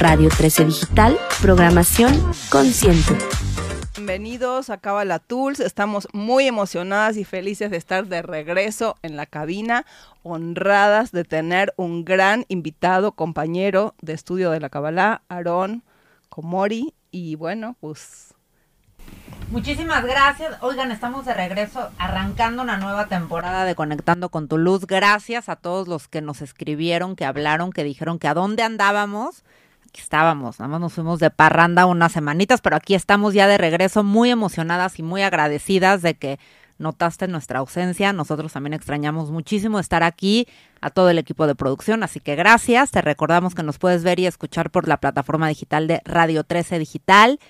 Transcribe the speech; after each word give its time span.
Radio 0.00 0.30
13 0.30 0.64
Digital, 0.64 1.18
programación 1.42 2.18
consciente. 2.48 3.18
Bienvenidos 3.96 4.70
a 4.70 4.78
Cabala 4.78 5.18
Tools. 5.18 5.60
Estamos 5.60 6.08
muy 6.14 6.46
emocionadas 6.46 7.18
y 7.18 7.24
felices 7.24 7.70
de 7.70 7.76
estar 7.76 8.06
de 8.06 8.22
regreso 8.22 8.96
en 9.02 9.18
la 9.18 9.26
cabina, 9.26 9.84
honradas 10.22 11.12
de 11.12 11.24
tener 11.24 11.74
un 11.76 12.06
gran 12.06 12.46
invitado, 12.48 13.12
compañero 13.12 13.94
de 14.00 14.14
estudio 14.14 14.50
de 14.50 14.60
la 14.60 14.70
Kabbalah, 14.70 15.20
Aarón 15.28 15.82
Komori. 16.30 16.94
Y 17.10 17.34
bueno, 17.34 17.76
pues 17.80 18.34
Muchísimas 19.50 20.02
gracias. 20.02 20.56
Oigan, 20.62 20.92
estamos 20.92 21.26
de 21.26 21.34
regreso 21.34 21.90
arrancando 21.98 22.62
una 22.62 22.78
nueva 22.78 23.08
temporada 23.08 23.66
de 23.66 23.74
Conectando 23.74 24.30
con 24.30 24.48
tu 24.48 24.56
Luz. 24.56 24.86
Gracias 24.86 25.50
a 25.50 25.56
todos 25.56 25.88
los 25.88 26.08
que 26.08 26.22
nos 26.22 26.40
escribieron, 26.40 27.16
que 27.16 27.26
hablaron, 27.26 27.70
que 27.70 27.84
dijeron 27.84 28.18
que 28.18 28.28
a 28.28 28.34
dónde 28.34 28.62
andábamos. 28.62 29.44
Aquí 29.90 30.02
estábamos, 30.02 30.60
nada 30.60 30.68
más 30.68 30.80
nos 30.80 30.92
fuimos 30.92 31.18
de 31.18 31.30
parranda 31.30 31.86
unas 31.86 32.12
semanitas, 32.12 32.60
pero 32.60 32.76
aquí 32.76 32.94
estamos 32.94 33.34
ya 33.34 33.48
de 33.48 33.58
regreso 33.58 34.04
muy 34.04 34.30
emocionadas 34.30 35.00
y 35.00 35.02
muy 35.02 35.22
agradecidas 35.22 36.00
de 36.00 36.14
que 36.14 36.38
notaste 36.78 37.26
nuestra 37.26 37.58
ausencia. 37.58 38.12
Nosotros 38.12 38.52
también 38.52 38.74
extrañamos 38.74 39.32
muchísimo 39.32 39.80
estar 39.80 40.04
aquí, 40.04 40.46
a 40.80 40.90
todo 40.90 41.10
el 41.10 41.18
equipo 41.18 41.48
de 41.48 41.56
producción, 41.56 42.04
así 42.04 42.20
que 42.20 42.36
gracias. 42.36 42.92
Te 42.92 43.02
recordamos 43.02 43.56
que 43.56 43.64
nos 43.64 43.78
puedes 43.78 44.04
ver 44.04 44.20
y 44.20 44.26
escuchar 44.26 44.70
por 44.70 44.86
la 44.86 44.98
plataforma 44.98 45.48
digital 45.48 45.88
de 45.88 46.00
Radio 46.04 46.44
13 46.44 46.78
Digital 46.78 47.40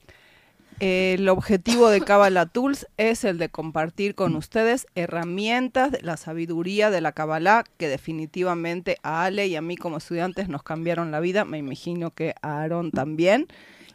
El 0.80 1.28
objetivo 1.28 1.90
de 1.90 2.00
Kabbalah 2.00 2.46
Tools 2.46 2.86
es 2.98 3.24
el 3.24 3.38
de 3.38 3.48
compartir 3.48 4.14
con 4.14 4.36
ustedes 4.36 4.86
herramientas 4.94 5.90
de 5.90 6.02
la 6.02 6.16
sabiduría 6.16 6.90
de 6.90 7.00
la 7.00 7.10
Kabbalah 7.10 7.64
que 7.78 7.88
definitivamente 7.88 8.96
a 9.02 9.24
Ale 9.24 9.48
y 9.48 9.56
a 9.56 9.60
mí 9.60 9.76
como 9.76 9.96
estudiantes 9.96 10.48
nos 10.48 10.62
cambiaron 10.62 11.10
la 11.10 11.18
vida, 11.18 11.44
me 11.44 11.58
imagino 11.58 12.12
que 12.12 12.36
a 12.42 12.62
Aaron 12.62 12.92
también, 12.92 13.48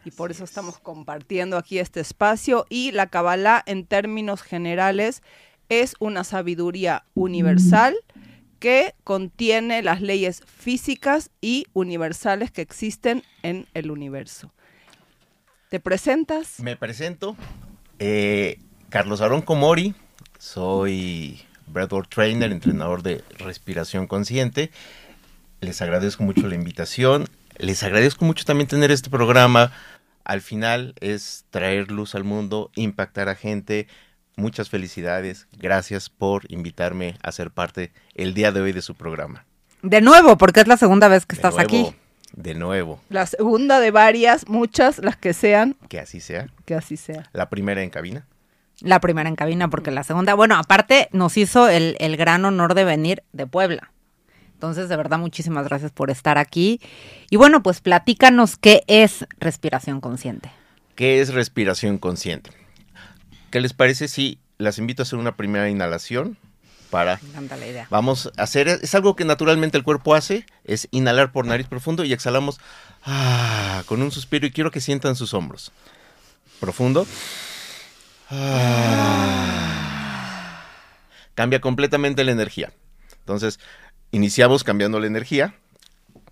y 0.04 0.10
por 0.10 0.30
eso 0.30 0.44
estamos 0.44 0.78
compartiendo 0.78 1.56
aquí 1.56 1.78
este 1.78 2.00
espacio. 2.00 2.66
Y 2.68 2.92
la 2.92 3.06
Kabbalah 3.06 3.62
en 3.64 3.86
términos 3.86 4.42
generales 4.42 5.22
es 5.70 5.94
una 6.00 6.22
sabiduría 6.22 7.04
universal 7.14 7.96
que 8.58 8.94
contiene 9.04 9.82
las 9.82 10.02
leyes 10.02 10.42
físicas 10.44 11.30
y 11.40 11.64
universales 11.72 12.50
que 12.50 12.60
existen 12.60 13.22
en 13.42 13.66
el 13.72 13.90
universo. 13.90 14.52
¿Te 15.74 15.80
presentas? 15.80 16.60
Me 16.60 16.76
presento. 16.76 17.36
Eh, 17.98 18.60
Carlos 18.90 19.20
Aarón 19.20 19.42
Comori, 19.42 19.96
soy 20.38 21.42
breathwork 21.66 22.08
trainer, 22.08 22.52
entrenador 22.52 23.02
de 23.02 23.24
respiración 23.38 24.06
consciente. 24.06 24.70
Les 25.60 25.82
agradezco 25.82 26.22
mucho 26.22 26.46
la 26.46 26.54
invitación. 26.54 27.26
Les 27.58 27.82
agradezco 27.82 28.24
mucho 28.24 28.44
también 28.44 28.68
tener 28.68 28.92
este 28.92 29.10
programa. 29.10 29.72
Al 30.22 30.42
final 30.42 30.94
es 31.00 31.44
traer 31.50 31.90
luz 31.90 32.14
al 32.14 32.22
mundo, 32.22 32.70
impactar 32.76 33.28
a 33.28 33.34
gente, 33.34 33.88
muchas 34.36 34.70
felicidades. 34.70 35.48
Gracias 35.58 36.08
por 36.08 36.44
invitarme 36.52 37.16
a 37.20 37.32
ser 37.32 37.50
parte 37.50 37.90
el 38.14 38.32
día 38.32 38.52
de 38.52 38.60
hoy 38.60 38.70
de 38.70 38.80
su 38.80 38.94
programa. 38.94 39.44
De 39.82 40.00
nuevo, 40.00 40.38
porque 40.38 40.60
es 40.60 40.68
la 40.68 40.76
segunda 40.76 41.08
vez 41.08 41.26
que 41.26 41.34
estás 41.34 41.58
aquí. 41.58 41.96
De 42.36 42.54
nuevo. 42.54 43.00
La 43.10 43.26
segunda 43.26 43.80
de 43.80 43.90
varias, 43.90 44.48
muchas, 44.48 44.98
las 44.98 45.16
que 45.16 45.32
sean. 45.32 45.76
Que 45.88 46.00
así 46.00 46.20
sea. 46.20 46.48
Que 46.64 46.74
así 46.74 46.96
sea. 46.96 47.30
La 47.32 47.48
primera 47.48 47.82
en 47.82 47.90
cabina. 47.90 48.26
La 48.80 49.00
primera 49.00 49.28
en 49.28 49.36
cabina, 49.36 49.68
porque 49.68 49.92
la 49.92 50.02
segunda, 50.02 50.34
bueno, 50.34 50.56
aparte 50.56 51.08
nos 51.12 51.36
hizo 51.36 51.68
el, 51.68 51.96
el 52.00 52.16
gran 52.16 52.44
honor 52.44 52.74
de 52.74 52.84
venir 52.84 53.22
de 53.32 53.46
Puebla. 53.46 53.92
Entonces, 54.54 54.88
de 54.88 54.96
verdad, 54.96 55.18
muchísimas 55.18 55.68
gracias 55.68 55.92
por 55.92 56.10
estar 56.10 56.38
aquí. 56.38 56.80
Y 57.30 57.36
bueno, 57.36 57.62
pues 57.62 57.80
platícanos 57.80 58.56
qué 58.56 58.82
es 58.88 59.26
respiración 59.38 60.00
consciente. 60.00 60.50
¿Qué 60.96 61.20
es 61.20 61.34
respiración 61.34 61.98
consciente? 61.98 62.50
¿Qué 63.50 63.60
les 63.60 63.72
parece 63.72 64.08
si 64.08 64.38
las 64.58 64.78
invito 64.78 65.02
a 65.02 65.04
hacer 65.04 65.18
una 65.18 65.36
primera 65.36 65.68
inhalación? 65.68 66.36
Para, 66.94 67.18
la 67.58 67.66
idea. 67.66 67.88
Vamos 67.90 68.30
a 68.36 68.42
hacer, 68.44 68.68
es 68.68 68.94
algo 68.94 69.16
que 69.16 69.24
naturalmente 69.24 69.76
el 69.76 69.82
cuerpo 69.82 70.14
hace, 70.14 70.46
es 70.62 70.86
inhalar 70.92 71.32
por 71.32 71.44
nariz 71.44 71.66
profundo 71.66 72.04
y 72.04 72.12
exhalamos 72.12 72.60
ah, 73.04 73.82
con 73.86 74.00
un 74.00 74.12
suspiro 74.12 74.46
y 74.46 74.52
quiero 74.52 74.70
que 74.70 74.80
sientan 74.80 75.16
sus 75.16 75.34
hombros. 75.34 75.72
Profundo. 76.60 77.04
Ah. 78.30 79.74
Cambia 81.34 81.60
completamente 81.60 82.22
la 82.22 82.30
energía. 82.30 82.72
Entonces, 83.18 83.58
iniciamos 84.12 84.62
cambiando 84.62 85.00
la 85.00 85.08
energía 85.08 85.56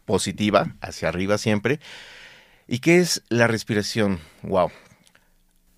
positiva 0.04 0.76
hacia 0.80 1.08
arriba 1.08 1.38
siempre. 1.38 1.80
¿Y 2.68 2.78
qué 2.78 3.00
es 3.00 3.22
la 3.30 3.48
respiración? 3.48 4.20
Wow, 4.42 4.70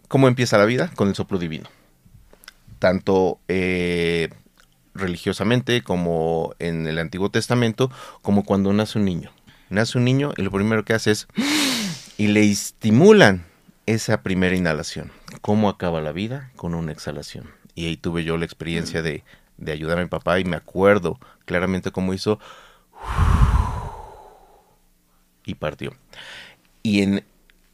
¿Cómo 0.08 0.28
empieza 0.28 0.58
la 0.58 0.66
vida? 0.66 0.90
Con 0.94 1.08
el 1.08 1.14
soplo 1.14 1.38
divino. 1.38 1.70
Tanto 2.78 3.40
eh, 3.48 4.28
religiosamente 4.94 5.82
como 5.82 6.54
en 6.58 6.86
el 6.86 6.98
Antiguo 6.98 7.30
Testamento, 7.30 7.90
como 8.22 8.44
cuando 8.44 8.72
nace 8.72 8.98
un 8.98 9.04
niño. 9.04 9.30
Nace 9.70 9.98
un 9.98 10.04
niño 10.04 10.32
y 10.36 10.42
lo 10.42 10.50
primero 10.50 10.84
que 10.84 10.94
hace 10.94 11.10
es... 11.10 11.26
y 12.16 12.28
le 12.28 12.48
estimulan 12.48 13.44
esa 13.86 14.22
primera 14.22 14.56
inhalación. 14.56 15.10
¿Cómo 15.40 15.68
acaba 15.68 16.00
la 16.00 16.12
vida? 16.12 16.50
Con 16.56 16.74
una 16.74 16.92
exhalación. 16.92 17.50
Y 17.74 17.86
ahí 17.86 17.96
tuve 17.96 18.24
yo 18.24 18.36
la 18.36 18.44
experiencia 18.44 19.02
de, 19.02 19.24
de 19.56 19.72
ayudar 19.72 19.98
a 19.98 20.02
mi 20.02 20.08
papá 20.08 20.38
y 20.38 20.44
me 20.44 20.56
acuerdo 20.56 21.18
claramente 21.44 21.90
cómo 21.90 22.14
hizo... 22.14 22.38
y 25.44 25.54
partió. 25.54 25.94
Y 26.82 27.02
en 27.02 27.24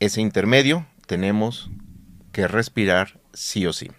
ese 0.00 0.20
intermedio 0.20 0.87
tenemos 1.06 1.70
que 2.32 2.48
respirar 2.48 3.20
sí 3.32 3.66
o 3.66 3.72
sí. 3.72 3.91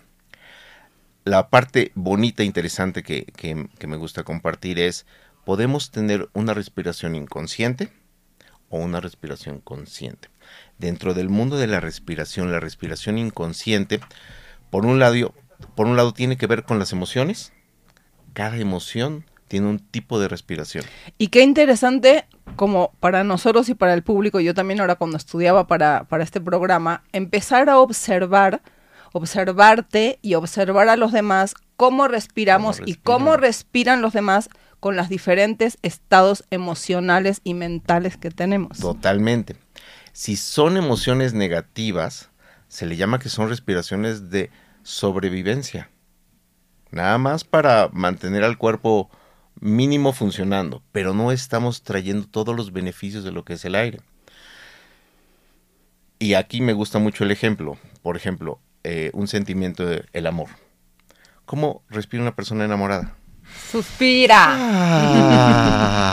La 1.24 1.50
parte 1.50 1.92
bonita 1.96 2.44
e 2.44 2.46
interesante 2.46 3.04
que, 3.04 3.26
que, 3.26 3.88
me 3.88 3.98
gusta 3.98 4.24
compartir 4.24 4.80
es, 4.80 5.06
podemos 5.46 5.92
tener 5.92 6.30
una 6.34 6.54
respiración 6.54 7.16
inconsciente 7.16 7.92
o 8.70 8.80
una 8.80 9.02
respiración 9.02 9.60
consciente. 9.60 10.30
Dentro 10.80 11.14
del 11.14 11.30
mundo 11.30 11.58
de 11.58 11.68
la 11.68 11.80
respiración, 11.80 12.52
la 12.52 12.60
respiración 12.60 13.18
inconsciente, 13.18 14.00
por 14.72 14.86
un 14.86 15.00
lado, 15.00 15.34
por 15.76 15.86
un 15.86 15.96
lado 15.96 16.14
tiene 16.14 16.38
que 16.38 16.48
ver 16.48 16.64
con 16.64 16.80
las 16.80 16.92
emociones. 16.92 17.54
Cada 18.34 18.58
emoción 18.58 19.26
tiene 19.52 19.68
un 19.68 19.80
tipo 19.80 20.18
de 20.18 20.30
respiración. 20.30 20.86
Y 21.18 21.28
qué 21.28 21.42
interesante, 21.42 22.26
como 22.56 22.94
para 23.02 23.26
nosotros 23.26 23.68
y 23.68 23.76
para 23.76 23.94
el 23.94 24.02
público, 24.02 24.40
yo 24.40 24.54
también 24.54 24.80
ahora 24.80 24.96
cuando 24.96 25.18
estudiaba 25.18 25.68
para, 25.68 26.06
para 26.06 26.24
este 26.24 26.40
programa, 26.40 27.04
empezar 27.12 27.70
a 27.70 27.80
observar, 27.80 28.62
observarte 29.12 30.20
y 30.22 30.36
observar 30.36 30.90
a 30.90 30.98
los 30.98 31.12
demás 31.12 31.54
cómo 31.78 32.08
respiramos 32.08 32.82
y 32.86 32.96
cómo 32.96 33.38
respiran 33.38 34.02
los 34.02 34.14
demás 34.14 34.50
con 34.80 34.96
los 34.96 35.10
diferentes 35.10 35.78
estados 35.84 36.44
emocionales 36.50 37.42
y 37.44 37.54
mentales 37.54 38.18
que 38.18 38.32
tenemos. 38.32 38.80
Totalmente. 38.80 39.56
Si 40.14 40.36
son 40.36 40.76
emociones 40.76 41.34
negativas, 41.34 42.30
se 42.68 42.86
le 42.86 42.98
llama 42.98 43.20
que 43.20 43.30
son 43.30 43.50
respiraciones 43.50 44.30
de 44.30 44.50
sobrevivencia. 44.84 45.90
Nada 46.90 47.18
más 47.18 47.44
para 47.44 47.90
mantener 47.94 48.44
al 48.44 48.58
cuerpo 48.58 49.10
mínimo 49.60 50.14
funcionando, 50.14 50.82
pero 50.92 51.14
no 51.14 51.32
estamos 51.32 51.84
trayendo 51.84 52.28
todos 52.28 52.56
los 52.56 52.74
beneficios 52.74 53.24
de 53.24 53.32
lo 53.32 53.46
que 53.46 53.54
es 53.54 53.66
el 53.66 53.76
aire. 53.76 54.00
Y 56.20 56.34
aquí 56.34 56.62
me 56.62 56.74
gusta 56.74 57.00
mucho 57.00 57.24
el 57.24 57.32
ejemplo. 57.32 57.78
Por 58.02 58.18
ejemplo, 58.18 58.60
eh, 58.84 59.12
un 59.14 59.28
sentimiento, 59.28 59.86
de, 59.86 60.06
el 60.14 60.28
amor. 60.28 60.50
¿Cómo 61.46 61.84
respira 61.90 62.24
una 62.24 62.36
persona 62.36 62.66
enamorada? 62.66 63.16
Suspira. 63.72 64.48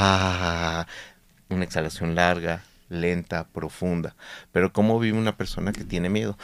Ah, 0.00 0.87
una 1.49 1.65
exhalación 1.65 2.15
larga, 2.15 2.62
lenta, 2.88 3.47
profunda. 3.49 4.17
Pero 4.53 4.73
¿cómo 4.73 4.99
vive 4.99 5.19
una 5.19 5.37
persona 5.37 5.73
que 5.73 5.85
tiene 5.85 6.09
miedo? 6.09 6.37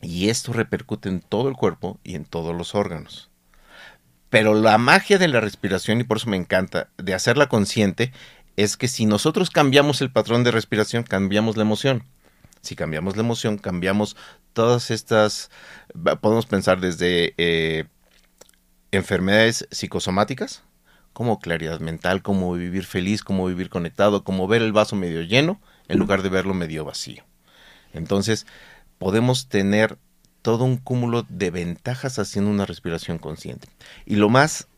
Y 0.00 0.30
esto 0.30 0.52
repercute 0.52 1.08
en 1.08 1.20
todo 1.20 1.48
el 1.48 1.54
cuerpo 1.54 2.00
y 2.02 2.16
en 2.16 2.24
todos 2.24 2.54
los 2.54 2.74
órganos. 2.74 3.30
Pero 4.30 4.54
la 4.54 4.76
magia 4.78 5.18
de 5.18 5.28
la 5.28 5.40
respiración, 5.40 6.00
y 6.00 6.04
por 6.04 6.16
eso 6.16 6.28
me 6.28 6.36
encanta, 6.36 6.88
de 6.98 7.14
hacerla 7.14 7.48
consciente, 7.48 8.12
es 8.56 8.76
que 8.76 8.88
si 8.88 9.06
nosotros 9.06 9.50
cambiamos 9.50 10.00
el 10.00 10.10
patrón 10.10 10.42
de 10.42 10.50
respiración, 10.50 11.04
cambiamos 11.04 11.56
la 11.56 11.62
emoción. 11.62 12.04
Si 12.62 12.76
cambiamos 12.76 13.16
la 13.16 13.22
emoción, 13.22 13.58
cambiamos 13.58 14.16
todas 14.52 14.90
estas, 14.90 15.50
podemos 16.20 16.46
pensar 16.46 16.80
desde 16.80 17.34
eh, 17.36 17.84
enfermedades 18.92 19.66
psicosomáticas, 19.70 20.62
como 21.12 21.40
claridad 21.40 21.80
mental, 21.80 22.22
como 22.22 22.52
vivir 22.54 22.84
feliz, 22.84 23.22
como 23.22 23.46
vivir 23.46 23.68
conectado, 23.68 24.24
como 24.24 24.46
ver 24.46 24.62
el 24.62 24.72
vaso 24.72 24.96
medio 24.96 25.22
lleno 25.22 25.60
en 25.88 25.98
lugar 25.98 26.22
de 26.22 26.28
verlo 26.28 26.54
medio 26.54 26.84
vacío. 26.84 27.24
Entonces, 27.92 28.46
podemos 28.98 29.48
tener 29.48 29.98
todo 30.40 30.64
un 30.64 30.76
cúmulo 30.76 31.24
de 31.28 31.50
ventajas 31.50 32.18
haciendo 32.18 32.50
una 32.50 32.66
respiración 32.66 33.18
consciente. 33.18 33.68
Y 34.06 34.16
lo 34.16 34.28
más 34.28 34.68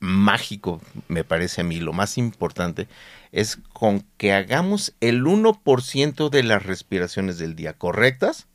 mágico, 0.00 0.80
me 1.08 1.24
parece 1.24 1.60
a 1.60 1.64
mí, 1.64 1.80
lo 1.80 1.92
más 1.92 2.18
importante, 2.18 2.88
es 3.32 3.58
con 3.72 4.04
que 4.16 4.32
hagamos 4.32 4.94
el 5.00 5.24
1% 5.24 6.28
de 6.30 6.42
las 6.42 6.62
respiraciones 6.64 7.38
del 7.38 7.56
día 7.56 7.72
correctas, 7.72 8.46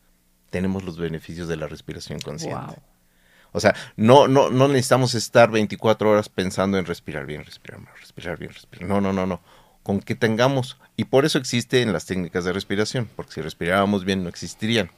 tenemos 0.49 0.83
los 0.83 0.97
beneficios 0.97 1.47
de 1.47 1.57
la 1.57 1.67
respiración 1.67 2.19
consciente. 2.19 2.75
O 3.51 3.59
sea, 3.59 3.75
no, 3.95 4.27
no, 4.27 4.49
no 4.49 4.67
necesitamos 4.67 5.13
estar 5.15 5.51
24 5.51 6.09
horas 6.09 6.29
pensando 6.29 6.77
en 6.77 6.85
respirar 6.85 7.25
bien, 7.25 7.43
respirar 7.43 7.79
mal, 7.79 7.93
respirar 7.99 8.37
bien, 8.37 8.51
respirar. 8.51 8.87
No, 8.87 8.99
no, 8.99 9.13
no, 9.13 9.25
no. 9.25 9.41
Con 9.83 9.99
que 9.99 10.15
tengamos, 10.15 10.77
y 10.95 11.05
por 11.05 11.25
eso 11.25 11.37
existen 11.37 11.93
las 11.93 12.05
técnicas 12.05 12.45
de 12.45 12.53
respiración, 12.53 13.09
porque 13.15 13.33
si 13.33 13.41
respirábamos 13.41 14.05
bien 14.05 14.23
no 14.23 14.29
existirían 14.29 14.89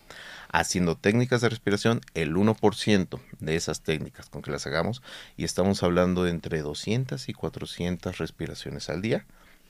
haciendo 0.60 0.96
técnicas 0.96 1.42
de 1.42 1.50
respiración, 1.50 2.02
el 2.14 2.36
1% 2.36 3.20
de 3.40 3.56
esas 3.56 3.82
técnicas 3.82 4.30
con 4.30 4.42
que 4.42 4.52
las 4.52 4.66
hagamos, 4.66 5.02
y 5.36 5.44
estamos 5.44 5.84
hablando 5.84 6.24
de 6.24 6.32
entre 6.32 6.62
200 6.62 7.28
y 7.28 7.34
400 7.34 8.18
respiraciones 8.18 8.90
al 8.90 9.02
día, 9.02 9.26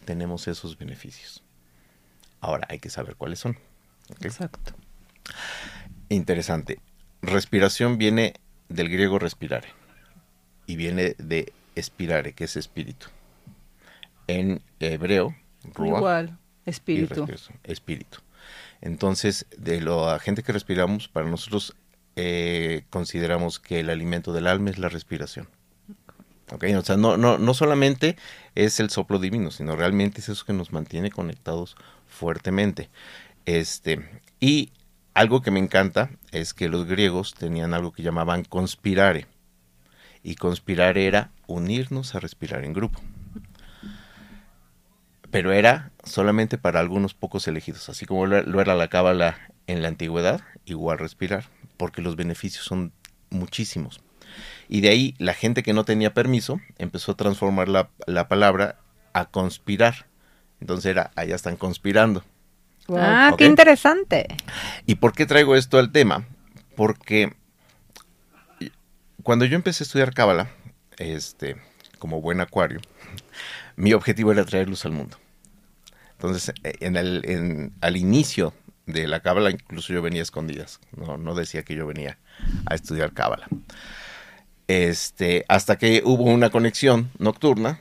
tenemos 0.05 0.47
esos 0.47 0.77
beneficios. 0.77 1.43
Ahora 2.39 2.67
hay 2.69 2.79
que 2.79 2.89
saber 2.89 3.15
cuáles 3.15 3.39
son. 3.39 3.57
Exacto. 4.21 4.73
Interesante. 6.09 6.79
Respiración 7.21 7.97
viene 7.97 8.33
del 8.69 8.89
griego 8.89 9.17
respirare 9.17 9.69
y 10.67 10.75
viene 10.75 11.15
de 11.17 11.51
espirare, 11.73 12.33
que 12.33 12.43
es 12.43 12.55
espíritu. 12.57 13.07
En 14.27 14.61
hebreo, 14.79 15.35
Igual, 15.77 16.37
espíritu. 16.65 17.27
Espíritu. 17.63 18.19
Entonces, 18.85 19.47
de 19.57 19.81
la 19.81 20.19
gente 20.19 20.43
que 20.43 20.53
respiramos, 20.53 21.07
para 21.07 21.27
nosotros 21.27 21.75
eh, 22.15 22.83
consideramos 22.91 23.59
que 23.59 23.79
el 23.79 23.89
alimento 23.89 24.31
del 24.31 24.45
alma 24.45 24.69
es 24.69 24.77
la 24.77 24.89
respiración. 24.89 25.49
Okay, 26.51 26.75
o 26.75 26.83
sea, 26.83 26.95
no, 26.95 27.17
no, 27.17 27.39
no 27.39 27.53
solamente 27.55 28.15
es 28.53 28.79
el 28.79 28.91
soplo 28.91 29.17
divino, 29.17 29.49
sino 29.49 29.75
realmente 29.75 30.21
es 30.21 30.29
eso 30.29 30.45
que 30.45 30.53
nos 30.53 30.71
mantiene 30.71 31.09
conectados 31.09 31.75
fuertemente. 32.05 32.91
Este, 33.47 34.07
y 34.39 34.71
algo 35.15 35.41
que 35.41 35.49
me 35.49 35.59
encanta 35.59 36.11
es 36.31 36.53
que 36.53 36.69
los 36.69 36.85
griegos 36.85 37.33
tenían 37.33 37.73
algo 37.73 37.91
que 37.91 38.03
llamaban 38.03 38.43
conspirare. 38.43 39.25
Y 40.21 40.35
conspirar 40.35 40.99
era 40.99 41.31
unirnos 41.47 42.13
a 42.13 42.19
respirar 42.19 42.63
en 42.63 42.73
grupo 42.73 43.01
pero 45.35 45.51
era 45.51 45.91
solamente 46.05 46.57
para 46.57 46.79
algunos 46.79 47.13
pocos 47.13 47.45
elegidos, 47.49 47.89
así 47.89 48.05
como 48.05 48.25
lo 48.25 48.61
era 48.61 48.73
la 48.73 48.87
cábala 48.87 49.37
en 49.67 49.81
la 49.81 49.89
antigüedad, 49.89 50.39
igual 50.63 50.97
respirar, 50.97 51.49
porque 51.75 52.01
los 52.01 52.15
beneficios 52.15 52.63
son 52.63 52.93
muchísimos. 53.31 53.99
Y 54.69 54.79
de 54.79 54.87
ahí 54.87 55.13
la 55.17 55.33
gente 55.33 55.61
que 55.61 55.73
no 55.73 55.83
tenía 55.83 56.13
permiso 56.13 56.61
empezó 56.77 57.11
a 57.11 57.17
transformar 57.17 57.67
la, 57.67 57.89
palabra 58.29 58.79
a 59.11 59.25
conspirar. 59.25 60.07
Entonces 60.61 60.85
era, 60.85 61.11
allá 61.17 61.35
están 61.35 61.57
conspirando. 61.57 62.23
Ah, 62.87 63.35
qué 63.37 63.43
interesante. 63.43 64.37
¿Y 64.85 64.95
por 64.95 65.11
qué 65.11 65.25
traigo 65.25 65.57
esto 65.57 65.79
al 65.79 65.91
tema? 65.91 66.23
Porque 66.77 67.35
cuando 69.21 69.43
yo 69.43 69.57
empecé 69.57 69.83
a 69.83 69.85
estudiar 69.85 70.13
cábala, 70.13 70.47
este, 70.97 71.57
como 71.99 72.21
buen 72.21 72.39
acuario, 72.39 72.79
mi 73.75 73.91
objetivo 73.91 74.31
era 74.31 74.45
traer 74.45 74.69
luz 74.69 74.85
al 74.85 74.93
mundo. 74.93 75.17
Entonces, 76.25 76.54
eh, 76.63 76.74
en 76.80 76.95
el, 76.95 77.72
al 77.81 77.98
inicio 77.98 78.54
de 78.86 79.07
la 79.07 79.22
cábala, 79.22 79.51
incluso 79.51 79.94
yo 79.94 80.01
venía 80.01 80.22
a 80.22 80.24
escondidas. 80.24 80.80
No, 80.95 81.18
no 81.18 81.36
decía 81.36 81.63
que 81.63 81.75
yo 81.75 81.86
venía 81.88 82.18
a 82.66 82.75
estudiar 82.75 83.13
cábala. 83.13 83.48
Este, 84.68 85.45
hasta 85.48 85.77
que 85.77 86.01
hubo 86.04 86.24
una 86.24 86.50
conexión 86.50 87.12
nocturna. 87.19 87.80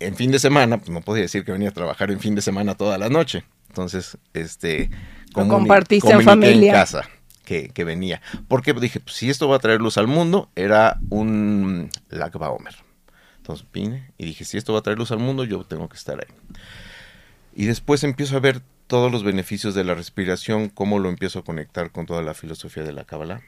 En 0.00 0.14
fin 0.14 0.30
de 0.30 0.38
semana, 0.38 0.78
pues 0.78 0.90
no 0.90 1.00
podía 1.00 1.22
decir 1.22 1.44
que 1.44 1.50
venía 1.50 1.70
a 1.70 1.72
trabajar 1.72 2.10
en 2.12 2.20
fin 2.20 2.36
de 2.36 2.42
semana 2.42 2.76
toda 2.76 2.98
la 2.98 3.08
noche. 3.08 3.44
Entonces, 3.68 4.16
este, 4.32 4.90
compartiste 5.32 6.12
en 6.12 6.22
familia. 6.22 6.70
En 6.70 6.78
casa 6.78 7.08
que, 7.44 7.70
que, 7.70 7.82
venía. 7.82 8.22
Porque 8.46 8.72
dije, 8.74 9.00
pues, 9.00 9.16
si 9.16 9.28
esto 9.28 9.48
va 9.48 9.56
a 9.56 9.58
traer 9.58 9.80
luz 9.80 9.98
al 9.98 10.06
mundo, 10.06 10.50
era 10.54 11.00
un 11.10 11.90
Lag 12.10 12.38
Baomer. 12.38 12.76
Entonces 13.38 13.66
vine 13.72 14.12
y 14.18 14.26
dije, 14.26 14.44
si 14.44 14.58
esto 14.58 14.74
va 14.74 14.80
a 14.80 14.82
traer 14.82 14.98
luz 14.98 15.10
al 15.10 15.18
mundo, 15.18 15.42
yo 15.42 15.64
tengo 15.64 15.88
que 15.88 15.96
estar 15.96 16.18
ahí. 16.20 16.32
Y 17.58 17.66
después 17.66 18.04
empiezo 18.04 18.36
a 18.36 18.40
ver 18.40 18.62
todos 18.86 19.10
los 19.10 19.24
beneficios 19.24 19.74
de 19.74 19.82
la 19.82 19.96
respiración, 19.96 20.68
cómo 20.68 21.00
lo 21.00 21.08
empiezo 21.08 21.40
a 21.40 21.44
conectar 21.44 21.90
con 21.90 22.06
toda 22.06 22.22
la 22.22 22.32
filosofía 22.32 22.84
de 22.84 22.92
la 22.92 23.02
Kabbalah, 23.02 23.42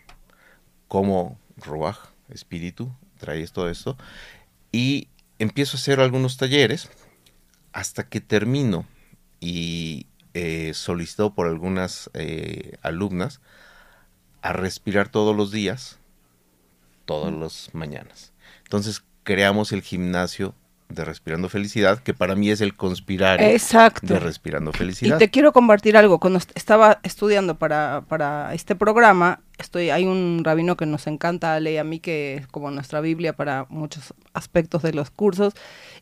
cómo 0.88 1.38
Ruach, 1.56 2.08
espíritu, 2.28 2.92
trae 3.18 3.46
todo 3.46 3.70
esto. 3.70 3.96
Y 4.72 5.06
empiezo 5.38 5.76
a 5.76 5.80
hacer 5.80 6.00
algunos 6.00 6.38
talleres 6.38 6.90
hasta 7.72 8.08
que 8.08 8.20
termino 8.20 8.84
y 9.38 10.08
eh, 10.34 10.72
solicitado 10.74 11.32
por 11.32 11.46
algunas 11.46 12.10
eh, 12.14 12.78
alumnas 12.82 13.40
a 14.42 14.52
respirar 14.52 15.08
todos 15.08 15.36
los 15.36 15.52
días, 15.52 16.00
todas 17.04 17.32
las 17.32 17.72
mañanas. 17.76 18.32
Entonces 18.64 19.04
creamos 19.22 19.70
el 19.70 19.82
gimnasio 19.82 20.56
de 20.90 21.04
Respirando 21.04 21.48
Felicidad, 21.48 22.00
que 22.00 22.14
para 22.14 22.34
mí 22.34 22.50
es 22.50 22.60
el 22.60 22.76
conspirar 22.76 23.40
Exacto. 23.40 24.14
de 24.14 24.20
Respirando 24.20 24.72
Felicidad. 24.72 25.16
Y 25.16 25.18
te 25.18 25.30
quiero 25.30 25.52
compartir 25.52 25.96
algo. 25.96 26.18
Cuando 26.18 26.38
estaba 26.54 27.00
estudiando 27.02 27.56
para, 27.56 28.04
para 28.08 28.52
este 28.54 28.74
programa, 28.74 29.40
estoy, 29.58 29.90
hay 29.90 30.04
un 30.04 30.42
rabino 30.44 30.76
que 30.76 30.86
nos 30.86 31.06
encanta, 31.06 31.54
Ale 31.54 31.72
y 31.72 31.76
a 31.78 31.84
mí, 31.84 32.00
que 32.00 32.34
es 32.34 32.46
como 32.46 32.70
nuestra 32.70 33.00
Biblia 33.00 33.32
para 33.32 33.66
muchos 33.68 34.14
aspectos 34.34 34.82
de 34.82 34.92
los 34.92 35.10
cursos 35.10 35.54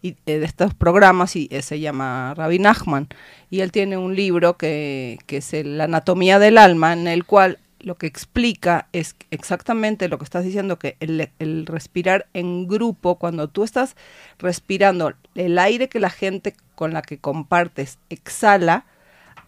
y 0.03 0.17
eh, 0.27 0.39
de 0.39 0.47
estos 0.47 0.75
programas, 0.75 1.37
y 1.37 1.49
eh, 1.51 1.63
se 1.63 1.81
llama 1.81 2.35
Rabbi 2.35 2.59
Nachman. 2.59 3.09
Y 3.51 3.61
él 3.61 3.73
tiene 3.73 3.97
un 3.97 4.17
libro 4.17 4.57
que, 4.57 5.19
que 5.27 5.39
es 5.39 5.53
La 5.65 5.85
anatomía 5.85 6.39
del 6.39 6.59
alma, 6.59 6.93
en 6.93 7.07
el 7.07 7.25
cual 7.25 7.59
lo 7.81 7.97
que 7.97 8.07
explica 8.07 8.89
es 8.93 9.15
exactamente 9.31 10.09
lo 10.09 10.19
que 10.19 10.25
estás 10.25 10.45
diciendo, 10.45 10.79
que 10.79 10.97
el, 11.01 11.67
respirar 11.67 12.27
en 12.35 12.67
grupo, 12.67 13.17
cuando 13.17 13.49
tú 13.49 13.65
estás 13.65 13.97
respirando, 14.39 15.15
el 15.35 15.59
aire 15.59 15.89
que 15.89 16.01
la 16.01 16.11
gente 16.11 16.55
con 16.75 16.93
la 16.93 17.03
que 17.03 17.19
compartes 17.19 17.99
exhala, 18.11 18.85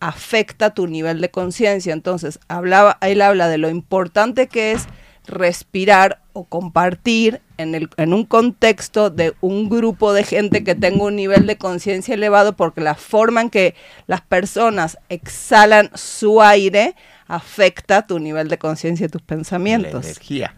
afecta 0.00 0.74
tu 0.74 0.86
nivel 0.86 1.20
de 1.20 1.30
conciencia. 1.30 1.92
Entonces, 1.92 2.38
hablaba, 2.48 2.98
él 3.02 3.20
habla 3.20 3.48
de 3.48 3.58
lo 3.58 3.68
importante 3.68 4.46
que 4.46 4.72
es 4.72 4.86
respirar 5.26 6.22
o 6.32 6.44
compartir 6.44 7.40
en, 7.58 7.74
el, 7.74 7.90
en 7.96 8.14
un 8.14 8.24
contexto 8.24 9.10
de 9.10 9.34
un 9.40 9.68
grupo 9.68 10.12
de 10.12 10.24
gente 10.24 10.64
que 10.64 10.74
tenga 10.74 11.04
un 11.04 11.16
nivel 11.16 11.46
de 11.46 11.58
conciencia 11.58 12.14
elevado, 12.14 12.56
porque 12.56 12.80
la 12.80 12.94
forma 12.94 13.42
en 13.42 13.50
que 13.50 13.74
las 14.06 14.22
personas 14.22 14.98
exhalan 15.08 15.90
su 15.94 16.40
aire 16.40 16.94
afecta 17.30 18.06
tu 18.06 18.18
nivel 18.18 18.48
de 18.48 18.58
conciencia 18.58 19.06
y 19.06 19.08
tus 19.08 19.22
pensamientos. 19.22 20.04
La 20.04 20.10
energía. 20.10 20.54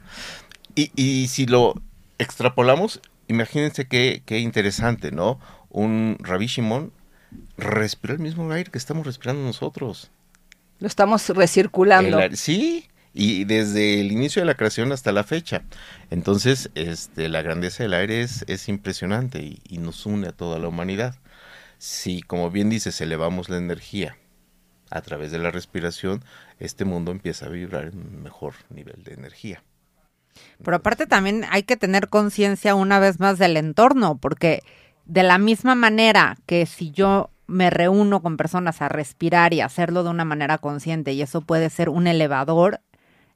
Y, 0.74 0.90
y, 0.96 1.28
si 1.28 1.44
lo 1.44 1.74
extrapolamos, 2.18 3.00
imagínense 3.28 3.86
qué, 3.86 4.22
qué 4.24 4.38
interesante, 4.38 5.12
¿no? 5.12 5.38
Un 5.68 6.16
Rabbi 6.20 6.46
Shimon 6.46 6.90
respira 7.58 8.14
el 8.14 8.20
mismo 8.20 8.50
aire 8.50 8.70
que 8.70 8.78
estamos 8.78 9.06
respirando 9.06 9.42
nosotros. 9.42 10.10
Lo 10.78 10.86
estamos 10.86 11.28
recirculando. 11.28 12.18
sí, 12.32 12.88
y 13.12 13.44
desde 13.44 14.00
el 14.00 14.10
inicio 14.10 14.40
de 14.40 14.46
la 14.46 14.54
creación 14.54 14.92
hasta 14.92 15.12
la 15.12 15.24
fecha. 15.24 15.62
Entonces, 16.10 16.70
este, 16.74 17.28
la 17.28 17.42
grandeza 17.42 17.82
del 17.82 17.92
aire 17.92 18.22
es, 18.22 18.46
es 18.48 18.70
impresionante 18.70 19.40
y, 19.40 19.60
y, 19.68 19.76
nos 19.76 20.06
une 20.06 20.28
a 20.28 20.32
toda 20.32 20.58
la 20.58 20.68
humanidad. 20.68 21.16
Si, 21.76 22.22
como 22.22 22.50
bien 22.50 22.70
dices, 22.70 22.98
elevamos 23.02 23.50
la 23.50 23.58
energía 23.58 24.16
a 24.92 25.00
través 25.00 25.32
de 25.32 25.38
la 25.38 25.50
respiración, 25.50 26.22
este 26.62 26.84
mundo 26.84 27.10
empieza 27.10 27.46
a 27.46 27.48
vibrar 27.48 27.86
en 27.86 27.98
un 27.98 28.22
mejor 28.22 28.54
nivel 28.70 29.02
de 29.02 29.14
energía. 29.14 29.62
Pero 30.62 30.76
aparte 30.76 31.06
también 31.06 31.44
hay 31.50 31.64
que 31.64 31.76
tener 31.76 32.08
conciencia 32.08 32.74
una 32.74 32.98
vez 32.98 33.20
más 33.20 33.38
del 33.38 33.56
entorno, 33.56 34.16
porque 34.16 34.62
de 35.04 35.24
la 35.24 35.38
misma 35.38 35.74
manera 35.74 36.36
que 36.46 36.64
si 36.66 36.90
yo 36.90 37.30
me 37.46 37.68
reúno 37.68 38.22
con 38.22 38.36
personas 38.36 38.80
a 38.80 38.88
respirar 38.88 39.52
y 39.52 39.60
hacerlo 39.60 40.04
de 40.04 40.10
una 40.10 40.24
manera 40.24 40.58
consciente 40.58 41.12
y 41.12 41.20
eso 41.20 41.42
puede 41.42 41.68
ser 41.68 41.88
un 41.88 42.06
elevador 42.06 42.80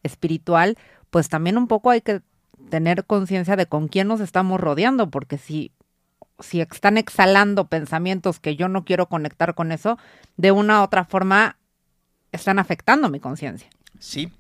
espiritual, 0.03 0.79
pues 1.11 1.29
también 1.29 1.59
un 1.59 1.67
poco 1.67 1.91
hay 1.91 2.01
que 2.01 2.23
tener 2.71 3.05
conciencia 3.05 3.57
de 3.57 3.67
con 3.67 3.89
quién 3.89 4.09
nos 4.09 4.21
estamos 4.21 4.61
rodeando, 4.61 5.11
porque 5.11 5.37
si 5.37 5.73
si 6.39 6.61
están 6.61 6.99
exhalando 6.99 7.69
pensamientos 7.69 8.41
que 8.41 8.57
yo 8.57 8.69
no 8.69 8.85
quiero 8.85 9.07
conectar 9.07 9.55
con 9.55 9.73
eso, 9.73 9.99
de 10.37 10.53
una 10.53 10.81
u 10.81 10.85
otra 10.85 11.05
forma 11.05 11.57
están 12.33 12.59
afectando 12.59 13.09
mi 13.09 13.21
conciencia. 13.21 13.69
Sí, 13.99 14.31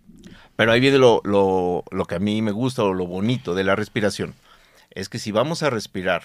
pero 0.57 0.73
ahí 0.73 0.81
viene 0.81 0.99
lo, 0.99 1.21
lo, 1.25 1.85
lo, 1.90 2.05
que 2.07 2.16
a 2.16 2.19
mí 2.19 2.43
me 2.43 2.52
gusta 2.52 2.83
o 2.83 2.93
lo 2.93 3.07
bonito 3.07 3.55
de 3.55 3.64
la 3.64 3.76
respiración. 3.76 4.35
Es 4.90 5.09
que 5.09 5.19
si 5.19 5.33
vamos 5.33 5.62
a 5.62 5.71
respirar 5.71 6.23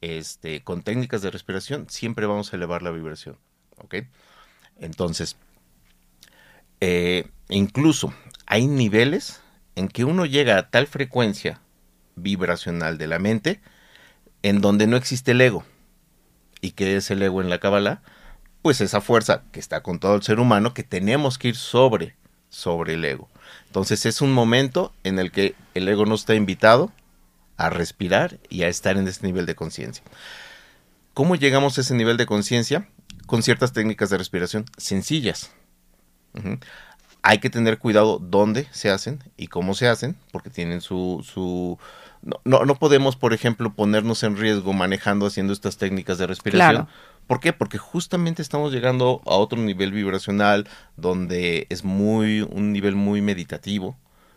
este, 0.00 0.62
con 0.62 0.82
técnicas 0.82 1.22
de 1.22 1.30
respiración, 1.30 1.86
siempre 1.88 2.26
vamos 2.26 2.52
a 2.52 2.56
elevar 2.56 2.82
la 2.82 2.90
vibración. 2.90 3.38
¿Ok? 3.76 3.96
Entonces, 4.78 5.36
eh, 6.80 7.28
incluso 7.48 8.12
hay 8.46 8.66
niveles 8.66 9.40
en 9.74 9.88
que 9.88 10.04
uno 10.04 10.26
llega 10.26 10.58
a 10.58 10.70
tal 10.70 10.86
frecuencia 10.86 11.60
vibracional 12.16 12.98
de 12.98 13.06
la 13.06 13.18
mente 13.18 13.60
en 14.42 14.60
donde 14.60 14.86
no 14.86 14.96
existe 14.96 15.32
el 15.32 15.40
ego. 15.40 15.64
¿Y 16.60 16.72
qué 16.72 16.96
es 16.96 17.10
el 17.10 17.22
ego 17.22 17.40
en 17.40 17.50
la 17.50 17.58
Kabbalah? 17.58 18.02
Pues 18.64 18.80
esa 18.80 19.02
fuerza 19.02 19.42
que 19.52 19.60
está 19.60 19.82
con 19.82 19.98
todo 19.98 20.14
el 20.14 20.22
ser 20.22 20.40
humano 20.40 20.72
que 20.72 20.82
tenemos 20.82 21.36
que 21.36 21.48
ir 21.48 21.54
sobre, 21.54 22.16
sobre 22.48 22.94
el 22.94 23.04
ego. 23.04 23.28
Entonces 23.66 24.06
es 24.06 24.22
un 24.22 24.32
momento 24.32 24.94
en 25.04 25.18
el 25.18 25.32
que 25.32 25.54
el 25.74 25.86
ego 25.86 26.06
no 26.06 26.14
está 26.14 26.34
invitado 26.34 26.90
a 27.58 27.68
respirar 27.68 28.38
y 28.48 28.62
a 28.62 28.68
estar 28.68 28.96
en 28.96 29.06
ese 29.06 29.26
nivel 29.26 29.44
de 29.44 29.54
conciencia. 29.54 30.02
¿Cómo 31.12 31.36
llegamos 31.36 31.76
a 31.76 31.82
ese 31.82 31.94
nivel 31.94 32.16
de 32.16 32.24
conciencia? 32.24 32.88
Con 33.26 33.42
ciertas 33.42 33.74
técnicas 33.74 34.08
de 34.08 34.16
respiración 34.16 34.64
sencillas. 34.78 35.50
Hay 37.20 37.40
que 37.40 37.50
tener 37.50 37.78
cuidado 37.78 38.18
dónde 38.18 38.66
se 38.70 38.88
hacen 38.88 39.22
y 39.36 39.48
cómo 39.48 39.74
se 39.74 39.88
hacen, 39.88 40.16
porque 40.32 40.48
tienen 40.48 40.80
su... 40.80 41.22
su 41.22 41.78
no, 42.22 42.40
no, 42.44 42.64
no, 42.64 42.76
podemos, 42.76 43.16
por 43.16 43.34
ejemplo, 43.34 43.74
ponernos 43.74 44.22
en 44.22 44.38
riesgo 44.38 44.72
manejando, 44.72 45.26
haciendo 45.26 45.52
estas 45.52 45.76
técnicas 45.76 46.16
de 46.16 46.26
respiración. 46.26 46.86
Claro. 46.86 47.13
¿Por 47.26 47.40
qué? 47.40 47.52
Porque 47.52 47.78
justamente 47.78 48.42
estamos 48.42 48.72
llegando 48.72 49.22
a 49.26 49.34
otro 49.34 49.58
nivel 49.58 49.92
vibracional 49.92 50.68
donde 50.96 51.66
es 51.70 51.84
muy 51.84 52.42
un 52.42 52.72
nivel 52.72 52.96
muy 52.96 53.22
meditativo. 53.22 53.96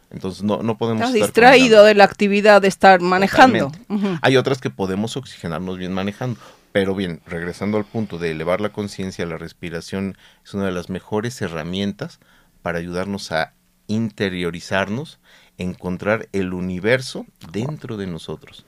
Entonces 0.10 0.44
no, 0.44 0.64
no 0.64 0.78
podemos 0.78 1.02
Estás 1.02 1.16
estar 1.16 1.28
distraído 1.28 1.84
de 1.84 1.96
la 1.96 2.06
actividad 2.06 2.62
de 2.62 2.70
estar 2.70 3.02
manejando. 3.02 3.72
Uh 3.90 3.96
-huh. 3.96 4.20
Hay 4.22 4.38
otras 4.38 4.60
que 4.60 4.70
podemos 4.70 5.18
oxigenarnos 5.18 5.78
bien 5.78 5.94
manejando. 5.94 6.40
Pero 6.72 6.94
bien, 6.94 7.22
regresando 7.26 7.78
al 7.78 7.86
punto 7.86 8.20
de 8.20 8.30
elevar 8.32 8.62
la 8.62 8.70
conciencia, 8.70 9.26
la 9.26 9.38
respiración 9.38 10.16
es 10.46 10.54
una 10.54 10.66
de 10.66 10.72
las 10.72 10.90
mejores 10.90 11.42
herramientas 11.42 12.20
para 12.62 12.78
ayudarnos 12.78 13.32
a 13.32 13.54
interiorizarnos, 13.88 15.20
encontrar 15.58 16.30
el 16.34 16.54
universo 16.54 17.26
dentro 17.52 17.98
de 17.98 18.06
nosotros. 18.06 18.67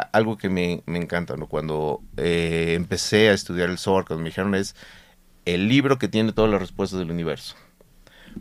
Algo 0.00 0.36
que 0.36 0.48
me, 0.48 0.82
me 0.86 0.98
encanta, 0.98 1.36
¿no? 1.36 1.46
Cuando 1.46 2.02
eh, 2.16 2.74
empecé 2.76 3.28
a 3.30 3.34
estudiar 3.34 3.70
el 3.70 3.78
Zohar, 3.78 4.04
cuando 4.04 4.22
me 4.22 4.30
dijeron 4.30 4.54
es 4.54 4.74
el 5.44 5.68
libro 5.68 5.98
que 5.98 6.08
tiene 6.08 6.32
todas 6.32 6.50
las 6.50 6.60
respuestas 6.60 6.98
del 6.98 7.10
universo 7.10 7.56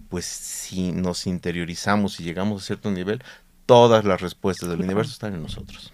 pues 0.09 0.25
si 0.25 0.91
nos 0.91 1.27
interiorizamos 1.27 2.19
y 2.19 2.23
llegamos 2.23 2.63
a 2.63 2.65
cierto 2.65 2.91
nivel, 2.91 3.23
todas 3.65 4.05
las 4.05 4.21
respuestas 4.21 4.69
del 4.69 4.81
universo 4.81 5.11
están 5.11 5.33
en 5.33 5.41
nosotros. 5.41 5.93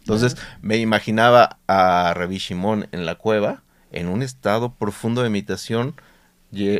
Entonces 0.00 0.36
me 0.60 0.78
imaginaba 0.78 1.58
a 1.66 2.12
Rabbi 2.14 2.38
Shimon 2.38 2.88
en 2.92 3.06
la 3.06 3.14
cueva, 3.16 3.62
en 3.90 4.08
un 4.08 4.22
estado 4.22 4.74
profundo 4.74 5.22
de 5.22 5.30
meditación, 5.30 5.94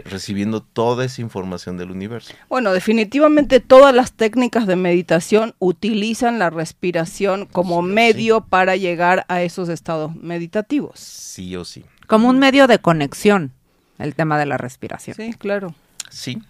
recibiendo 0.04 0.62
toda 0.62 1.04
esa 1.04 1.22
información 1.22 1.78
del 1.78 1.90
universo. 1.90 2.34
Bueno, 2.48 2.72
definitivamente 2.72 3.60
todas 3.60 3.94
las 3.94 4.12
técnicas 4.12 4.66
de 4.66 4.76
meditación 4.76 5.54
utilizan 5.58 6.38
la 6.38 6.50
respiración 6.50 7.46
como 7.46 7.82
sí, 7.82 7.88
medio 7.88 8.38
sí. 8.40 8.44
para 8.50 8.76
llegar 8.76 9.24
a 9.28 9.42
esos 9.42 9.68
estados 9.70 10.14
meditativos. 10.14 11.00
Sí 11.00 11.56
o 11.56 11.64
sí. 11.64 11.84
Como 12.06 12.28
un 12.28 12.38
medio 12.38 12.66
de 12.66 12.78
conexión, 12.78 13.52
el 13.98 14.14
tema 14.14 14.38
de 14.38 14.46
la 14.46 14.58
respiración. 14.58 15.16
Sí, 15.16 15.32
claro. 15.32 15.74
Sí. 16.10 16.42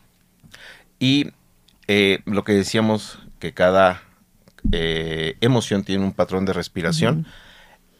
Y 0.99 1.29
eh, 1.87 2.21
lo 2.25 2.43
que 2.43 2.53
decíamos, 2.53 3.21
que 3.39 3.55
cada 3.55 4.03
eh, 4.73 5.37
emoción 5.41 5.85
tiene 5.85 6.05
un 6.05 6.13
patrón 6.13 6.45
de 6.45 6.53
respiración, 6.53 7.19
uh 7.19 7.23
-huh. 7.23 7.27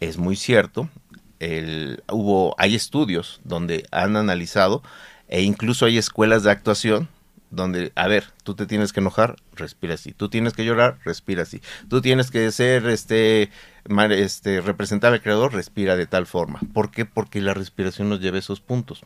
es 0.01 0.19
muy 0.19 0.37
cierto. 0.37 0.89
El, 1.39 2.03
hubo, 2.11 2.55
hay 2.59 2.75
estudios 2.75 3.41
donde 3.45 3.85
han 3.91 4.17
analizado 4.17 4.83
e 5.33 5.43
incluso 5.43 5.87
hay 5.87 5.99
escuelas 5.99 6.45
de 6.45 6.53
actuación 6.53 7.09
donde, 7.51 7.93
a 7.97 8.07
ver, 8.07 8.27
tú 8.45 8.55
te 8.55 8.67
tienes 8.67 8.93
que 8.93 9.01
enojar, 9.01 9.37
respira 9.55 9.95
así. 9.95 10.13
Tú 10.13 10.29
tienes 10.29 10.53
que 10.53 10.65
llorar, 10.65 10.99
respira 11.05 11.43
así. 11.43 11.61
Tú 11.89 12.01
tienes 12.01 12.31
que 12.31 12.51
ser, 12.53 12.87
este, 12.87 13.51
este, 14.11 14.61
representar 14.61 15.13
al 15.13 15.21
creador, 15.21 15.53
respira 15.53 15.97
de 15.97 16.07
tal 16.07 16.27
forma. 16.27 16.61
¿Por 16.73 16.91
qué? 16.91 17.05
Porque 17.05 17.41
la 17.41 17.53
respiración 17.53 18.09
nos 18.09 18.21
lleva 18.21 18.37
a 18.37 18.41
esos 18.41 18.61
puntos 18.61 19.03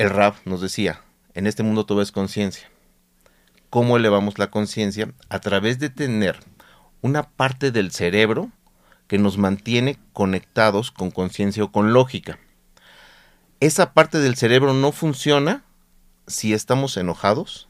el 0.00 0.08
Rab 0.08 0.32
nos 0.46 0.62
decía, 0.62 1.02
en 1.34 1.46
este 1.46 1.62
mundo 1.62 1.84
todo 1.84 2.00
es 2.00 2.10
conciencia. 2.10 2.70
¿Cómo 3.68 3.98
elevamos 3.98 4.38
la 4.38 4.50
conciencia? 4.50 5.12
A 5.28 5.40
través 5.40 5.78
de 5.78 5.90
tener 5.90 6.40
una 7.02 7.24
parte 7.24 7.70
del 7.70 7.90
cerebro 7.90 8.50
que 9.08 9.18
nos 9.18 9.36
mantiene 9.36 9.98
conectados 10.14 10.90
con 10.90 11.10
conciencia 11.10 11.64
o 11.64 11.70
con 11.70 11.92
lógica. 11.92 12.38
Esa 13.60 13.92
parte 13.92 14.18
del 14.18 14.36
cerebro 14.36 14.72
no 14.74 14.92
funciona 14.92 15.64
si 16.26 16.52
estamos 16.52 16.96
enojados, 16.96 17.68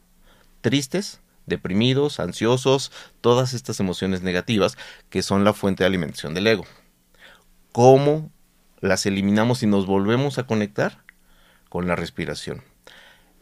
tristes, 0.61 1.19
deprimidos, 1.45 2.19
ansiosos, 2.19 2.91
todas 3.19 3.53
estas 3.53 3.79
emociones 3.79 4.21
negativas 4.21 4.77
que 5.09 5.21
son 5.21 5.43
la 5.43 5.53
fuente 5.53 5.83
de 5.83 5.87
alimentación 5.87 6.33
del 6.33 6.47
ego. 6.47 6.65
¿Cómo 7.71 8.31
las 8.79 9.05
eliminamos 9.05 9.63
y 9.63 9.67
nos 9.67 9.85
volvemos 9.85 10.37
a 10.37 10.47
conectar? 10.47 11.03
con 11.71 11.87
la 11.87 11.95
respiración. 11.95 12.61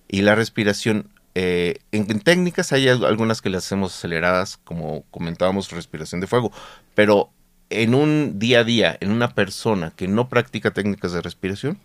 Y 0.07 0.21
la 0.21 0.35
respiración, 0.35 1.09
eh, 1.33 1.79
en, 1.91 2.11
en, 2.11 2.19
técnicas 2.19 2.71
hay 2.71 2.87
algunas 2.87 3.41
que 3.41 3.49
las 3.49 3.65
hacemos 3.65 3.97
aceleradas, 3.97 4.57
como 4.57 5.03
comentábamos, 5.09 5.71
respiración 5.71 6.21
de 6.21 6.27
fuego, 6.27 6.51
pero 6.93 7.31
en 7.71 7.95
un 7.95 8.37
día 8.37 8.59
a 8.59 8.63
día, 8.63 8.95
en 9.01 9.09
una 9.09 9.33
persona 9.33 9.93
que 9.95 10.07
no 10.07 10.29
practica 10.29 10.69
técnicas 10.69 11.11
de 11.11 11.21
respiración, 11.21 11.79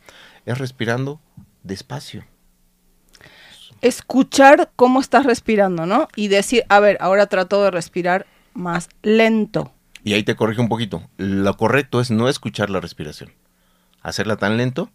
es 0.46 0.58
respirando 0.58 1.20
despacio. 1.62 2.24
Escuchar 3.80 4.70
cómo 4.76 5.00
estás 5.00 5.26
respirando, 5.26 5.86
¿no? 5.86 6.08
Y 6.16 6.28
decir, 6.28 6.64
a 6.68 6.80
ver, 6.80 6.96
ahora 7.00 7.26
trato 7.26 7.62
de 7.62 7.70
respirar 7.70 8.26
más 8.54 8.88
lento. 9.02 9.72
Y 10.04 10.14
ahí 10.14 10.22
te 10.22 10.36
corrige 10.36 10.60
un 10.60 10.68
poquito. 10.68 11.02
Lo 11.16 11.56
correcto 11.56 12.00
es 12.00 12.10
no 12.10 12.28
escuchar 12.28 12.70
la 12.70 12.80
respiración. 12.80 13.32
Hacerla 14.02 14.36
tan 14.36 14.56
lento 14.56 14.90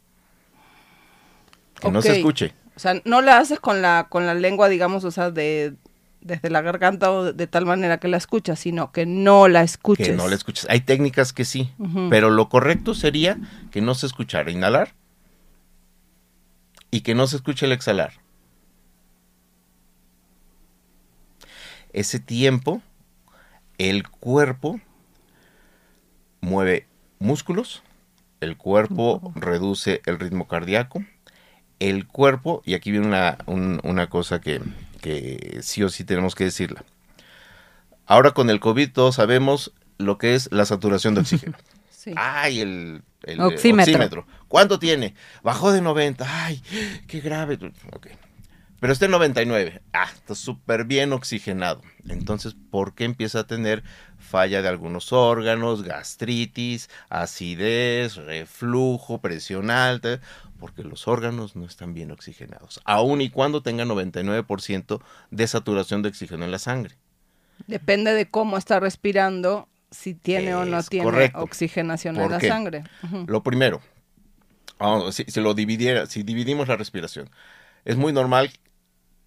que 1.75 1.87
okay. 1.87 1.91
no 1.91 2.01
se 2.01 2.17
escuche. 2.17 2.53
O 2.75 2.79
sea, 2.79 3.01
no 3.05 3.21
la 3.21 3.37
haces 3.37 3.59
con 3.59 3.81
la, 3.81 4.07
con 4.09 4.25
la 4.25 4.33
lengua, 4.33 4.69
digamos, 4.69 5.03
o 5.03 5.11
sea, 5.11 5.31
de 5.31 5.75
desde 6.21 6.49
la 6.49 6.61
garganta 6.61 7.11
o 7.11 7.31
de, 7.31 7.47
tal 7.47 7.65
manera 7.65 7.97
que 7.99 8.07
la 8.07 8.17
escuchas, 8.17 8.59
sino 8.59 8.91
que 8.91 9.05
no 9.05 9.47
la 9.47 9.63
escuches. 9.63 10.09
Que 10.09 10.13
no 10.13 10.27
la 10.27 10.35
escuches. 10.35 10.67
Hay 10.69 10.81
técnicas 10.81 11.33
que 11.33 11.45
sí, 11.45 11.71
uh 11.77 11.87
-huh. 11.87 12.09
pero 12.09 12.29
lo 12.29 12.49
correcto 12.49 12.93
sería 12.93 13.37
que 13.71 13.81
no 13.81 13.95
se 13.95 14.05
escuchara 14.05 14.51
inhalar 14.51 14.93
y 16.91 17.01
que 17.01 17.15
no 17.15 17.27
se 17.27 17.37
escuche 17.37 17.65
el 17.65 17.71
exhalar. 17.71 18.13
Ese 21.93 22.19
tiempo, 22.19 22.81
el 23.77 24.07
cuerpo 24.07 24.79
mueve 26.41 26.87
músculos, 27.19 27.83
el 28.41 28.57
cuerpo 28.57 29.33
reduce 29.35 30.01
el 30.05 30.19
ritmo 30.19 30.47
cardíaco, 30.47 31.03
el 31.79 32.07
cuerpo, 32.07 32.61
y 32.65 32.73
aquí 32.73 32.91
viene 32.91 33.07
una, 33.07 33.37
un, 33.45 33.79
una 33.83 34.07
cosa 34.07 34.39
que, 34.39 34.61
que, 35.01 35.59
sí 35.61 35.83
o 35.83 35.89
sí 35.89 36.03
tenemos 36.03 36.35
que 36.35 36.45
decirla. 36.45 36.83
Ahora 38.05 38.31
con 38.31 38.49
el 38.49 38.59
COVID 38.59 38.91
todos 38.91 39.15
sabemos 39.15 39.73
lo 39.97 40.17
que 40.17 40.35
es 40.35 40.51
la 40.51 40.65
saturación 40.65 41.15
de 41.15 41.21
oxígeno. 41.21 41.57
Sí. 41.99 42.13
Ay, 42.15 42.61
el, 42.61 43.03
el 43.23 43.41
oxímetro. 43.41 43.91
oxímetro. 43.91 44.27
¿Cuánto 44.47 44.79
tiene? 44.79 45.15
Bajó 45.43 45.73
de 45.73 45.81
90. 45.81 46.25
Ay, 46.45 46.63
qué 47.07 47.19
grave. 47.19 47.59
Okay. 47.91 48.13
Pero 48.79 48.93
este 48.93 49.09
99, 49.09 49.81
ah, 49.91 50.07
está 50.13 50.33
súper 50.33 50.85
bien 50.85 51.11
oxigenado. 51.11 51.81
Entonces, 52.07 52.55
¿por 52.71 52.95
qué 52.95 53.03
empieza 53.03 53.39
a 53.41 53.47
tener 53.47 53.83
falla 54.17 54.61
de 54.61 54.69
algunos 54.69 55.11
órganos, 55.11 55.83
gastritis, 55.83 56.89
acidez, 57.09 58.15
reflujo, 58.15 59.19
presión 59.19 59.69
alta? 59.69 60.21
Porque 60.57 60.85
los 60.85 61.05
órganos 61.09 61.57
no 61.57 61.65
están 61.65 61.93
bien 61.93 62.11
oxigenados, 62.11 62.79
aun 62.85 63.19
y 63.19 63.29
cuando 63.29 63.61
tenga 63.61 63.83
99% 63.83 65.01
de 65.31 65.47
saturación 65.47 66.01
de 66.01 66.09
oxígeno 66.09 66.45
en 66.45 66.51
la 66.51 66.59
sangre. 66.59 66.95
Depende 67.67 68.13
de 68.13 68.29
cómo 68.29 68.57
está 68.57 68.79
respirando, 68.79 69.67
si 69.91 70.13
tiene 70.13 70.53
o 70.55 70.65
no 70.65 70.81
tiene 70.83 71.05
correcto. 71.05 71.39
oxigenación 71.39 72.15
¿Por 72.15 72.25
en 72.25 72.31
la 72.31 72.39
sangre. 72.39 72.83
Lo 73.27 73.43
primero, 73.43 73.81
vamos, 74.77 75.15
si, 75.15 75.23
si 75.25 75.39
lo 75.41 75.53
dividiera, 75.53 76.05
si 76.05 76.23
dividimos 76.23 76.67
la 76.67 76.75
respiración, 76.75 77.29
es 77.85 77.97
muy 77.97 78.13
normal 78.13 78.51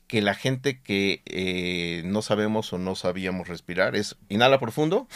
que 0.07 0.21
la 0.21 0.35
gente 0.35 0.81
que 0.83 1.23
eh, 1.25 2.02
no 2.04 2.23
sabemos 2.23 2.73
o 2.73 2.78
no 2.78 2.95
sabíamos 2.95 3.49
respirar 3.49 3.97
es 3.97 4.16
inhala 4.28 4.61
profundo, 4.61 5.09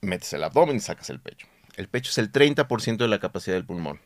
metes 0.00 0.32
el 0.32 0.44
abdomen 0.44 0.76
y 0.76 0.80
sacas 0.80 1.10
el 1.10 1.20
pecho. 1.20 1.48
El 1.76 1.88
pecho 1.88 2.10
es 2.10 2.18
el 2.18 2.30
30% 2.30 2.96
de 2.96 3.08
la 3.08 3.18
capacidad 3.18 3.56
del 3.56 3.64
pulmón. 3.64 4.00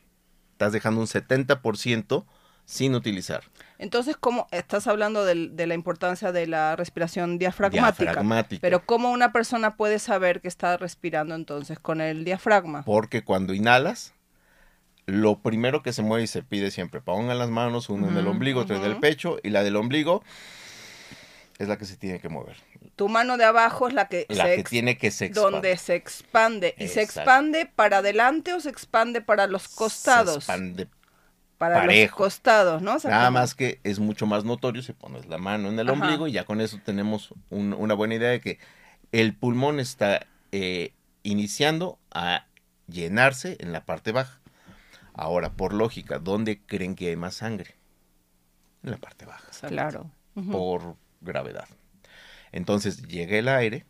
Estás 0.53 0.73
dejando 0.73 1.01
un 1.01 1.07
70% 1.07 2.25
sin 2.65 2.95
utilizar. 2.95 3.43
Entonces, 3.79 4.17
¿cómo 4.19 4.47
estás 4.53 4.87
hablando 4.87 5.25
del- 5.25 5.57
de, 5.57 5.67
la 5.67 5.75
importancia 5.75 6.31
de 6.33 6.47
la 6.47 6.77
respiración 6.77 7.39
diafragmática? 7.39 8.05
Diafragmática. 8.13 8.61
Pero 8.61 8.85
¿cómo 8.87 9.11
una 9.11 9.33
persona 9.33 9.77
puede 9.77 9.99
saber 9.99 10.41
que 10.41 10.49
está 10.49 10.77
respirando 10.77 11.35
entonces 11.35 11.79
con 11.81 12.01
el 12.01 12.25
diafragma? 12.25 12.85
Porque 12.85 13.25
cuando 13.25 13.55
inhalas, 13.55 14.15
lo 15.07 15.41
primero 15.41 15.83
que 15.83 15.93
se 15.93 16.03
mueve 16.03 16.25
y 16.25 16.29
se 16.29 16.43
pide 16.45 16.71
siempre, 16.71 17.01
pongan 17.01 17.39
las 17.39 17.51
manos, 17.51 17.89
una 17.91 18.09
en 18.09 18.17
el 18.17 18.29
ombligo, 18.29 18.61
otra 18.61 18.77
en 18.77 18.85
el 18.85 18.93
ujú. 18.93 19.01
pecho, 19.01 19.39
y 19.43 19.51
la 19.51 19.65
del 19.65 19.75
ombligo 19.77 20.23
es 21.59 21.67
la 21.69 21.77
que 21.77 21.85
se 21.85 21.97
tiene 21.97 22.21
que 22.21 22.29
mover. 22.29 22.57
Tu 22.97 23.09
mano 23.09 23.37
de 23.37 23.45
abajo 23.45 23.89
es 23.89 23.95
la 23.95 24.07
que 24.09 24.27
La 24.29 24.45
se 24.45 24.57
que 24.57 24.63
tiene 24.65 24.99
que 24.99 25.11
se 25.11 25.27
expande. 25.27 25.51
donde 25.51 25.77
se 25.77 25.95
expande 25.97 26.75
y 26.79 26.87
se 26.89 27.03
expande 27.03 27.67
para 27.67 27.99
adelante 27.99 28.53
o 28.53 28.61
se 28.61 28.69
expande 28.71 29.21
para 29.21 29.47
los 29.49 29.67
costados. 29.69 30.45
Se 30.45 30.53
expande. 30.53 30.89
Para 31.71 31.87
los 31.87 32.11
costados, 32.11 32.83
¿no? 32.83 32.95
O 32.97 32.99
sea, 32.99 33.11
Nada 33.11 33.27
como- 33.27 33.39
más 33.39 33.55
que 33.55 33.81
es 33.85 33.99
mucho 33.99 34.27
más 34.27 34.45
notorio 34.45 34.83
si 34.83 34.93
pones 34.93 35.27
la 35.27 35.39
mano 35.39 35.69
en 35.69 35.79
el 35.79 35.89
Ajá. 35.89 36.01
ombligo 36.01 36.27
y 36.29 36.33
ya 36.33 36.45
con 36.45 36.61
eso 36.61 36.79
tenemos 36.85 37.33
un- 37.51 37.73
una 37.75 37.95
buena 37.95 38.15
idea 38.17 38.31
de 38.31 38.41
que 38.41 38.59
el 39.13 39.35
pulmón 39.35 39.79
está 39.81 40.27
eh, 40.55 40.93
iniciando 41.23 41.99
a 42.11 42.47
llenarse 42.87 43.57
en 43.61 43.73
la 43.73 43.85
parte 43.87 44.13
baja. 44.13 44.39
Ahora, 45.15 45.51
por 45.53 45.73
lógica, 45.73 46.19
¿dónde 46.19 46.61
creen 46.61 46.95
que 46.95 47.09
hay 47.09 47.17
más 47.17 47.35
sangre? 47.37 47.75
En 48.83 48.91
la 48.91 48.97
parte 48.99 49.25
baja. 49.25 49.49
Claro. 49.69 50.11
Por 50.51 50.97
gravedad. 51.21 51.69
Entonces 52.51 53.03
llega 53.07 53.39
el 53.39 53.49
aire 53.49 53.87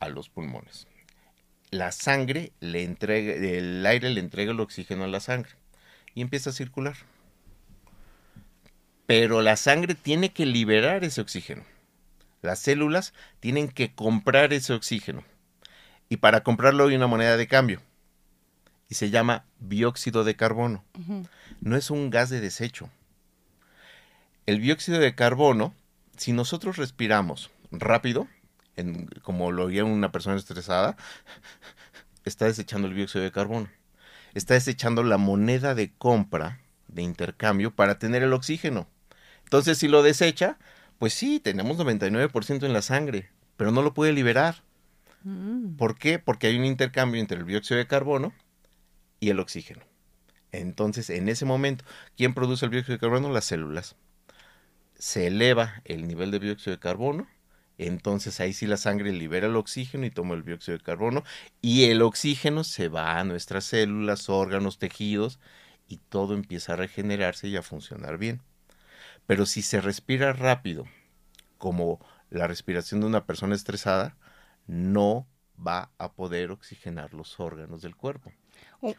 a 0.00 0.08
los 0.08 0.28
pulmones. 0.28 0.86
La 1.70 1.92
sangre 1.92 2.52
le 2.58 2.82
entrega, 2.82 3.32
el 3.34 3.84
aire 3.86 4.10
le 4.10 4.18
entrega 4.20 4.50
el 4.52 4.58
oxígeno 4.60 5.04
a 5.04 5.08
la 5.08 5.20
sangre 5.20 5.52
y 6.14 6.22
empieza 6.22 6.50
a 6.50 6.52
circular. 6.52 6.96
Pero 9.06 9.42
la 9.42 9.56
sangre 9.56 9.94
tiene 9.94 10.32
que 10.32 10.46
liberar 10.46 11.04
ese 11.04 11.20
oxígeno. 11.20 11.64
Las 12.42 12.60
células 12.60 13.12
tienen 13.40 13.68
que 13.68 13.92
comprar 13.94 14.52
ese 14.52 14.72
oxígeno. 14.72 15.24
Y 16.08 16.18
para 16.18 16.42
comprarlo 16.42 16.86
hay 16.86 16.96
una 16.96 17.06
moneda 17.06 17.36
de 17.36 17.46
cambio. 17.48 17.80
Y 18.88 18.94
se 18.94 19.10
llama 19.10 19.44
dióxido 19.60 20.24
de 20.24 20.34
carbono 20.36 20.84
no 21.60 21.76
es 21.76 21.90
un 21.90 22.10
gas 22.10 22.30
de 22.30 22.40
desecho. 22.40 22.90
El 24.46 24.60
dióxido 24.60 24.98
de 24.98 25.14
carbono, 25.14 25.74
si 26.16 26.32
nosotros 26.32 26.76
respiramos 26.76 27.50
rápido, 27.70 28.26
en- 28.76 29.06
como 29.22 29.52
lo 29.52 29.66
haría 29.66 29.84
una 29.84 30.10
persona 30.10 30.36
estresada, 30.36 30.96
está 32.24 32.46
desechando 32.46 32.88
el 32.88 32.94
dióxido 32.96 33.22
de 33.22 33.30
carbono. 33.32 33.68
Está 34.34 34.54
desechando 34.54 35.02
la 35.02 35.18
moneda 35.18 35.74
de 35.74 35.92
compra, 35.92 36.60
de 36.88 37.02
intercambio, 37.02 37.74
para 37.74 37.98
tener 37.98 38.22
el 38.22 38.32
oxígeno. 38.32 38.88
Entonces, 39.44 39.78
si 39.78 39.88
lo 39.88 40.02
desecha, 40.02 40.58
pues 40.98 41.14
sí, 41.14 41.40
tenemos 41.40 41.78
99% 41.78 42.64
en 42.64 42.72
la 42.72 42.82
sangre, 42.82 43.30
pero 43.56 43.72
no 43.72 43.82
lo 43.82 43.94
puede 43.94 44.12
liberar. 44.12 44.62
Mm. 45.24 45.76
¿Por 45.76 45.98
qué? 45.98 46.18
Porque 46.18 46.46
hay 46.46 46.58
un 46.58 46.64
intercambio 46.64 47.20
entre 47.20 47.38
el 47.38 47.46
dióxido 47.46 47.78
de 47.78 47.86
carbono 47.86 48.32
y 49.18 49.30
el 49.30 49.40
oxígeno. 49.40 49.82
Entonces, 50.52 51.10
en 51.10 51.28
ese 51.28 51.44
momento, 51.44 51.84
¿quién 52.16 52.34
produce 52.34 52.64
el 52.64 52.70
dióxido 52.70 52.96
de 52.96 53.00
carbono? 53.00 53.30
Las 53.30 53.44
células. 53.44 53.96
Se 54.98 55.26
eleva 55.26 55.80
el 55.84 56.06
nivel 56.06 56.30
de 56.30 56.40
dióxido 56.40 56.76
de 56.76 56.80
carbono, 56.80 57.28
entonces 57.86 58.40
ahí 58.40 58.52
sí 58.52 58.66
la 58.66 58.76
sangre 58.76 59.12
libera 59.12 59.46
el 59.46 59.56
oxígeno 59.56 60.06
y 60.06 60.10
toma 60.10 60.34
el 60.34 60.44
dióxido 60.44 60.78
de 60.78 60.84
carbono, 60.84 61.24
y 61.60 61.84
el 61.84 62.02
oxígeno 62.02 62.64
se 62.64 62.88
va 62.88 63.18
a 63.18 63.24
nuestras 63.24 63.64
células, 63.64 64.28
órganos, 64.28 64.78
tejidos, 64.78 65.38
y 65.88 65.96
todo 65.96 66.34
empieza 66.34 66.74
a 66.74 66.76
regenerarse 66.76 67.48
y 67.48 67.56
a 67.56 67.62
funcionar 67.62 68.18
bien. 68.18 68.42
Pero 69.26 69.46
si 69.46 69.62
se 69.62 69.80
respira 69.80 70.32
rápido, 70.32 70.84
como 71.58 72.00
la 72.30 72.46
respiración 72.46 73.00
de 73.00 73.06
una 73.06 73.26
persona 73.26 73.54
estresada, 73.54 74.16
no 74.66 75.26
va 75.58 75.90
a 75.98 76.12
poder 76.12 76.50
oxigenar 76.50 77.12
los 77.12 77.38
órganos 77.40 77.82
del 77.82 77.96
cuerpo. 77.96 78.32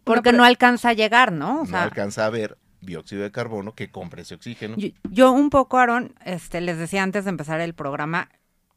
Porque 0.04 0.32
no 0.32 0.44
alcanza 0.44 0.90
a 0.90 0.94
llegar, 0.94 1.32
¿no? 1.32 1.62
O 1.62 1.66
no 1.66 1.78
alcanza 1.78 2.26
a 2.26 2.30
ver 2.30 2.58
dióxido 2.82 3.24
de 3.24 3.32
carbono 3.32 3.74
que 3.74 3.92
compre 3.92 4.24
ese 4.24 4.36
oxígeno. 4.36 4.76
yo, 4.78 4.90
yo 5.04 5.32
un 5.32 5.50
poco, 5.50 5.78
Aaron, 5.78 6.16
este, 6.26 6.62
les 6.62 6.78
decía 6.78 7.04
antes 7.04 7.26
de 7.26 7.30
empezar 7.30 7.62
el 7.62 7.74
programa, 7.74 8.30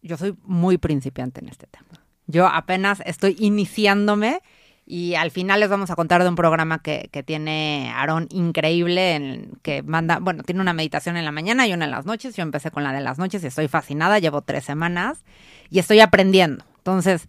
yo 0.04 0.16
soy 0.18 0.36
muy 0.44 0.78
principiante 0.78 1.40
en 1.40 1.48
este 1.48 1.66
tema. 1.66 2.04
Yo 2.26 2.46
apenas 2.46 3.02
estoy 3.06 3.36
iniciándome 3.38 4.40
y 4.86 5.14
al 5.14 5.30
final 5.30 5.60
les 5.60 5.70
vamos 5.70 5.90
a 5.90 5.96
contar 5.96 6.22
de 6.22 6.28
un 6.28 6.36
programa 6.36 6.80
que, 6.82 7.08
que 7.10 7.22
tiene 7.22 7.90
Aarón 7.94 8.28
increíble, 8.30 9.14
en, 9.14 9.52
que 9.62 9.82
manda, 9.82 10.18
bueno, 10.18 10.42
tiene 10.42 10.60
una 10.60 10.74
meditación 10.74 11.16
en 11.16 11.24
la 11.24 11.32
mañana 11.32 11.66
y 11.66 11.72
una 11.72 11.86
en 11.86 11.90
las 11.90 12.04
noches. 12.04 12.36
Yo 12.36 12.42
empecé 12.42 12.70
con 12.70 12.84
la 12.84 12.92
de 12.92 13.00
las 13.00 13.18
noches 13.18 13.42
y 13.42 13.46
estoy 13.46 13.66
fascinada, 13.66 14.18
llevo 14.18 14.42
tres 14.42 14.64
semanas 14.64 15.24
y 15.70 15.78
estoy 15.78 16.00
aprendiendo. 16.00 16.64
Entonces, 16.76 17.28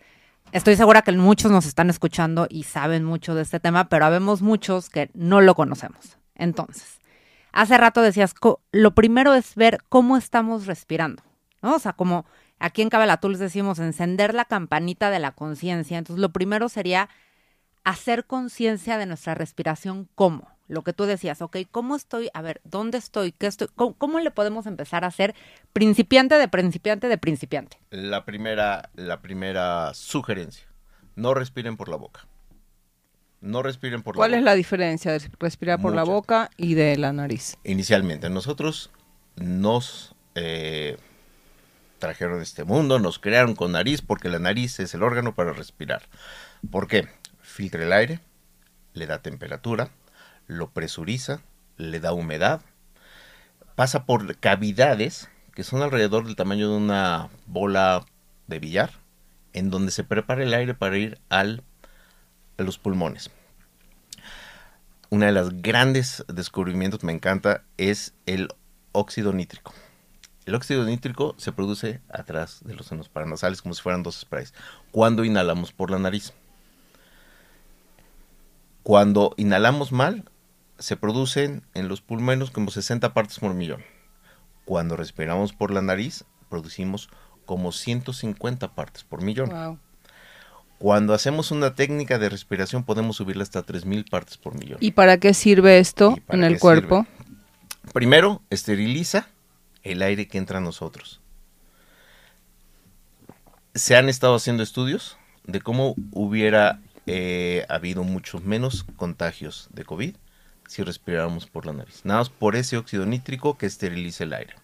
estoy 0.52 0.76
segura 0.76 1.02
que 1.02 1.14
muchos 1.14 1.52
nos 1.52 1.66
están 1.66 1.90
escuchando 1.90 2.46
y 2.50 2.64
saben 2.64 3.06
mucho 3.06 3.36
de 3.36 3.44
este 3.44 3.62
tema, 3.62 3.88
pero 3.88 4.06
habemos 4.06 4.42
muchos 4.42 4.90
que 4.90 5.10
no 5.14 5.40
lo 5.40 5.56
conocemos. 5.56 6.18
Entonces, 6.36 7.00
hace 7.54 7.78
rato 7.78 8.02
decías, 8.02 8.36
lo 8.74 8.96
primero 8.96 9.34
es 9.34 9.56
ver 9.56 9.80
cómo 9.88 10.18
estamos 10.18 10.66
respirando, 10.66 11.24
¿no? 11.62 11.76
O 11.76 11.80
sea, 11.80 11.94
como 11.94 12.26
aquí 12.60 12.82
en 12.82 12.90
Cabalatools 12.90 13.40
decimos 13.40 13.80
encender 13.80 14.34
la 14.34 14.46
campanita 14.46 15.10
de 15.10 15.20
la 15.20 15.32
conciencia. 15.32 15.98
Entonces, 15.98 16.22
lo 16.22 16.30
primero 16.30 16.70
sería 16.70 17.10
hacer 17.84 18.26
conciencia 18.26 18.98
de 18.98 19.06
nuestra 19.06 19.36
respiración, 19.36 20.10
¿cómo? 20.16 20.50
Lo 20.68 20.84
que 20.84 20.94
tú 20.94 21.06
decías, 21.06 21.44
ok, 21.44 21.58
¿cómo 21.70 21.96
estoy? 21.96 22.30
A 22.34 22.42
ver, 22.42 22.60
¿dónde 22.64 22.98
estoy? 22.98 23.32
¿Qué 23.32 23.46
estoy? 23.46 23.68
¿Cómo, 23.76 23.94
cómo 23.94 24.20
le 24.20 24.32
podemos 24.32 24.66
empezar 24.66 25.04
a 25.04 25.08
hacer 25.08 25.36
principiante 25.74 26.36
de 26.36 26.48
principiante 26.48 27.08
de 27.08 27.18
principiante? 27.20 27.78
La 27.92 28.26
primera, 28.26 28.90
la 28.96 29.22
primera 29.22 29.94
sugerencia, 29.94 30.66
no 31.16 31.36
respiren 31.36 31.78
por 31.78 31.90
la 31.90 31.98
boca. 31.98 32.28
No 33.42 33.62
respiren 33.62 34.02
por 34.02 34.16
¿Cuál 34.16 34.32
la 34.32 34.38
es 34.38 34.42
boca. 34.42 34.52
la 34.52 34.56
diferencia 34.56 35.12
de 35.12 35.22
respirar 35.40 35.80
por 35.80 35.94
la 35.94 36.04
boca 36.04 36.50
y 36.58 36.74
de 36.74 36.98
la 36.98 37.14
nariz? 37.14 37.58
Inicialmente, 37.64 38.28
nosotros 38.32 38.90
nos 39.36 40.16
eh, 40.34 40.98
trajeron 42.00 42.42
este 42.42 42.64
mundo, 42.64 43.00
nos 43.00 43.20
crearon 43.20 43.56
con 43.56 43.72
nariz, 43.72 44.02
porque 44.02 44.30
la 44.30 44.40
nariz 44.40 44.80
es 44.80 44.94
el 44.94 45.04
órgano 45.04 45.36
para 45.36 45.54
respirar. 45.54 46.04
¿Por 46.72 46.88
qué? 46.88 47.08
Filtra 47.42 47.84
el 47.84 47.94
aire, 47.94 48.20
le 48.94 49.08
da 49.08 49.22
temperatura, 49.22 49.90
lo 50.48 50.70
presuriza, 50.70 51.42
le 51.78 52.00
da 52.00 52.14
humedad, 52.14 52.62
pasa 53.76 54.06
por 54.06 54.38
cavidades 54.38 55.30
que 55.54 55.64
son 55.64 55.82
alrededor 55.82 56.26
del 56.26 56.36
tamaño 56.36 56.70
de 56.70 56.76
una 56.76 57.30
bola 57.46 58.06
de 58.48 58.60
billar, 58.60 58.92
en 59.54 59.70
donde 59.70 59.92
se 59.92 60.04
prepara 60.04 60.44
el 60.44 60.54
aire 60.54 60.74
para 60.74 60.98
ir 60.98 61.20
al, 61.30 61.64
a 62.58 62.64
los 62.64 62.78
pulmones. 62.78 63.32
Una 65.10 65.28
de 65.28 65.32
las 65.32 65.62
grandes 65.62 66.26
descubrimientos, 66.28 67.04
me 67.04 67.14
encanta, 67.14 67.64
es 67.78 68.14
el 68.26 68.50
óxido 68.92 69.32
nítrico. 69.32 69.74
El 70.46 70.54
óxido 70.54 70.86
nítrico 70.86 71.34
se 71.38 71.52
produce 71.52 72.02
atrás 72.10 72.60
de 72.64 72.76
los 72.76 72.86
senos 72.86 73.10
paranasales 73.10 73.62
como 73.62 73.74
si 73.74 73.82
fueran 73.82 74.04
dos 74.04 74.20
sprays, 74.20 74.54
cuando 74.92 75.26
inhalamos 75.26 75.72
por 75.72 75.90
la 75.90 75.98
nariz. 75.98 76.34
Cuando 78.84 79.34
inhalamos 79.38 79.92
mal, 79.92 80.26
se 80.78 80.98
producen 80.98 81.64
en 81.74 81.88
los 81.88 82.02
pulmones 82.02 82.52
como 82.52 82.70
60 82.70 83.14
partes 83.14 83.40
por 83.40 83.56
millón. 83.56 83.84
Cuando 84.66 84.96
respiramos 84.96 85.54
por 85.54 85.72
la 85.72 85.82
nariz, 85.82 86.26
producimos 86.50 87.10
como 87.46 87.72
150 87.72 88.76
partes 88.76 89.04
por 89.04 89.24
millón. 89.24 89.50
Wow. 89.50 89.80
Cuando 90.78 91.16
hacemos 91.16 91.50
una 91.50 91.74
técnica 91.74 92.20
de 92.20 92.30
respiración 92.30 92.84
podemos 92.84 93.16
subirla 93.16 93.44
hasta 93.44 93.64
3000 93.64 94.06
partes 94.06 94.38
por 94.38 94.54
millón. 94.60 94.78
¿Y 94.82 94.92
para 94.92 95.18
qué 95.18 95.34
sirve 95.34 95.80
esto 95.80 96.14
¿Y 96.18 96.20
para 96.20 96.38
en 96.38 96.44
el 96.44 96.60
cuerpo? 96.60 97.08
Primero, 97.94 98.42
esteriliza 98.50 99.30
el 99.86 100.02
aire 100.02 100.28
que 100.28 100.38
entra 100.38 100.58
a 100.58 100.62
nosotros. 100.62 101.22
Se 103.74 103.96
han 103.96 104.10
estado 104.10 104.36
haciendo 104.36 104.64
estudios 104.64 105.18
de 105.46 105.62
cómo 105.62 105.96
hubiera 106.12 106.82
eh, 107.06 107.66
habido 107.70 108.04
muchos 108.04 108.44
menos 108.44 108.84
contagios 108.98 109.70
de 109.72 109.86
COVID 109.86 110.16
si 110.68 110.84
respiráramos 110.84 111.46
por 111.46 111.66
la 111.66 111.74
nariz. 111.74 112.02
Nada 112.04 112.20
más 112.20 112.30
por 112.30 112.56
ese 112.56 112.78
óxido 112.78 113.06
nítrico 113.06 113.58
que 113.58 113.68
esteriliza 113.68 114.24
el 114.24 114.34
aire. 114.34 114.56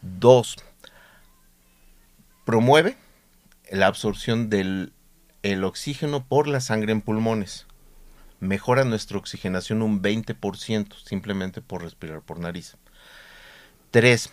Dos, 0.00 0.56
promueve 2.44 2.96
la 3.70 3.88
absorción 3.88 4.48
del 4.48 4.92
el 5.42 5.64
oxígeno 5.64 6.24
por 6.24 6.46
la 6.46 6.60
sangre 6.60 6.92
en 6.92 7.02
pulmones. 7.02 7.66
Mejora 8.40 8.84
nuestra 8.84 9.18
oxigenación 9.18 9.82
un 9.82 10.02
20% 10.02 10.94
simplemente 11.04 11.60
por 11.60 11.82
respirar 11.82 12.22
por 12.22 12.38
nariz. 12.38 12.76
Tres, 13.94 14.30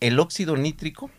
el 0.00 0.18
óxido 0.18 0.56
nítrico 0.56 1.10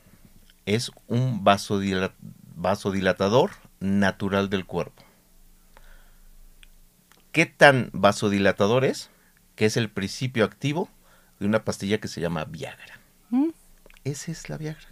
es 0.65 0.91
un 1.05 1.43
vasodilatador 1.43 3.51
natural 3.79 4.49
del 4.49 4.65
cuerpo. 4.65 5.03
¿Qué 7.31 7.45
tan 7.45 7.91
vasodilatador 7.93 8.85
es? 8.85 9.11
Que 9.55 9.65
es 9.65 9.77
el 9.77 9.91
principio 9.91 10.45
activo 10.45 10.89
de 11.39 11.45
una 11.45 11.63
pastilla 11.63 11.99
que 11.99 12.07
se 12.07 12.21
llama 12.21 12.45
Viagra. 12.45 12.99
¿Mm? 13.29 13.49
Esa 14.03 14.31
es 14.31 14.49
la 14.49 14.57
Viagra. 14.57 14.87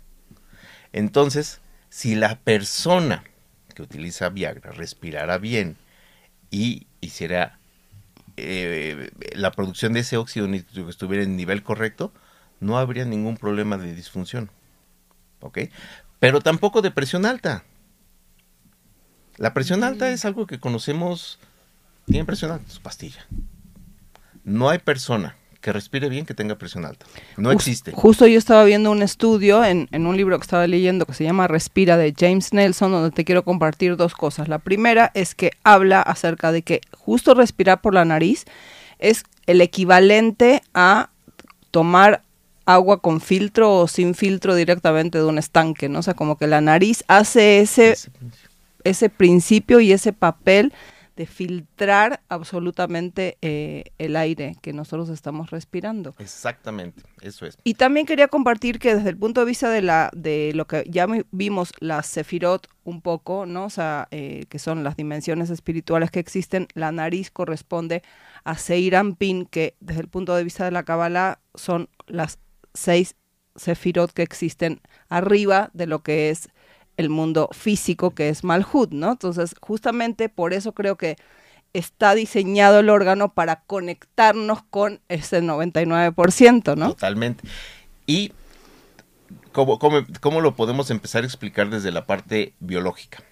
Entonces, 0.93 1.61
si 1.89 2.13
la 2.13 2.37
persona 2.41 3.23
que 3.73 3.81
utiliza 3.81 4.29
Viagra 4.29 4.71
respirara 4.71 5.39
bien 5.39 5.77
y 6.51 6.85
hiciera 7.01 7.57
eh, 8.35 9.09
la 9.33 9.49
producción 9.49 9.93
de 9.93 10.01
ese 10.01 10.17
óxido 10.17 10.47
nítrico 10.47 10.85
que 10.85 10.91
estuviera 10.91 11.23
en 11.23 11.35
nivel 11.35 11.63
correcto, 11.63 12.13
no 12.59 12.77
habría 12.77 13.05
ningún 13.05 13.37
problema 13.37 13.77
de 13.77 13.93
disfunción. 13.93 14.49
¿Ok? 15.41 15.59
Pero 16.19 16.41
tampoco 16.41 16.81
de 16.81 16.91
presión 16.91 17.25
alta. 17.25 17.63
La 19.37 19.53
presión 19.53 19.83
alta 19.83 20.09
es 20.09 20.25
algo 20.25 20.47
que 20.47 20.59
conocemos. 20.59 21.39
Tiene 22.05 22.25
presión 22.25 22.51
alta, 22.51 22.69
su 22.71 22.81
pastilla. 22.81 23.25
No 24.43 24.69
hay 24.69 24.79
persona 24.79 25.35
que 25.61 25.73
respire 25.73 26.09
bien 26.09 26.25
que 26.25 26.33
tenga 26.33 26.57
presión 26.57 26.85
alta. 26.85 27.05
No 27.35 27.51
existe. 27.51 27.91
Justo 27.91 28.25
yo 28.25 28.37
estaba 28.37 28.63
viendo 28.63 28.89
un 28.89 29.01
estudio 29.01 29.63
en, 29.63 29.89
en 29.91 30.07
un 30.07 30.15
libro 30.15 30.37
que 30.39 30.43
estaba 30.43 30.65
leyendo 30.65 31.05
que 31.05 31.13
se 31.13 31.23
llama 31.23 31.47
Respira 31.47 31.97
de 31.97 32.13
James 32.17 32.53
Nelson, 32.53 32.91
donde 32.91 33.11
te 33.11 33.25
quiero 33.25 33.43
compartir 33.43 33.97
dos 33.97 34.13
cosas. 34.13 34.47
La 34.47 34.59
primera 34.59 35.11
es 35.13 35.35
que 35.35 35.51
habla 35.63 36.01
acerca 36.01 36.51
de 36.51 36.61
que 36.61 36.81
justo 36.91 37.33
respirar 37.33 37.81
por 37.81 37.93
la 37.93 38.05
nariz 38.05 38.45
es 38.99 39.23
el 39.45 39.61
equivalente 39.61 40.61
a 40.73 41.09
tomar 41.71 42.23
agua 42.67 43.01
con 43.01 43.21
filtro 43.21 43.73
o 43.73 43.87
sin 43.87 44.13
filtro 44.13 44.53
directamente 44.53 45.17
de 45.17 45.23
un 45.25 45.39
estanque, 45.39 45.89
¿no? 45.89 45.99
O 45.99 46.03
sea, 46.03 46.13
como 46.15 46.37
que 46.37 46.47
la 46.47 46.61
nariz 46.61 47.03
hace 47.07 47.61
ese, 47.61 47.91
Ese 47.93 48.11
principio. 48.11 48.49
ese 48.83 49.09
principio 49.09 49.79
y 49.79 49.91
ese 49.93 50.13
papel 50.13 50.73
de 51.15 51.25
filtrar 51.25 52.21
absolutamente 52.29 53.39
eh, 53.41 53.85
el 53.97 54.15
aire 54.15 54.55
que 54.61 54.71
nosotros 54.73 55.09
estamos 55.09 55.49
respirando. 55.49 56.13
Exactamente, 56.19 57.01
eso 57.21 57.47
es. 57.47 57.57
Y 57.63 57.73
también 57.73 58.05
quería 58.05 58.27
compartir 58.27 58.77
que 58.77 58.93
desde 58.95 59.09
el 59.09 59.17
punto 59.17 59.41
de 59.41 59.47
vista 59.47 59.71
de 59.71 59.81
la 59.81 60.11
de 60.13 60.51
lo 60.53 60.67
que 60.67 60.83
ya 60.87 61.07
vimos 61.31 61.73
la 61.79 62.03
Sefirot 62.03 62.67
un 62.83 63.01
poco, 63.01 63.47
¿no? 63.47 63.65
O 63.65 63.69
sea, 63.71 64.07
eh, 64.11 64.45
que 64.49 64.59
son 64.59 64.83
las 64.83 64.95
dimensiones 64.95 65.49
espirituales 65.49 66.11
que 66.11 66.19
existen, 66.19 66.67
la 66.75 66.91
nariz 66.91 67.31
corresponde 67.31 68.03
a 68.43 68.55
Seir 68.57 68.95
Anpin, 68.95 69.47
que 69.47 69.75
desde 69.79 70.01
el 70.01 70.09
punto 70.09 70.35
de 70.35 70.43
vista 70.43 70.65
de 70.65 70.71
la 70.71 70.83
Kabbalah 70.83 71.39
son 71.55 71.89
las 72.05 72.37
seis 72.77 73.15
Sefirot 73.55 74.11
que 74.13 74.21
existen 74.21 74.81
arriba 75.09 75.69
de 75.73 75.87
lo 75.87 76.03
que 76.03 76.29
es 76.29 76.49
el 76.95 77.09
mundo 77.09 77.49
físico, 77.51 78.11
que 78.11 78.29
es 78.29 78.43
Malhut, 78.43 78.91
¿no? 78.91 79.11
Entonces, 79.11 79.55
justamente 79.61 80.29
por 80.29 80.53
eso 80.53 80.73
creo 80.73 80.95
que 80.97 81.15
está 81.73 82.15
diseñado 82.15 82.79
el 82.79 82.89
órgano 82.89 83.33
para 83.33 83.61
conectarnos 83.61 84.63
con 84.63 85.01
ese 85.09 85.41
99%, 85.41 86.75
¿no? 86.75 86.89
Totalmente. 86.89 87.47
Y 88.07 88.31
¿cómo, 89.51 89.77
cómo, 89.77 90.05
cómo 90.21 90.41
lo 90.41 90.55
podemos 90.55 90.89
empezar 90.89 91.23
a 91.23 91.27
explicar 91.27 91.69
desde 91.69 91.91
la 91.91 92.05
parte 92.05 92.53
biológica? 92.59 93.23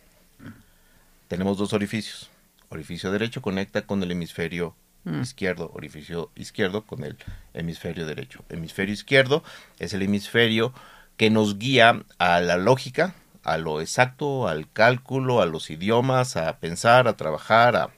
Tenemos 1.28 1.58
dos 1.58 1.74
orificios. 1.74 2.30
Orificio 2.70 3.12
derecho 3.12 3.42
conecta 3.42 3.84
con 3.84 4.04
el 4.04 4.12
hemisferio 4.12 4.76
izquierdo, 5.22 5.72
orificio 5.74 6.32
izquierdo 6.36 6.86
con 6.86 7.04
el 7.04 7.18
hemisferio 7.54 8.06
derecho. 8.06 8.44
Hemisferio 8.50 8.94
izquierdo 8.94 9.44
es 9.80 9.94
el 9.94 10.02
hemisferio 10.02 10.74
que 11.18 11.30
nos 11.30 11.58
guía 11.58 12.04
a 12.18 12.42
la 12.42 12.58
lógica, 12.58 13.16
a 13.44 13.58
lo 13.58 13.82
exacto, 13.82 14.48
al 14.48 14.72
cálculo, 14.72 15.42
a 15.42 15.46
los 15.46 15.70
idiomas, 15.70 16.36
a 16.36 16.58
pensar, 16.60 17.08
a 17.08 17.16
trabajar, 17.16 17.92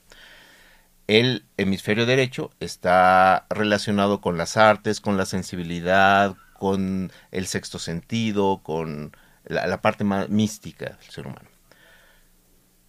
el 1.08 1.46
hemisferio 1.56 2.06
derecho 2.06 2.52
está 2.60 3.46
relacionado 3.50 4.20
con 4.20 4.38
las 4.38 4.58
artes, 4.58 5.00
con 5.00 5.16
la 5.16 5.26
sensibilidad, 5.26 6.36
con 6.54 7.12
el 7.32 7.48
sexto 7.48 7.80
sentido, 7.80 8.60
con 8.62 9.16
la, 9.46 9.68
la 9.68 9.82
parte 9.82 10.04
más 10.04 10.28
mística 10.28 10.98
del 11.00 11.10
ser 11.10 11.28
humano. 11.28 11.50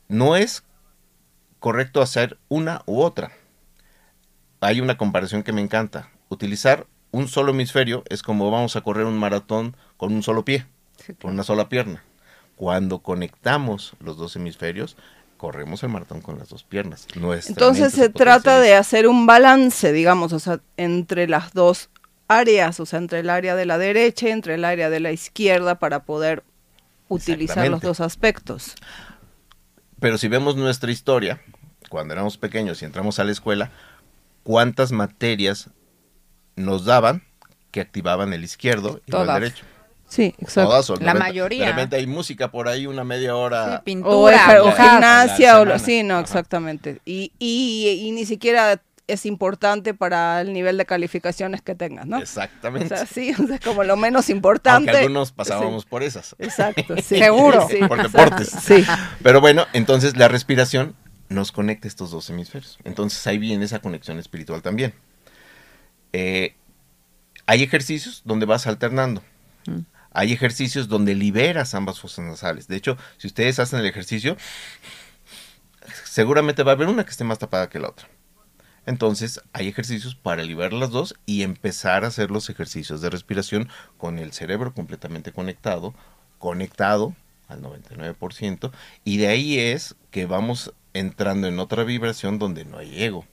No 0.08 0.34
es 0.34 0.64
correcto 1.60 2.02
hacer 2.02 2.38
una 2.48 2.82
u 2.86 3.02
otra. 3.02 3.30
Hay 4.60 4.80
una 4.80 4.96
comparación 4.96 5.42
que 5.42 5.52
me 5.52 5.60
encanta. 5.60 6.10
Utilizar 6.28 6.86
un 7.10 7.28
solo 7.28 7.52
hemisferio 7.52 8.02
es 8.08 8.22
como 8.22 8.50
vamos 8.50 8.76
a 8.76 8.80
correr 8.80 9.06
un 9.06 9.18
maratón 9.18 9.76
con 9.96 10.12
un 10.12 10.22
solo 10.22 10.44
pie, 10.44 10.66
con 11.20 11.32
una 11.32 11.42
sola 11.42 11.68
pierna. 11.68 12.04
Cuando 12.56 12.98
conectamos 12.98 13.94
los 14.00 14.16
dos 14.16 14.34
hemisferios, 14.36 14.96
corremos 15.36 15.82
el 15.84 15.90
maratón 15.90 16.20
con 16.20 16.38
las 16.38 16.48
dos 16.48 16.64
piernas. 16.64 17.06
Nuestra 17.14 17.52
Entonces 17.52 17.92
se 17.92 18.08
trata 18.08 18.60
de 18.60 18.74
hacer 18.74 19.06
un 19.06 19.26
balance, 19.26 19.92
digamos, 19.92 20.32
o 20.32 20.40
sea, 20.40 20.60
entre 20.76 21.28
las 21.28 21.52
dos 21.52 21.88
áreas, 22.26 22.80
o 22.80 22.86
sea, 22.86 22.98
entre 22.98 23.20
el 23.20 23.30
área 23.30 23.54
de 23.54 23.64
la 23.64 23.78
derecha 23.78 24.28
y 24.28 24.32
entre 24.32 24.54
el 24.54 24.64
área 24.64 24.90
de 24.90 25.00
la 25.00 25.12
izquierda 25.12 25.78
para 25.78 26.02
poder 26.02 26.42
utilizar 27.08 27.68
los 27.68 27.80
dos 27.80 28.00
aspectos. 28.00 28.74
Pero 30.00 30.18
si 30.18 30.28
vemos 30.28 30.56
nuestra 30.56 30.90
historia, 30.90 31.40
cuando 31.88 32.12
éramos 32.12 32.36
pequeños 32.36 32.82
y 32.82 32.84
entramos 32.84 33.18
a 33.18 33.24
la 33.24 33.32
escuela, 33.32 33.70
¿cuántas 34.48 34.92
materias 34.92 35.68
nos 36.56 36.86
daban 36.86 37.22
que 37.70 37.82
activaban 37.82 38.32
el 38.32 38.44
izquierdo 38.44 39.02
y 39.06 39.10
no 39.10 39.18
Todas. 39.18 39.36
el 39.36 39.42
derecho? 39.42 39.64
Sí, 40.08 40.34
exacto. 40.38 40.70
Todas, 40.70 40.88
o 40.88 40.96
La 40.96 41.12
mayoría. 41.12 41.66
De 41.66 41.72
repente 41.72 41.96
hay 41.96 42.06
música 42.06 42.50
por 42.50 42.66
ahí, 42.66 42.86
una 42.86 43.04
media 43.04 43.28
Sí, 43.28 43.34
hora. 43.34 43.76
O, 43.80 43.84
pintura, 43.84 44.62
o 44.62 44.72
gimnasia, 44.72 45.60
o 45.60 45.78
sí, 45.78 46.02
no, 46.02 46.14
Ajá. 46.14 46.22
exactamente. 46.22 47.02
Y, 47.04 47.30
y, 47.38 48.04
y 48.06 48.10
ni 48.12 48.24
siquiera 48.24 48.80
es 49.06 49.26
importante 49.26 49.92
para 49.92 50.40
el 50.40 50.54
nivel 50.54 50.78
de 50.78 50.86
calificaciones 50.86 51.60
que 51.60 51.74
tengas, 51.74 52.06
¿no? 52.06 52.16
O 52.16 52.20
Exactamente. 52.20 52.88
sea, 52.96 53.04
sí, 53.04 53.34
o 53.38 53.46
sea, 53.46 53.56
es 53.56 53.60
como 53.60 53.84
lo 53.84 53.98
menos 53.98 54.22
Aunque 54.24 54.32
importante. 54.32 54.90
algunos 54.96 55.30
pasábamos 55.32 55.84
por 55.84 56.02
esas. 56.02 56.34
Exacto, 56.38 56.94
sí. 57.04 57.18
Seguro. 57.18 57.68
Sí, 57.70 57.76
Por 57.86 58.02
deportes. 58.02 58.48
Sí. 58.48 58.82
Pero 59.22 59.42
bueno, 59.42 59.66
entonces 59.74 60.16
la 60.16 60.28
respiración 60.28 60.96
nos 61.28 61.52
conecta 61.52 61.88
estos 61.88 62.10
dos 62.10 62.28
hemisferios. 62.30 62.78
Entonces 62.84 63.26
ahí 63.26 63.38
viene 63.38 63.64
esa 63.64 63.80
conexión 63.80 64.18
espiritual 64.18 64.62
también. 64.62 64.94
Eh, 66.12 66.54
hay 67.46 67.62
ejercicios 67.62 68.22
donde 68.24 68.46
vas 68.46 68.66
alternando. 68.66 69.22
Mm. 69.66 69.80
Hay 70.10 70.32
ejercicios 70.32 70.88
donde 70.88 71.14
liberas 71.14 71.74
ambas 71.74 72.00
fosas 72.00 72.24
nasales. 72.24 72.66
De 72.66 72.76
hecho, 72.76 72.96
si 73.18 73.26
ustedes 73.26 73.58
hacen 73.58 73.80
el 73.80 73.86
ejercicio, 73.86 74.36
seguramente 76.04 76.62
va 76.62 76.72
a 76.72 76.74
haber 76.74 76.88
una 76.88 77.04
que 77.04 77.10
esté 77.10 77.24
más 77.24 77.38
tapada 77.38 77.68
que 77.68 77.78
la 77.78 77.88
otra. 77.88 78.08
Entonces, 78.86 79.42
hay 79.52 79.68
ejercicios 79.68 80.14
para 80.14 80.42
liberar 80.42 80.72
las 80.72 80.90
dos 80.90 81.14
y 81.26 81.42
empezar 81.42 82.04
a 82.04 82.08
hacer 82.08 82.30
los 82.30 82.48
ejercicios 82.48 83.02
de 83.02 83.10
respiración 83.10 83.68
con 83.98 84.18
el 84.18 84.32
cerebro 84.32 84.72
completamente 84.72 85.30
conectado, 85.30 85.94
conectado 86.38 87.14
al 87.48 87.60
99%, 87.60 88.72
y 89.04 89.18
de 89.18 89.28
ahí 89.28 89.58
es 89.58 89.94
que 90.10 90.24
vamos 90.24 90.72
entrando 90.94 91.46
en 91.48 91.58
otra 91.58 91.84
vibración 91.84 92.38
donde 92.38 92.64
no 92.64 92.78
hay 92.78 93.02
ego. 93.02 93.26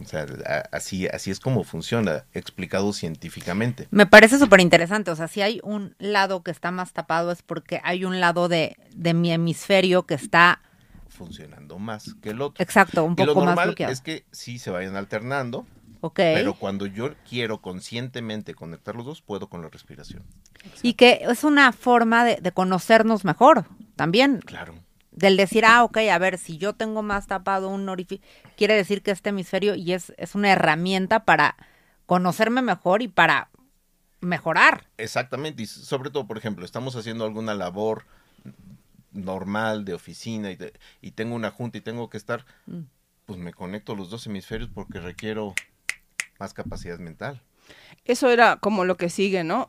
O 0.00 0.06
sea, 0.06 0.26
así, 0.72 1.06
así 1.08 1.30
es 1.30 1.40
como 1.40 1.62
funciona, 1.62 2.24
explicado 2.32 2.92
científicamente. 2.94 3.86
Me 3.90 4.06
parece 4.06 4.38
súper 4.38 4.60
interesante. 4.60 5.10
O 5.10 5.16
sea, 5.16 5.28
si 5.28 5.42
hay 5.42 5.60
un 5.62 5.94
lado 5.98 6.42
que 6.42 6.50
está 6.50 6.70
más 6.70 6.92
tapado 6.94 7.30
es 7.32 7.42
porque 7.42 7.80
hay 7.84 8.06
un 8.06 8.18
lado 8.18 8.48
de, 8.48 8.76
de 8.94 9.12
mi 9.12 9.30
hemisferio 9.30 10.04
que 10.04 10.14
está, 10.14 10.62
Funcionando 11.08 11.78
más 11.78 12.14
que 12.22 12.30
el 12.30 12.40
otro. 12.40 12.62
exacto, 12.64 13.04
un 13.04 13.14
y 13.18 13.24
lo 13.24 13.34
poco 13.34 13.40
más 13.44 13.48
normal 13.48 13.68
bloqueado. 13.70 13.92
es 13.92 14.00
que 14.00 14.24
sí 14.32 14.58
se 14.58 14.70
vayan 14.70 14.96
alternando, 14.96 15.66
ok. 16.00 16.16
pero 16.16 16.54
cuando 16.54 16.86
yo 16.86 17.12
quiero 17.28 17.60
conscientemente 17.60 18.54
conectar 18.54 18.94
los 18.94 19.04
dos, 19.04 19.20
puedo 19.20 19.50
con 19.50 19.60
la 19.60 19.68
respiración. 19.68 20.22
Y 20.82 20.94
que 20.94 21.20
es 21.28 21.44
una 21.44 21.72
forma 21.72 22.24
de, 22.24 22.36
de 22.36 22.52
conocernos 22.52 23.26
mejor 23.26 23.66
también. 23.96 24.40
Claro. 24.46 24.76
Del 25.12 25.36
decir, 25.36 25.64
ah, 25.64 25.82
ok, 25.84 25.98
a 26.12 26.18
ver, 26.18 26.38
si 26.38 26.56
yo 26.56 26.74
tengo 26.74 27.02
más 27.02 27.26
tapado 27.26 27.68
un 27.68 27.88
orificio, 27.88 28.24
quiere 28.56 28.74
decir 28.74 29.02
que 29.02 29.10
este 29.10 29.30
hemisferio 29.30 29.74
y 29.74 29.92
es, 29.92 30.12
es 30.16 30.34
una 30.34 30.50
herramienta 30.52 31.24
para 31.24 31.56
conocerme 32.06 32.62
mejor 32.62 33.02
y 33.02 33.08
para 33.08 33.50
mejorar. 34.20 34.86
Exactamente, 34.98 35.62
y 35.62 35.66
sobre 35.66 36.10
todo, 36.10 36.26
por 36.26 36.38
ejemplo, 36.38 36.64
estamos 36.64 36.94
haciendo 36.94 37.24
alguna 37.24 37.54
labor 37.54 38.04
normal 39.12 39.84
de 39.84 39.94
oficina 39.94 40.50
y, 40.50 40.56
de- 40.56 40.72
y 41.00 41.12
tengo 41.12 41.34
una 41.34 41.50
junta 41.50 41.78
y 41.78 41.80
tengo 41.80 42.08
que 42.08 42.16
estar, 42.16 42.44
Mm. 42.66 42.82
pues 43.26 43.38
me 43.38 43.52
conecto 43.52 43.92
a 43.92 43.96
los 43.96 44.10
dos 44.10 44.26
hemisferios 44.26 44.70
porque 44.72 45.00
requiero 45.00 45.54
más 46.38 46.54
capacidad 46.54 46.98
mental. 46.98 47.42
Eso 48.04 48.30
era 48.30 48.56
como 48.56 48.84
lo 48.84 48.96
que 48.96 49.08
sigue, 49.10 49.42
¿no? 49.44 49.68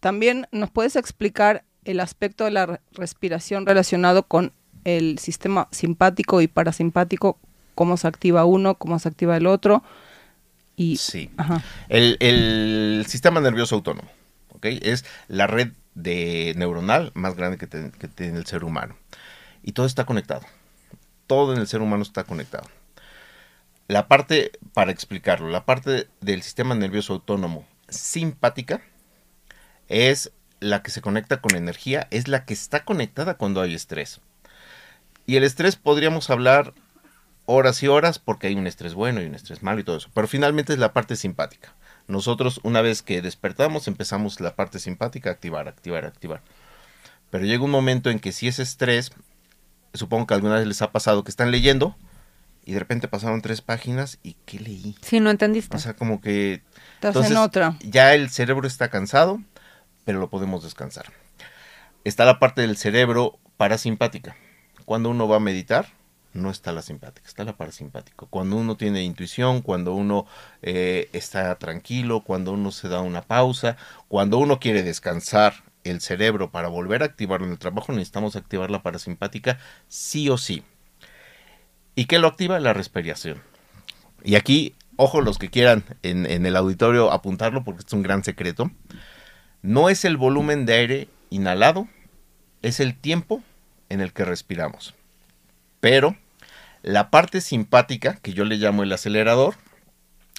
También 0.00 0.46
nos 0.52 0.70
puedes 0.70 0.96
explicar 0.96 1.64
el 1.84 2.00
aspecto 2.00 2.44
de 2.44 2.50
la 2.52 2.66
re- 2.66 2.80
respiración 2.92 3.66
relacionado 3.66 4.24
con 4.24 4.52
el 4.84 5.18
sistema 5.18 5.68
simpático 5.70 6.40
y 6.40 6.48
parasimpático, 6.48 7.38
cómo 7.74 7.96
se 7.96 8.08
activa 8.08 8.44
uno, 8.44 8.74
cómo 8.76 8.98
se 8.98 9.08
activa 9.08 9.36
el 9.36 9.46
otro. 9.46 9.82
Y, 10.76 10.96
Sí. 10.96 11.30
Ajá. 11.36 11.62
El, 11.88 12.16
el 12.20 13.04
sistema 13.06 13.40
nervioso 13.40 13.74
autónomo, 13.76 14.08
¿ok? 14.50 14.66
Es 14.66 15.04
la 15.28 15.46
red 15.46 15.72
de 15.94 16.54
neuronal 16.56 17.12
más 17.14 17.36
grande 17.36 17.58
que, 17.58 17.66
te- 17.66 17.90
que 17.92 18.08
tiene 18.08 18.38
el 18.38 18.46
ser 18.46 18.64
humano. 18.64 18.96
Y 19.62 19.72
todo 19.72 19.86
está 19.86 20.04
conectado. 20.06 20.42
Todo 21.26 21.52
en 21.54 21.60
el 21.60 21.66
ser 21.68 21.82
humano 21.82 22.02
está 22.02 22.24
conectado. 22.24 22.68
La 23.88 24.08
parte, 24.08 24.52
para 24.74 24.90
explicarlo, 24.90 25.48
la 25.50 25.64
parte 25.66 26.08
del 26.20 26.42
sistema 26.42 26.74
nervioso 26.74 27.12
autónomo 27.12 27.66
simpática 27.88 28.80
es 29.88 30.32
la 30.62 30.82
que 30.82 30.90
se 30.90 31.02
conecta 31.02 31.40
con 31.40 31.56
energía, 31.56 32.06
es 32.10 32.28
la 32.28 32.44
que 32.44 32.54
está 32.54 32.84
conectada 32.84 33.34
cuando 33.34 33.60
hay 33.60 33.74
estrés. 33.74 34.20
Y 35.26 35.36
el 35.36 35.44
estrés 35.44 35.76
podríamos 35.76 36.30
hablar 36.30 36.72
horas 37.46 37.82
y 37.82 37.88
horas 37.88 38.18
porque 38.18 38.46
hay 38.46 38.54
un 38.54 38.66
estrés 38.66 38.94
bueno 38.94 39.20
y 39.20 39.26
un 39.26 39.34
estrés 39.34 39.62
malo 39.62 39.80
y 39.80 39.84
todo 39.84 39.96
eso. 39.96 40.08
Pero 40.14 40.28
finalmente 40.28 40.72
es 40.72 40.78
la 40.78 40.92
parte 40.92 41.16
simpática. 41.16 41.74
Nosotros 42.08 42.60
una 42.62 42.82
vez 42.82 43.02
que 43.02 43.22
despertamos 43.22 43.88
empezamos 43.88 44.40
la 44.40 44.56
parte 44.56 44.78
simpática 44.78 45.30
a 45.30 45.32
activar, 45.32 45.68
activar, 45.68 46.04
activar. 46.04 46.42
Pero 47.30 47.44
llega 47.44 47.64
un 47.64 47.70
momento 47.70 48.10
en 48.10 48.18
que 48.18 48.32
si 48.32 48.48
es 48.48 48.58
estrés, 48.58 49.12
supongo 49.94 50.26
que 50.26 50.34
alguna 50.34 50.56
vez 50.56 50.66
les 50.66 50.82
ha 50.82 50.92
pasado 50.92 51.24
que 51.24 51.30
están 51.30 51.50
leyendo 51.50 51.96
y 52.64 52.72
de 52.72 52.78
repente 52.78 53.08
pasaron 53.08 53.42
tres 53.42 53.60
páginas 53.60 54.18
y 54.22 54.36
¿qué 54.44 54.60
leí? 54.60 54.96
Sí, 55.00 55.20
no 55.20 55.30
entendiste. 55.30 55.76
O 55.76 55.80
sea, 55.80 55.94
como 55.94 56.20
que 56.20 56.62
entonces, 57.00 57.32
en 57.32 57.38
otra. 57.38 57.76
ya 57.80 58.14
el 58.14 58.30
cerebro 58.30 58.66
está 58.66 58.88
cansado, 58.88 59.40
pero 60.04 60.18
lo 60.18 60.30
podemos 60.30 60.62
descansar. 60.62 61.06
Está 62.04 62.24
la 62.24 62.38
parte 62.38 62.62
del 62.62 62.76
cerebro 62.76 63.38
parasimpática. 63.56 64.36
Cuando 64.84 65.10
uno 65.10 65.28
va 65.28 65.36
a 65.36 65.40
meditar, 65.40 65.86
no 66.34 66.50
está 66.50 66.72
la 66.72 66.82
simpática, 66.82 67.28
está 67.28 67.44
la 67.44 67.56
parasimpática. 67.56 68.26
Cuando 68.28 68.56
uno 68.56 68.76
tiene 68.76 69.02
intuición, 69.02 69.62
cuando 69.62 69.94
uno 69.94 70.26
eh, 70.62 71.08
está 71.12 71.54
tranquilo, 71.56 72.22
cuando 72.22 72.52
uno 72.52 72.70
se 72.72 72.88
da 72.88 73.00
una 73.00 73.22
pausa, 73.22 73.76
cuando 74.08 74.38
uno 74.38 74.58
quiere 74.58 74.82
descansar 74.82 75.54
el 75.84 76.00
cerebro 76.00 76.50
para 76.50 76.68
volver 76.68 77.02
a 77.02 77.06
activarlo 77.06 77.46
en 77.46 77.52
el 77.52 77.58
trabajo, 77.58 77.92
necesitamos 77.92 78.36
activar 78.36 78.70
la 78.70 78.82
parasimpática 78.82 79.58
sí 79.88 80.28
o 80.28 80.38
sí. 80.38 80.62
¿Y 81.94 82.06
qué 82.06 82.18
lo 82.18 82.28
activa? 82.28 82.58
La 82.60 82.72
respiración. 82.72 83.42
Y 84.24 84.36
aquí, 84.36 84.74
ojo 84.96 85.20
los 85.20 85.38
que 85.38 85.50
quieran 85.50 85.84
en, 86.02 86.24
en 86.26 86.46
el 86.46 86.56
auditorio 86.56 87.12
apuntarlo 87.12 87.64
porque 87.64 87.84
es 87.86 87.92
un 87.92 88.02
gran 88.02 88.24
secreto. 88.24 88.70
No 89.62 89.88
es 89.88 90.04
el 90.04 90.16
volumen 90.16 90.66
de 90.66 90.74
aire 90.74 91.08
inhalado, 91.30 91.88
es 92.62 92.80
el 92.80 92.96
tiempo 92.96 93.42
en 93.88 94.00
el 94.00 94.12
que 94.12 94.24
respiramos. 94.24 94.94
Pero 95.80 96.16
la 96.82 97.10
parte 97.10 97.40
simpática, 97.40 98.16
que 98.22 98.32
yo 98.32 98.44
le 98.44 98.56
llamo 98.56 98.82
el 98.82 98.92
acelerador, 98.92 99.54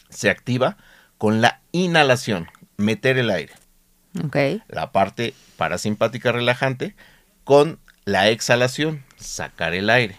se 0.09 0.29
activa 0.29 0.77
con 1.17 1.41
la 1.41 1.61
inhalación, 1.71 2.47
meter 2.77 3.17
el 3.17 3.29
aire. 3.29 3.53
La 4.67 4.91
parte 4.91 5.33
parasimpática 5.57 6.31
relajante 6.31 6.95
con 7.45 7.79
la 8.05 8.29
exhalación, 8.29 9.03
sacar 9.15 9.73
el 9.73 9.89
aire. 9.89 10.17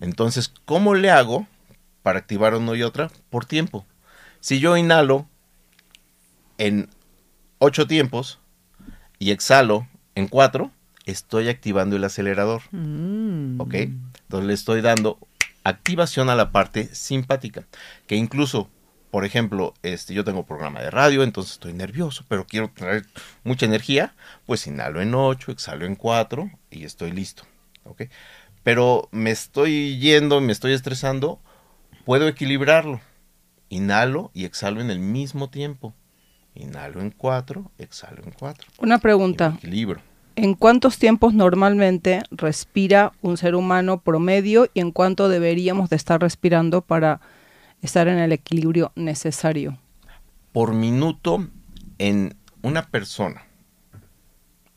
Entonces, 0.00 0.52
¿cómo 0.64 0.94
le 0.94 1.10
hago 1.10 1.46
para 2.02 2.20
activar 2.20 2.54
una 2.54 2.76
y 2.76 2.82
otra? 2.82 3.10
Por 3.30 3.44
tiempo. 3.44 3.84
Si 4.40 4.60
yo 4.60 4.76
inhalo 4.76 5.28
en 6.58 6.88
ocho 7.64 7.86
tiempos 7.86 8.40
y 9.20 9.30
exhalo 9.30 9.86
en 10.16 10.26
cuatro, 10.26 10.72
estoy 11.06 11.48
activando 11.48 11.94
el 11.94 12.02
acelerador. 12.02 12.62
Mm. 12.72 13.60
¿Ok? 13.60 13.74
Entonces 13.74 14.46
le 14.46 14.52
estoy 14.52 14.80
dando 14.80 15.16
activación 15.62 16.28
a 16.28 16.34
la 16.34 16.50
parte 16.50 16.92
simpática. 16.92 17.62
Que 18.08 18.16
incluso, 18.16 18.68
por 19.12 19.24
ejemplo, 19.24 19.74
este, 19.84 20.12
yo 20.12 20.24
tengo 20.24 20.44
programa 20.44 20.80
de 20.80 20.90
radio, 20.90 21.22
entonces 21.22 21.52
estoy 21.52 21.72
nervioso, 21.72 22.24
pero 22.26 22.48
quiero 22.48 22.68
traer 22.74 23.06
mucha 23.44 23.64
energía, 23.64 24.12
pues 24.44 24.66
inhalo 24.66 25.00
en 25.00 25.14
8, 25.14 25.52
exhalo 25.52 25.86
en 25.86 25.94
4 25.94 26.50
y 26.72 26.84
estoy 26.84 27.12
listo. 27.12 27.44
¿Ok? 27.84 28.02
Pero 28.64 29.08
me 29.12 29.30
estoy 29.30 30.00
yendo, 30.00 30.40
me 30.40 30.52
estoy 30.52 30.72
estresando, 30.72 31.40
puedo 32.04 32.26
equilibrarlo. 32.26 33.00
Inhalo 33.68 34.32
y 34.34 34.46
exhalo 34.46 34.80
en 34.80 34.90
el 34.90 34.98
mismo 34.98 35.48
tiempo. 35.48 35.94
Inhalo 36.54 37.00
en 37.00 37.10
4, 37.10 37.70
exhalo 37.78 38.22
en 38.24 38.32
4. 38.32 38.68
Una 38.78 38.98
pregunta. 38.98 39.54
Equilibrio. 39.58 40.02
¿En 40.36 40.54
cuántos 40.54 40.98
tiempos 40.98 41.34
normalmente 41.34 42.22
respira 42.30 43.12
un 43.20 43.36
ser 43.36 43.54
humano 43.54 44.00
promedio 44.00 44.68
y 44.72 44.80
en 44.80 44.90
cuánto 44.90 45.28
deberíamos 45.28 45.90
de 45.90 45.96
estar 45.96 46.20
respirando 46.20 46.80
para 46.80 47.20
estar 47.82 48.08
en 48.08 48.18
el 48.18 48.32
equilibrio 48.32 48.92
necesario? 48.94 49.78
por 50.52 50.74
minuto 50.74 51.48
en 51.98 52.36
una 52.60 52.88
persona 52.88 53.46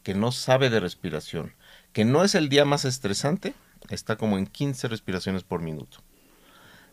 que 0.04 0.16
no 0.16 0.32
sabe 0.32 0.70
de 0.70 0.80
respiración, 0.80 1.54
que 1.92 2.06
no 2.06 2.24
es 2.24 2.36
el 2.36 2.50
día 2.50 2.66
más 2.66 2.86
estresante, 2.86 3.54
está 3.90 4.16
como 4.16 4.38
en 4.38 4.48
15 4.48 4.88
respiraciones 4.88 5.44
por 5.44 5.62
minuto. 5.62 6.00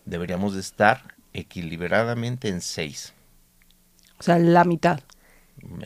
Deberíamos 0.04 0.54
de 0.54 0.60
estar 0.60 1.14
equilibradamente 1.32 2.48
en 2.48 2.60
6. 2.60 3.14
O 4.22 4.24
sea, 4.24 4.38
la 4.38 4.62
mitad. 4.62 5.00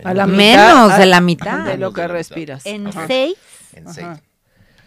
A 0.04 0.12
la 0.12 0.26
Menos 0.26 0.88
mitad, 0.88 0.98
de 0.98 1.06
la 1.06 1.20
mitad. 1.22 1.58
De 1.64 1.78
lo 1.78 1.90
Menos 1.90 1.94
que 1.94 2.06
respiras. 2.06 2.66
En 2.66 2.86
Ajá. 2.86 3.06
seis. 3.06 3.34
En 3.72 3.88
Ajá. 3.88 4.20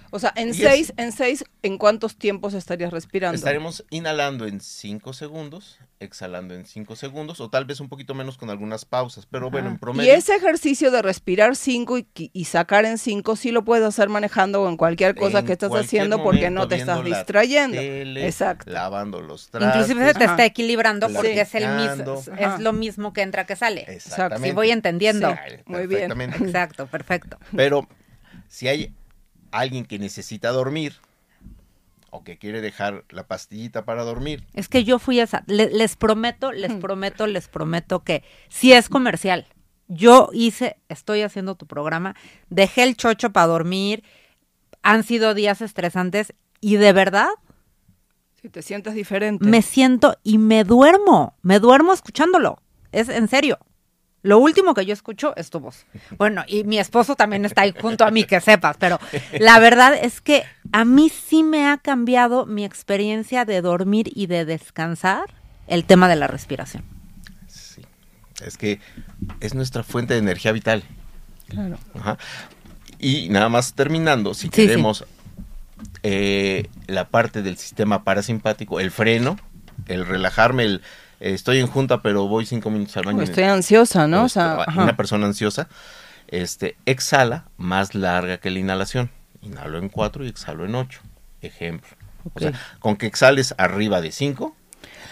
6. 0.09 0.13
O 0.13 0.19
sea, 0.19 0.33
en 0.35 0.47
Y 0.49 0.51
es- 0.51 0.57
seis, 0.57 0.93
en 0.97 1.11
seis, 1.11 1.43
¿en 1.61 1.77
cuántos 1.77 2.15
tiempos 2.17 2.53
estarías 2.53 2.91
respirando? 2.91 3.35
Estaremos 3.35 3.85
inhalando 3.89 4.45
en 4.47 4.59
5 4.61 5.13
segundos, 5.13 5.79
exhalando 5.99 6.53
en 6.55 6.65
5 6.65 6.95
segundos, 6.95 7.39
o 7.41 7.49
tal 7.49 7.65
vez 7.65 7.79
un 7.79 7.89
poquito 7.89 8.13
menos 8.15 8.37
con 8.37 8.49
algunas 8.49 8.85
pausas, 8.85 9.25
pero 9.29 9.49
bueno, 9.51 9.67
en 9.69 9.75
Y 9.75 9.77
promedio. 9.77 10.13
ese 10.13 10.35
ejercicio 10.35 10.91
de 10.91 11.01
respirar 11.01 11.55
cinco 11.55 11.97
y, 11.97 12.03
qui- 12.03 12.31
y 12.33 12.45
sacar 12.45 12.85
en 12.85 12.97
cinco, 12.97 13.35
sí 13.35 13.51
lo 13.51 13.63
puedes 13.65 13.85
hacer 13.85 14.09
manejando 14.09 14.61
o 14.63 14.69
en 14.69 14.77
cualquier 14.77 15.15
cosa 15.15 15.39
en 15.39 15.45
que 15.45 15.53
estés 15.53 15.71
haciendo 15.73 16.23
porque 16.23 16.49
no 16.49 16.67
te 16.67 16.75
estás 16.75 17.03
distrayendo. 17.03 17.77
tele, 17.77 18.25
Exacto. 18.25 18.71
Lavando 18.71 19.21
los 19.21 19.49
trastes. 19.49 19.81
Inclusive 19.89 20.07
se 20.07 20.13
te 20.19 20.23
Ajá. 20.25 20.33
está 20.33 20.45
equilibrando 20.45 21.09
porque 21.09 21.33
Sí. 21.33 21.39
es 21.39 21.55
el 21.55 21.67
mismo, 21.75 22.21
es 22.37 22.59
lo 22.59 22.73
mismo 22.73 23.13
que 23.13 23.21
entra 23.21 23.45
que 23.45 23.55
sale. 23.55 23.85
Exactamente. 23.87 24.47
Sí, 24.49 24.53
voy 24.55 24.71
entendiendo. 24.71 25.31
Sí. 25.47 25.55
Muy 25.65 25.87
bien. 25.87 26.11
Exacto, 26.21 26.87
perfecto. 26.87 27.37
Pero 27.55 27.87
si 28.47 28.67
hay 28.67 28.93
alguien 29.51 29.85
que 29.85 29.99
necesita 29.99 30.49
dormir 30.51 30.95
o 32.11 32.23
que 32.23 32.37
quiere 32.37 32.61
dejar 32.61 33.03
la 33.09 33.27
pastillita 33.27 33.85
para 33.85 34.03
dormir, 34.03 34.43
Es 34.53 34.67
que 34.67 34.83
yo 34.83 34.97
fui 34.97 35.19
esa. 35.19 35.43
Le- 35.47 35.69
les 35.69 35.95
prometo, 35.95 36.51
les 36.51 36.73
prometo, 36.73 37.27
les 37.27 37.47
prometo 37.47 38.03
que 38.03 38.23
si 38.49 38.73
es 38.73 38.89
comercial. 38.89 39.45
Yo 39.87 40.29
hice, 40.33 40.77
estoy 40.87 41.21
haciendo 41.21 41.55
tu 41.55 41.65
programa, 41.67 42.15
dejé 42.49 42.83
el 42.83 42.95
chocho 42.95 43.31
para 43.31 43.47
dormir. 43.47 44.03
Han 44.81 45.03
sido 45.03 45.33
días 45.33 45.61
estresantes 45.61 46.33
y 46.61 46.77
de 46.77 46.93
verdad 46.93 47.27
Si 48.41 48.49
te 48.49 48.61
sientes 48.61 48.93
diferente. 48.95 49.45
me 49.47 49.61
siento 49.61 50.17
y 50.23 50.37
me 50.39 50.63
duermo. 50.63 51.35
Me 51.41 51.59
duermo 51.59 51.93
escuchándolo. 51.93 52.59
Es 52.91 53.09
en 53.09 53.27
serio. 53.27 53.59
Lo 54.21 54.37
último 54.39 54.73
que 54.73 54.85
yo 54.85 54.93
escucho 54.93 55.33
es 55.37 55.49
tu 55.49 55.59
voz. 55.59 55.85
Bueno, 56.17 56.43
y 56.47 56.63
mi 56.65 56.77
esposo 56.77 57.15
también 57.15 57.45
está 57.45 57.61
ahí 57.61 57.73
junto 57.79 58.03
a 58.05 58.11
mí, 58.11 58.25
que 58.25 58.41
sepas, 58.41 58.75
pero 58.77 58.99
la 59.39 59.59
verdad 59.59 59.93
es 59.95 60.19
que 60.19 60.43
a 60.73 60.83
mí 60.83 61.09
sí 61.09 61.41
me 61.43 61.67
ha 61.69 61.77
cambiado 61.77 62.45
mi 62.45 62.65
experiencia 62.65 63.45
de 63.45 63.61
dormir 63.61 64.11
y 64.13 64.27
de 64.27 64.43
descansar 64.45 65.23
el 65.67 65.85
tema 65.85 66.09
de 66.09 66.15
la 66.17 66.27
respiración. 66.27 66.83
sí, 67.47 67.81
es 68.45 68.57
que 68.57 68.79
es 69.39 69.53
nuestra 69.53 69.83
fuente 69.83 70.13
de 70.15 70.19
energía 70.19 70.51
vital. 70.51 70.83
Claro. 71.47 71.77
Ajá. 71.95 72.17
Y 72.99 73.29
nada 73.29 73.47
más 73.49 73.73
terminando, 73.73 74.33
si 74.33 74.47
Sí, 74.47 74.49
queremos 74.49 75.05
eh, 76.03 76.67
la 76.87 77.07
parte 77.07 77.41
del 77.41 77.57
sistema 77.57 78.03
parasimpático, 78.03 78.79
el 78.81 78.91
freno, 78.91 79.37
el 79.87 80.05
relajarme, 80.05 80.63
el 80.63 80.81
eh, 81.19 81.33
estoy 81.33 81.59
en 81.59 81.67
junta 81.67 82.01
pero 82.01 82.27
voy 82.27 82.45
cinco 82.45 82.69
minutos 82.69 82.95
al 82.97 83.05
baño. 83.05 83.21
Estoy 83.21 83.45
ansiosa, 83.45 84.07
¿no? 84.07 84.25
o 84.25 84.29
sea, 84.29 84.63
ajá. 84.67 84.83
una 84.83 84.97
persona 84.97 85.25
ansiosa, 85.25 85.67
este, 86.27 86.77
exhala 86.85 87.49
más 87.57 87.95
larga 87.95 88.37
que 88.39 88.49
la 88.49 88.59
inhalación. 88.59 89.11
Inhalo 89.41 89.77
en 89.77 89.87
4 89.87 90.25
y 90.25 90.27
exhalo 90.27 90.65
en 90.65 90.75
8. 90.75 91.01
Ejemplo. 91.41 91.89
Ok. 92.25 92.35
O 92.35 92.39
sea, 92.39 92.53
con 92.79 92.97
que 92.97 93.05
exhales 93.05 93.55
arriba 93.57 94.01
de 94.01 94.11
5, 94.11 94.53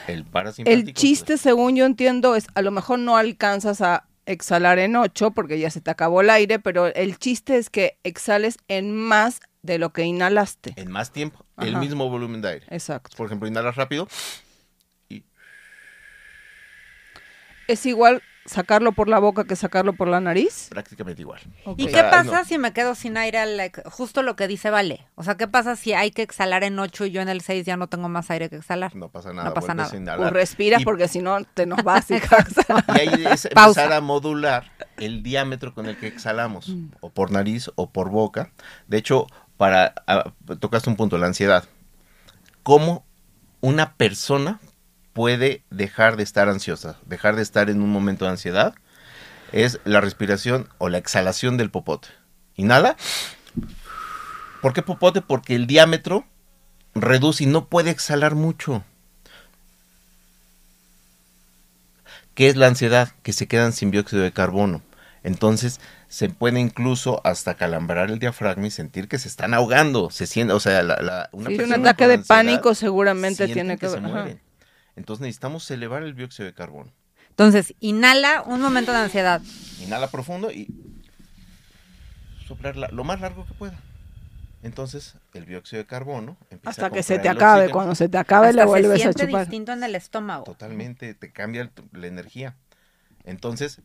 el. 0.08 0.26
El 0.65 0.93
chiste, 0.93 1.38
según 1.38 1.76
yo 1.76 1.86
entiendo, 1.86 2.36
es 2.36 2.48
a 2.56 2.62
lo 2.62 2.72
mejor 2.72 3.00
no 3.00 3.17
alcanzas 3.17 3.82
a 3.82 4.06
exhalar 4.26 4.80
en 4.80 4.96
8 4.96 5.32
porque 5.32 5.60
ya 5.60 5.70
se 5.70 5.82
te 5.82 5.91
acabó 5.91 6.22
el 6.22 6.30
aire, 6.30 6.60
pero 6.60 6.88
el 6.88 7.17
chiste 7.17 7.58
es 7.58 7.70
que 7.70 7.98
exhales 8.04 8.58
en 8.67 8.96
más 8.96 9.39
de 9.63 9.78
lo 9.78 9.93
que 9.93 10.04
inhalaste. 10.04 10.74
En 10.76 10.91
más 10.91 11.12
tiempo, 11.12 11.46
el 11.58 11.78
mismo 11.78 12.10
volumen 12.10 12.41
de 12.41 12.50
aire. 12.50 12.65
Exacto. 12.70 13.15
Por 13.17 13.28
ejemplo, 13.28 13.48
inhalas 13.48 13.76
rápido, 13.76 14.08
¿Es 17.67 17.86
igual 17.86 18.21
sacarlo 18.45 18.93
por 18.93 19.10
la 19.10 19.19
boca 19.19 19.43
que 19.43 19.58
sacarlo 19.58 19.91
por 19.93 20.08
la 20.08 20.21
nariz? 20.21 20.67
prácticamente 20.69 21.21
igual. 21.21 21.41
¿Y 21.65 21.69
O 21.69 21.75
qué 21.88 21.89
sea, 21.89 22.10
pasa 22.10 22.39
no. 22.39 22.45
si 22.45 22.58
me 22.58 22.71
quedo 22.71 22.95
sin 22.95 23.17
aire? 23.17 23.39
al 23.39 23.71
justo 23.91 24.23
lo 24.23 24.38
que 24.38 24.47
dice 24.47 24.69
Vale. 24.69 25.06
O 25.15 25.23
sea, 25.23 25.36
¿qué 25.36 25.47
pasa 25.49 25.75
si 25.75 25.91
hay 25.93 26.12
que 26.12 26.21
exhalar 26.21 26.63
en 26.63 26.80
8 26.80 27.06
y 27.08 27.12
yo 27.12 27.21
en 27.21 27.27
el 27.27 27.41
6 27.41 27.65
ya 27.65 27.75
no 27.75 27.88
tengo 27.88 28.08
más 28.08 28.32
aire 28.32 28.49
que 28.49 28.56
exhalar? 28.56 28.95
No 28.95 29.10
pasa 29.10 29.34
nada. 29.34 29.49
No 29.49 29.53
pasa 29.53 29.73
nada. 29.73 29.89
a. 30.13 30.17
Pues 30.17 30.32
respiras 30.32 30.82
Y- 30.82 30.86
porque 30.86 31.10
si 31.10 31.19
no 31.19 31.43
te 31.43 31.65
nos 31.65 31.84
vas 31.84 32.10
y. 32.10 32.15
Y 32.15 32.19
ahí 32.88 33.25
es 33.25 33.49
Pausa. 33.53 33.82
empezar 33.82 33.93
a 33.97 34.01
modular 34.01 34.71
el 34.97 35.23
diámetro 35.23 35.73
con 35.73 35.86
el 35.88 35.97
que 35.97 36.08
exhalamos, 36.08 36.69
Mm. 36.69 36.88
o 37.01 37.10
por 37.10 37.32
nariz 37.32 37.69
o 37.75 37.89
por 37.91 38.10
boca. 38.10 38.51
De 38.88 38.97
hecho, 38.97 39.27
para 39.58 39.93
ah, 40.08 40.32
tocaste 40.60 40.89
un 40.89 40.95
punto, 40.95 41.17
la 41.17 41.27
ansiedad. 41.27 41.65
¿Cómo 42.63 43.06
una 43.60 43.93
persona 43.95 44.60
puede 45.17 45.63
dejar 45.71 46.15
de 46.15 46.21
estar 46.21 46.47
ansiosa, 46.47 46.97
dejar 47.08 47.36
de 47.36 47.41
estar 47.41 47.71
en 47.71 47.82
un 47.82 47.89
momento 47.89 48.25
de 48.25 48.32
ansiedad? 48.32 48.75
Es 49.51 49.80
la 49.84 49.99
respiración 49.99 50.69
o 50.77 50.89
la 50.89 50.99
exhalación 50.99 51.58
del 51.58 51.71
popote. 51.71 52.10
Inhala. 52.56 52.97
¿Por 54.62 54.73
qué 54.73 54.84
popote? 54.84 55.21
Porque 55.23 55.56
el 55.56 55.65
diámetro 55.65 56.23
reduce 56.93 57.45
y 57.45 57.47
no 57.47 57.65
puede 57.65 57.89
exhalar 57.89 58.36
mucho. 58.36 58.84
¿Qué 62.36 62.47
es 62.47 62.56
la 62.56 62.67
ansiedad? 62.67 63.10
Que 63.23 63.34
se 63.34 63.47
quedan 63.47 63.73
sin 63.73 63.89
dióxido 63.89 64.21
de 64.21 64.32
carbono. 64.32 64.84
Entonces 65.23 65.80
se 66.10 66.30
puede 66.30 66.60
incluso 66.60 67.21
hasta 67.23 67.56
calambrar 67.56 68.12
el 68.12 68.19
diafragma 68.19 68.67
y 68.67 68.71
sentir 68.71 69.08
que 69.08 69.17
se 69.17 69.30
están 69.30 69.56
ahogando. 69.56 70.12
Se 70.12 70.27
siente, 70.27 70.53
o 70.53 70.60
sea, 70.60 70.84
la, 70.84 70.97
la- 71.01 71.30
una 71.32 71.49
Sí, 71.49 71.58
un 71.60 71.73
ataque 71.73 72.08
de 72.08 72.13
ansiedad 72.13 72.27
pánico 72.27 72.75
seguramente 72.75 73.47
tiene 73.47 73.80
que 73.80 73.89
se 73.89 73.99
ver. 73.99 74.47
Entonces 74.98 75.22
necesitamos 75.22 75.70
elevar 75.72 76.04
el 76.04 76.14
dióxido 76.16 76.46
de 76.46 76.54
carbono. 76.54 76.92
Entonces, 77.30 77.74
inhala 77.80 78.42
un 78.42 78.60
momento 78.62 78.92
de 78.92 78.98
ansiedad. 78.98 79.42
Inhala 79.80 80.10
profundo 80.10 80.52
y 80.52 80.68
soplarla 82.48 82.90
lo 82.92 83.04
más 83.04 83.22
largo 83.22 83.46
que 83.46 83.54
pueda. 83.54 83.80
Entonces 84.64 85.16
el 85.34 85.46
dióxido 85.46 85.82
de 85.84 85.86
carbono 85.88 86.36
empieza 86.50 86.70
Hasta 86.72 86.86
a 86.88 86.90
que 86.90 87.04
se 87.04 87.20
te 87.20 87.30
acabe. 87.30 87.60
oxígeno. 87.62 87.74
Cuando 87.74 87.96
se 87.96 88.10
te 88.10 88.18
acabe 88.18 88.48
Hasta 88.48 88.62
le 88.64 88.66
vuelves 88.68 88.90
se 89.02 89.08
a 89.08 89.14
siente 89.14 89.26
chupar. 89.28 89.42
distinto 89.46 89.72
en 89.72 89.84
el 89.84 89.96
estómago. 89.96 90.44
Totalmente, 90.46 91.14
te 91.14 91.32
cambia 91.32 91.70
la 91.94 92.08
energía. 92.08 92.56
Entonces 93.24 93.82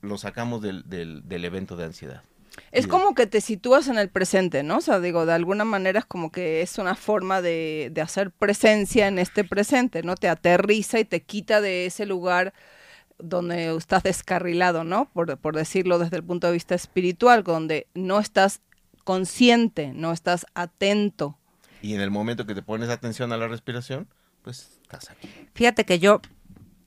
lo 0.00 0.18
sacamos 0.18 0.62
del, 0.62 0.88
del- 0.88 1.28
del 1.28 1.44
evento 1.44 1.76
de 1.76 1.84
ansiedad. 1.84 2.22
Es 2.72 2.86
como 2.86 3.14
que 3.14 3.26
te 3.26 3.40
sitúas 3.40 3.88
en 3.88 3.98
el 3.98 4.08
presente, 4.08 4.62
¿no? 4.62 4.78
O 4.78 4.80
sea, 4.80 5.00
digo, 5.00 5.26
de 5.26 5.32
alguna 5.32 5.64
manera 5.64 5.98
es 6.00 6.04
como 6.04 6.30
que 6.30 6.62
es 6.62 6.78
una 6.78 6.94
forma 6.94 7.42
de, 7.42 7.90
de 7.92 8.00
hacer 8.00 8.30
presencia 8.30 9.08
en 9.08 9.18
este 9.18 9.44
presente, 9.44 10.02
¿no? 10.02 10.14
Te 10.14 10.28
aterriza 10.28 11.00
y 11.00 11.04
te 11.04 11.22
quita 11.22 11.60
de 11.60 11.86
ese 11.86 12.06
lugar 12.06 12.54
donde 13.18 13.74
estás 13.76 14.02
descarrilado, 14.02 14.84
¿no? 14.84 15.10
Por, 15.12 15.36
por 15.38 15.56
decirlo 15.56 15.98
desde 15.98 16.16
el 16.16 16.24
punto 16.24 16.46
de 16.46 16.54
vista 16.54 16.74
espiritual, 16.74 17.42
donde 17.42 17.86
no 17.94 18.18
estás 18.18 18.60
consciente, 19.04 19.92
no 19.94 20.12
estás 20.12 20.46
atento. 20.54 21.36
Y 21.82 21.94
en 21.94 22.00
el 22.00 22.10
momento 22.10 22.46
que 22.46 22.54
te 22.54 22.62
pones 22.62 22.88
atención 22.88 23.32
a 23.32 23.36
la 23.36 23.48
respiración, 23.48 24.08
pues 24.42 24.78
estás 24.82 25.10
aquí. 25.10 25.28
Fíjate 25.54 25.84
que 25.84 25.98
yo 25.98 26.20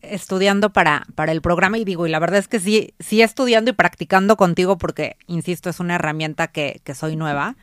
estudiando 0.03 0.71
para, 0.71 1.05
para 1.15 1.31
el 1.31 1.41
programa 1.41 1.77
y 1.77 1.85
digo, 1.85 2.05
y 2.07 2.09
la 2.11 2.19
verdad 2.19 2.39
es 2.39 2.47
que 2.47 2.59
sí, 2.59 2.93
sí 2.99 3.21
estudiando 3.21 3.71
y 3.71 3.73
practicando 3.73 4.37
contigo 4.37 4.77
porque, 4.77 5.17
insisto, 5.27 5.69
es 5.69 5.79
una 5.79 5.95
herramienta 5.95 6.47
que, 6.47 6.81
que 6.83 6.95
soy 6.95 7.15
nueva. 7.15 7.55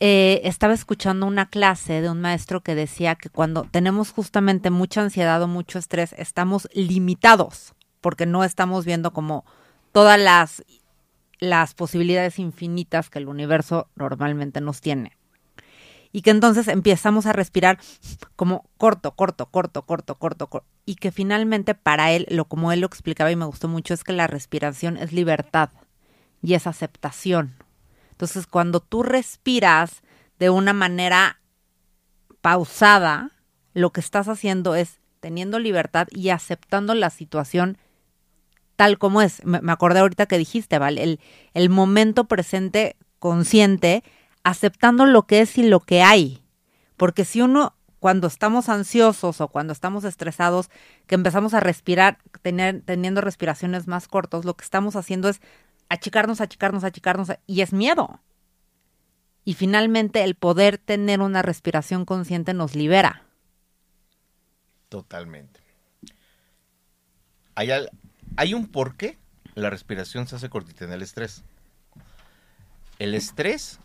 eh, 0.00 0.40
estaba 0.44 0.74
escuchando 0.74 1.26
una 1.26 1.48
clase 1.48 2.00
de 2.00 2.10
un 2.10 2.20
maestro 2.20 2.60
que 2.62 2.74
decía 2.74 3.14
que 3.14 3.28
cuando 3.28 3.64
tenemos 3.70 4.10
justamente 4.10 4.70
mucha 4.70 5.00
ansiedad 5.02 5.40
o 5.42 5.46
mucho 5.48 5.78
estrés, 5.78 6.14
estamos 6.18 6.68
limitados 6.74 7.74
porque 8.00 8.26
no 8.26 8.42
estamos 8.44 8.84
viendo 8.84 9.12
como 9.12 9.44
todas 9.92 10.18
las, 10.18 10.64
las 11.38 11.74
posibilidades 11.74 12.38
infinitas 12.38 13.10
que 13.10 13.20
el 13.20 13.28
universo 13.28 13.88
normalmente 13.94 14.60
nos 14.60 14.80
tiene. 14.80 15.16
Y 16.12 16.22
que 16.22 16.30
entonces 16.30 16.68
empezamos 16.68 17.26
a 17.26 17.32
respirar 17.32 17.78
como 18.36 18.68
corto, 18.76 19.12
corto, 19.12 19.46
corto, 19.46 19.82
corto, 19.82 20.16
corto, 20.16 20.46
corto. 20.48 20.68
Y 20.84 20.96
que 20.96 21.10
finalmente 21.10 21.74
para 21.74 22.12
él, 22.12 22.26
lo 22.28 22.44
como 22.44 22.70
él 22.70 22.80
lo 22.80 22.86
explicaba 22.86 23.30
y 23.30 23.36
me 23.36 23.46
gustó 23.46 23.68
mucho, 23.68 23.94
es 23.94 24.04
que 24.04 24.12
la 24.12 24.26
respiración 24.26 24.98
es 24.98 25.12
libertad 25.12 25.70
y 26.42 26.54
es 26.54 26.66
aceptación. 26.66 27.54
Entonces, 28.10 28.46
cuando 28.46 28.80
tú 28.80 29.02
respiras 29.02 30.02
de 30.38 30.50
una 30.50 30.72
manera 30.72 31.40
pausada, 32.42 33.30
lo 33.72 33.90
que 33.90 34.00
estás 34.00 34.28
haciendo 34.28 34.74
es 34.74 35.00
teniendo 35.20 35.58
libertad 35.58 36.08
y 36.10 36.28
aceptando 36.28 36.94
la 36.94 37.08
situación 37.08 37.78
tal 38.76 38.98
como 38.98 39.22
es. 39.22 39.44
Me, 39.44 39.60
acordé 39.70 40.00
ahorita 40.00 40.26
que 40.26 40.38
dijiste, 40.38 40.78
¿vale? 40.78 41.02
El, 41.02 41.20
el 41.54 41.70
momento 41.70 42.24
presente 42.24 42.96
consciente, 43.18 44.02
aceptando 44.44 45.06
lo 45.06 45.26
que 45.26 45.40
es 45.40 45.58
y 45.58 45.62
lo 45.62 45.80
que 45.80 46.02
hay. 46.02 46.42
Porque 46.96 47.24
si 47.24 47.40
uno, 47.40 47.74
cuando 47.98 48.26
estamos 48.26 48.68
ansiosos 48.68 49.40
o 49.40 49.48
cuando 49.48 49.72
estamos 49.72 50.04
estresados, 50.04 50.70
que 51.06 51.14
empezamos 51.14 51.54
a 51.54 51.60
respirar, 51.60 52.18
tener, 52.42 52.82
teniendo 52.82 53.20
respiraciones 53.20 53.86
más 53.86 54.08
cortos, 54.08 54.44
lo 54.44 54.54
que 54.56 54.64
estamos 54.64 54.96
haciendo 54.96 55.28
es 55.28 55.40
achicarnos, 55.88 56.40
achicarnos, 56.40 56.84
achicarnos, 56.84 57.28
y 57.46 57.60
es 57.60 57.72
miedo. 57.72 58.20
Y 59.44 59.54
finalmente 59.54 60.22
el 60.22 60.34
poder 60.34 60.78
tener 60.78 61.20
una 61.20 61.42
respiración 61.42 62.04
consciente 62.04 62.54
nos 62.54 62.76
libera. 62.76 63.22
Totalmente. 64.88 65.60
Hay, 67.54 67.70
hay 68.36 68.54
un 68.54 68.68
por 68.68 68.96
qué 68.96 69.18
la 69.54 69.68
respiración 69.68 70.26
se 70.26 70.36
hace 70.36 70.48
cortita 70.48 70.84
en 70.84 70.92
el 70.92 71.02
estrés. 71.02 71.42
El 72.98 73.14
estrés 73.14 73.80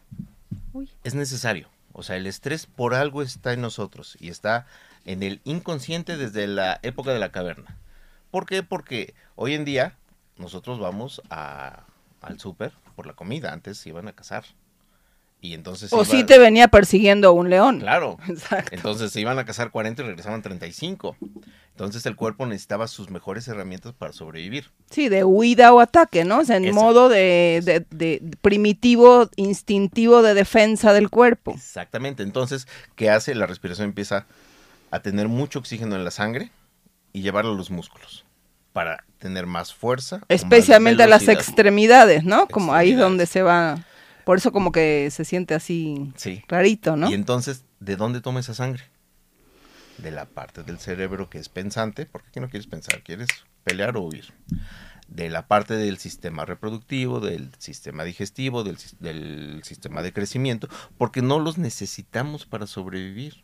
Uy. 0.73 0.89
es 1.03 1.15
necesario. 1.15 1.67
O 1.93 2.03
sea, 2.03 2.15
el 2.17 2.27
estrés 2.27 2.65
por 2.67 2.93
algo 2.93 3.21
está 3.23 3.53
en 3.53 3.61
nosotros 3.61 4.17
y 4.19 4.29
está 4.29 4.67
en 5.05 5.23
el 5.23 5.41
inconsciente 5.45 6.15
desde 6.17 6.45
la 6.47 6.79
época 6.83 7.11
de 7.11 7.19
la 7.19 7.31
caverna. 7.31 7.77
¿Por 8.29 8.45
qué? 8.45 8.61
Porque 8.61 9.13
hoy 9.35 9.53
en 9.55 9.65
día 9.65 9.95
nosotros 10.37 10.79
vamos 10.79 11.21
a- 11.29 11.83
al 12.21 12.39
súper 12.39 12.71
por 12.95 13.07
la 13.07 13.13
comida. 13.13 13.51
Antes 13.53 13.77
se 13.79 13.89
iban 13.89 14.07
a 14.07 14.13
cazar. 14.13 14.43
Y 15.41 15.53
entonces... 15.53 15.91
O 15.93 15.97
iba- 15.97 16.05
si 16.05 16.23
te 16.23 16.37
venía 16.39 16.67
persiguiendo 16.67 17.31
un 17.33 17.49
león. 17.49 17.79
Claro. 17.79 18.17
Exacto. 18.27 18.75
Entonces 18.75 19.11
se 19.11 19.21
iban 19.21 19.39
a 19.39 19.45
cazar 19.45 19.71
40 19.71 20.01
y 20.03 20.05
regresaban 20.05 20.41
35. 20.41 21.15
Entonces 21.77 22.07
el 22.07 22.15
cuerpo 22.15 22.47
necesitaba 22.47 22.87
sus 22.87 23.11
mejores 23.11 23.47
herramientas 23.47 23.93
para 23.93 24.11
sobrevivir. 24.11 24.71
Sí, 24.89 25.09
de 25.09 25.23
huida 25.23 25.71
o 25.73 25.79
ataque, 25.79 26.25
¿no? 26.25 26.39
O 26.39 26.43
sea, 26.43 26.57
en 26.57 26.65
Exacto. 26.65 26.83
modo 26.83 27.07
de, 27.09 27.61
de- 27.63 27.85
de 27.91 28.35
primitivo, 28.41 29.29
instintivo 29.35 30.23
de 30.23 30.33
defensa 30.33 30.91
del 30.91 31.11
cuerpo. 31.11 31.51
Exactamente. 31.51 32.23
Entonces, 32.23 32.67
¿qué 32.95 33.11
hace? 33.11 33.35
La 33.35 33.45
respiración 33.45 33.89
empieza 33.89 34.25
a 34.89 35.01
tener 35.01 35.27
mucho 35.27 35.59
oxígeno 35.59 35.95
en 35.95 36.03
la 36.03 36.09
sangre 36.09 36.49
y 37.13 37.21
llevarlo 37.21 37.51
a 37.51 37.55
los 37.55 37.69
músculos 37.69 38.25
para 38.73 39.03
tener 39.19 39.45
más 39.45 39.71
fuerza. 39.71 40.17
más 40.17 40.25
Especialmente 40.29 41.03
a 41.03 41.07
las 41.07 41.27
extremidades, 41.27 42.23
¿no? 42.23 42.47
Como 42.47 42.73
ahí 42.73 42.93
es 42.93 42.97
donde 42.97 43.27
se 43.27 43.43
va. 43.43 43.83
Por 44.25 44.37
eso 44.37 44.51
como 44.51 44.71
que 44.71 45.09
se 45.11 45.25
siente 45.25 45.53
así 45.53 46.11
Sí. 46.15 46.41
rarito, 46.47 46.95
¿no? 46.97 47.07
Y 47.09 47.13
entonces, 47.13 47.63
¿de 47.79 47.95
dónde 47.97 48.19
toma 48.19 48.39
esa 48.39 48.55
sangre? 48.55 48.83
De 49.97 50.11
la 50.11 50.25
parte 50.25 50.63
del 50.63 50.77
cerebro 50.79 51.29
que 51.29 51.39
es 51.39 51.49
pensante, 51.49 52.05
porque 52.05 52.29
aquí 52.29 52.39
no 52.39 52.49
quieres 52.49 52.67
pensar, 52.67 53.01
quieres 53.01 53.27
pelear 53.63 53.97
o 53.97 54.01
huir. 54.01 54.31
De 55.07 55.29
la 55.29 55.47
parte 55.47 55.75
del 55.75 55.97
sistema 55.97 56.45
reproductivo, 56.45 57.19
del 57.19 57.51
sistema 57.57 58.03
digestivo, 58.03 58.63
del, 58.63 58.77
sis- 58.77 58.97
del 58.99 59.61
sistema 59.63 60.03
de 60.03 60.13
crecimiento, 60.13 60.67
porque 60.97 61.21
no 61.21 61.39
los 61.39 61.57
necesitamos 61.57 62.45
para 62.45 62.67
sobrevivir. 62.67 63.43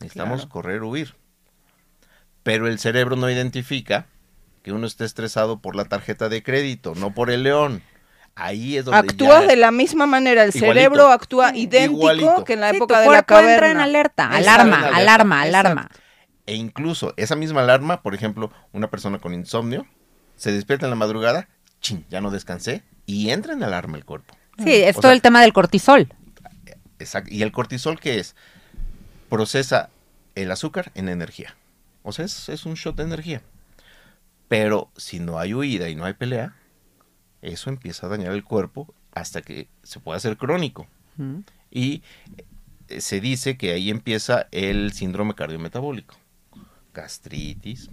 Necesitamos 0.00 0.40
Claro. 0.42 0.48
correr 0.50 0.82
o 0.82 0.88
huir. 0.88 1.16
Pero 2.42 2.66
el 2.68 2.78
cerebro 2.78 3.16
no 3.16 3.28
identifica 3.28 4.06
que 4.62 4.72
uno 4.72 4.86
esté 4.86 5.04
estresado 5.04 5.60
por 5.60 5.76
la 5.76 5.84
tarjeta 5.84 6.28
de 6.28 6.42
crédito, 6.42 6.94
no 6.94 7.12
por 7.12 7.30
el 7.30 7.42
león. 7.42 7.82
Ahí 8.36 8.76
es 8.78 8.84
donde 8.86 9.00
Actúa 9.00 9.40
ya- 9.42 9.46
de 9.48 9.56
la 9.56 9.70
misma 9.70 10.06
manera, 10.06 10.44
el 10.44 10.50
Igualito. 10.54 10.72
cerebro 10.74 11.08
actúa 11.08 11.54
idéntico 11.54 12.00
Igualito. 12.12 12.44
que 12.44 12.52
en 12.54 12.60
la 12.60 12.70
Sí, 12.70 12.76
época 12.76 13.02
tu 13.02 13.10
de 13.10 13.16
la 13.16 13.22
caverna. 13.24 13.52
entra 13.52 13.70
en 13.72 13.80
alerta, 13.80 14.28
alarma, 14.30 14.86
alarma, 14.94 15.42
alarma. 15.42 15.90
E 16.50 16.54
incluso 16.56 17.14
esa 17.16 17.36
misma 17.36 17.60
alarma, 17.60 18.02
por 18.02 18.12
ejemplo, 18.12 18.50
una 18.72 18.90
persona 18.90 19.20
con 19.20 19.32
insomnio 19.34 19.86
se 20.36 20.50
despierta 20.50 20.86
en 20.86 20.90
la 20.90 20.96
madrugada, 20.96 21.48
chin, 21.80 22.04
ya 22.10 22.20
no 22.20 22.32
descansé, 22.32 22.82
y 23.06 23.30
entra 23.30 23.52
en 23.52 23.62
alarma 23.62 23.96
el 23.96 24.04
cuerpo. 24.04 24.34
Sí, 24.58 24.72
es 24.72 24.96
O 24.96 25.00
todo 25.00 25.10
sea- 25.10 25.14
el 25.14 25.22
tema 25.22 25.42
del 25.42 25.52
cortisol. 25.52 26.12
Exacto. 26.98 27.32
¿Y 27.32 27.42
el 27.42 27.52
cortisol 27.52 28.00
qué 28.00 28.18
es? 28.18 28.34
Procesa 29.28 29.90
el 30.34 30.50
azúcar 30.50 30.90
en 30.96 31.08
energía. 31.08 31.54
O 32.02 32.10
sea, 32.10 32.24
es, 32.24 32.48
es 32.48 32.66
un 32.66 32.74
shot 32.74 32.96
de 32.96 33.04
energía. 33.04 33.42
Pero 34.48 34.90
si 34.96 35.20
no 35.20 35.38
hay 35.38 35.54
huida 35.54 35.88
y 35.88 35.94
no 35.94 36.04
hay 36.04 36.14
pelea, 36.14 36.56
eso 37.42 37.70
empieza 37.70 38.06
a 38.06 38.10
dañar 38.10 38.32
el 38.32 38.42
cuerpo 38.42 38.92
hasta 39.12 39.40
que 39.42 39.68
se 39.84 40.00
puede 40.00 40.16
hacer 40.16 40.36
crónico. 40.36 40.88
Y 41.70 42.02
eh, 42.88 43.00
se 43.00 43.20
dice 43.20 43.56
que 43.56 43.70
ahí 43.72 43.88
empieza 43.90 44.48
el 44.50 44.92
síndrome 44.92 45.34
cardiometabólico. 45.34 46.16
Gastritis, 47.00 47.90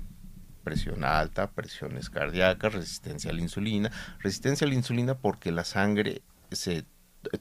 presión 0.64 1.06
alta, 1.06 1.52
presiones 1.52 2.10
cardíacas, 2.10 2.74
resistencia 2.74 3.32
a 3.32 3.34
la 3.34 3.42
insulina. 3.42 3.92
Resistencia 4.20 4.66
a 4.66 4.70
la 4.70 4.76
insulina 4.76 5.16
porque 5.16 5.52
la 5.52 5.64
sangre 5.64 6.22
se 6.52 6.84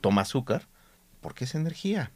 toma 0.01 0.23
azúcar, 0.23 0.69
porque 1.21 1.45
es 1.45 1.55
energía. 1.55 2.13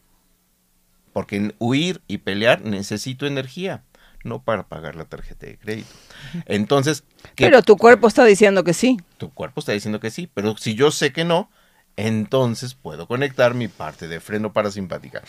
Porque 1.13 1.37
en 1.37 1.55
huir 1.59 2.01
y 2.07 2.19
pelear 2.19 2.63
necesito 2.63 3.27
energía, 3.27 3.83
no 4.23 4.43
para 4.43 4.69
pagar 4.69 4.95
la 4.95 5.05
tarjeta 5.05 5.47
de 5.47 5.59
crédito. 5.59 5.91
Entonces, 6.47 7.03
¿qué 7.35 7.47
Pero 7.47 7.63
tu 7.63 7.77
cuerpo 7.77 8.07
está 8.07 8.25
diciendo 8.25 8.63
que 8.63 8.73
sí. 8.73 8.99
tu 9.19 9.31
cuerpo 9.31 9.59
está 9.59 9.73
diciendo 9.73 9.99
que 9.99 10.13
sí, 10.13 10.31
pero 10.33 10.57
si 10.57 10.77
yo 10.77 10.93
sé 10.93 11.13
que 11.13 11.25
no, 11.25 11.51
entonces 11.97 12.75
puedo 12.75 13.09
conectar 13.09 13.55
mi 13.55 13.67
parte 13.67 14.07
de 14.07 14.21
freno 14.21 14.53
parasimpática. 14.53 15.23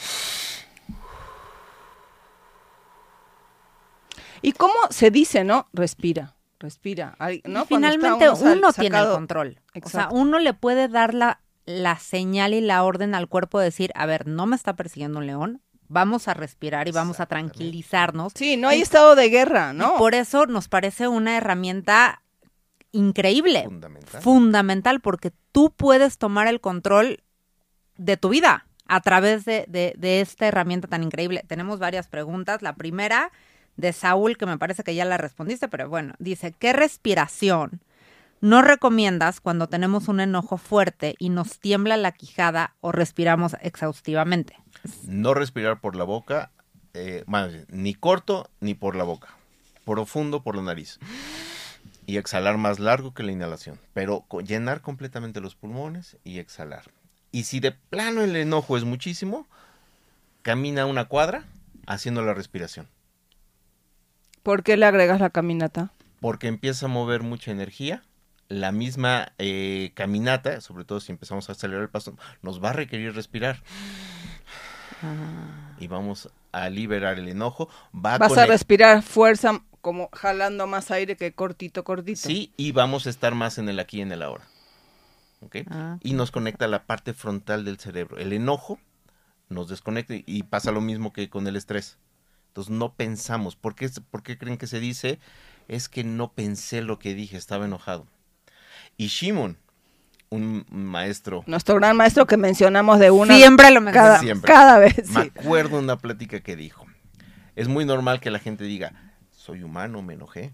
¿Y 4.41 4.53
cómo 4.53 4.73
se 4.89 5.11
dice, 5.11 5.43
no? 5.43 5.67
Respira, 5.73 6.35
respira. 6.59 7.15
Finalmente 7.67 8.29
uno, 8.29 8.73
tiene 8.73 8.99
el 8.99 9.09
control. 9.09 9.49
O 9.49 9.53
sea, 9.71 9.71
Exacto. 9.75 10.15
uno 10.15 10.39
le 10.39 10.53
puede 10.53 10.87
dar 10.87 11.13
la, 11.13 11.41
la 11.65 11.97
señal 11.99 12.53
y 12.53 12.61
la 12.61 12.83
orden 12.83 13.15
al 13.15 13.27
cuerpo 13.27 13.59
de 13.59 13.65
decir, 13.65 13.91
a 13.95 14.05
ver, 14.05 14.27
no 14.27 14.45
me 14.45 14.55
está 14.55 14.75
persiguiendo 14.75 15.19
un 15.19 15.27
león, 15.27 15.61
vamos 15.87 16.27
a 16.27 16.33
respirar 16.33 16.87
y 16.87 16.91
vamos 16.91 17.19
a 17.19 17.25
tranquilizarnos. 17.25 18.33
Sí, 18.35 18.57
no 18.57 18.69
hay 18.69 18.81
estado 18.81 19.15
de 19.15 19.29
guerra, 19.29 19.71
Y 19.73 19.77
¿no? 19.77 19.97
por 19.97 20.15
eso 20.15 20.45
nos 20.45 20.67
parece 20.69 21.07
una 21.07 21.35
herramienta 21.37 22.21
increíble, 22.91 23.63
Fundamental. 23.63 24.21
fundamental, 24.21 24.99
porque 25.01 25.31
tú 25.51 25.71
puedes 25.75 26.17
tomar 26.17 26.47
el 26.47 26.59
control 26.61 27.23
de 27.97 28.17
tu 28.17 28.29
vida 28.29 28.65
a 28.87 28.99
través 29.01 29.45
de, 29.45 29.65
de- 29.69 29.93
de 29.97 30.19
esta 30.21 30.47
herramienta 30.47 30.87
tan 30.87 31.03
increíble. 31.03 31.43
Tenemos 31.47 31.79
varias 31.79 32.07
preguntas. 32.09 32.61
La 32.61 32.75
primera 32.75 33.31
de 33.77 33.93
Saúl, 33.93 34.37
que 34.37 34.45
me 34.45 34.57
parece 34.57 34.83
que 34.83 34.95
ya 34.95 35.05
la 35.05 35.17
respondiste, 35.17 35.67
pero 35.67 35.89
bueno, 35.89 36.13
dice, 36.19 36.53
¿qué 36.57 36.73
respiración 36.73 37.81
no 38.41 38.61
recomiendas 38.61 39.39
cuando 39.39 39.67
tenemos 39.67 40.07
un 40.07 40.19
enojo 40.19 40.57
fuerte 40.57 41.15
y 41.19 41.29
nos 41.29 41.59
tiembla 41.59 41.97
la 41.97 42.11
quijada 42.11 42.75
o 42.81 42.91
respiramos 42.91 43.55
exhaustivamente? 43.61 44.57
No 45.03 45.33
respirar 45.33 45.79
por 45.79 45.95
la 45.95 46.03
boca, 46.03 46.51
eh, 46.93 47.23
ni 47.69 47.93
corto 47.93 48.49
ni 48.59 48.73
por 48.73 48.95
la 48.95 49.03
boca. 49.03 49.29
Profundo 49.85 50.43
por 50.43 50.55
la 50.55 50.63
nariz. 50.63 50.99
Y 52.05 52.17
exhalar 52.17 52.57
más 52.57 52.79
largo 52.79 53.13
que 53.13 53.23
la 53.23 53.31
inhalación. 53.31 53.79
Pero 53.93 54.25
llenar 54.45 54.81
completamente 54.81 55.39
los 55.39 55.55
pulmones 55.55 56.17
y 56.23 56.39
exhalar. 56.39 56.91
Y 57.31 57.43
si 57.43 57.59
de 57.59 57.71
plano 57.71 58.21
el 58.21 58.35
enojo 58.35 58.75
es 58.75 58.83
muchísimo, 58.83 59.47
camina 60.41 60.85
una 60.85 61.05
cuadra 61.05 61.45
haciendo 61.87 62.21
la 62.21 62.33
respiración. 62.33 62.87
¿Por 64.43 64.63
qué 64.63 64.77
le 64.77 64.85
agregas 64.85 65.19
la 65.19 65.29
caminata? 65.29 65.93
porque 66.19 66.47
empieza 66.47 66.85
a 66.85 66.89
mover 66.89 67.23
mucha 67.23 67.49
energía. 67.49 68.03
La 68.47 68.71
misma 68.71 69.31
eh, 69.39 69.91
caminata, 69.95 70.61
sobre 70.61 70.83
todo 70.85 70.99
si 70.99 71.11
empezamos 71.11 71.49
a 71.49 71.53
acelerar 71.53 71.81
el 71.81 71.89
paso, 71.89 72.15
nos 72.43 72.63
va 72.63 72.69
a 72.69 72.73
requerir 72.73 73.15
respirar. 73.15 73.63
Y 75.79 75.87
vamos 75.87 76.29
a 76.51 76.69
liberar 76.69 77.17
el 77.17 77.27
enojo. 77.27 77.69
Va 77.95 78.19
Vas 78.19 78.37
a 78.37 78.45
respirar 78.45 79.01
fuerza 79.01 79.63
como 79.81 80.09
jalando 80.13 80.67
más 80.67 80.91
aire 80.91 81.15
que 81.15 81.33
cortito, 81.33 81.83
cortito. 81.83 82.19
Sí, 82.27 82.53
y 82.55 82.71
vamos 82.71 83.07
a 83.07 83.09
estar 83.09 83.33
más 83.33 83.57
en 83.57 83.67
el 83.67 83.79
aquí 83.79 83.97
y 83.97 84.01
en 84.01 84.11
el 84.11 84.21
ahora. 84.21 84.43
Ah, 85.71 85.97
Y 86.03 86.13
nos 86.13 86.29
conecta 86.29 86.67
la 86.67 86.83
parte 86.85 87.13
frontal 87.15 87.65
del 87.65 87.79
cerebro. 87.79 88.17
El 88.19 88.31
enojo 88.31 88.77
nos 89.49 89.69
desconecta 89.69 90.13
y- 90.13 90.23
y 90.27 90.43
pasa 90.43 90.71
lo 90.71 90.81
mismo 90.81 91.13
que 91.13 91.29
con 91.31 91.47
el 91.47 91.55
estrés. 91.55 91.97
Entonces 92.51 92.71
no 92.71 92.93
pensamos. 92.93 93.55
¿Por 93.55 93.75
qué, 93.75 93.89
¿Por 94.09 94.23
qué 94.23 94.37
creen 94.37 94.57
que 94.57 94.67
se 94.67 94.81
dice? 94.81 95.19
Es 95.69 95.87
que 95.87 96.03
no 96.03 96.33
pensé 96.33 96.81
lo 96.81 96.99
que 96.99 97.13
dije, 97.13 97.37
estaba 97.37 97.63
enojado. 97.63 98.07
Y 98.97 99.07
Shimon, 99.07 99.57
un 100.29 100.65
maestro, 100.69 101.43
Nuestro 101.47 101.75
gran 101.75 101.95
maestro 101.95 102.27
que 102.27 102.35
mencionamos 102.35 102.99
de 102.99 103.09
una 103.09 103.37
Siempre 103.37 103.71
lo 103.71 103.79
cada, 103.79 103.83
mencionamos. 103.83 104.19
Siempre. 104.21 104.47
cada 104.49 104.79
vez. 104.79 105.09
me 105.11 105.23
sí. 105.23 105.31
acuerdo 105.33 105.79
una 105.79 105.97
plática 105.97 106.41
que 106.41 106.57
dijo. 106.57 106.85
Es 107.55 107.69
muy 107.69 107.85
normal 107.85 108.19
que 108.19 108.31
la 108.31 108.39
gente 108.39 108.65
diga, 108.65 109.13
soy 109.31 109.63
humano, 109.63 110.01
me 110.01 110.15
enojé. 110.15 110.53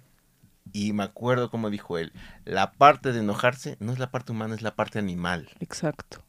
Y 0.74 0.94
me 0.94 1.04
acuerdo 1.04 1.50
como 1.50 1.72
dijo 1.72 1.98
él, 1.98 2.14
la 2.46 2.74
parte 2.74 3.12
de 3.12 3.22
enojarse 3.22 3.78
no 3.80 3.92
es 3.92 3.98
la 3.98 4.12
parte 4.12 4.34
humana, 4.34 4.54
es 4.54 4.62
la 4.62 4.76
parte 4.76 5.00
animal. 5.00 5.50
Exacto. 5.60 6.24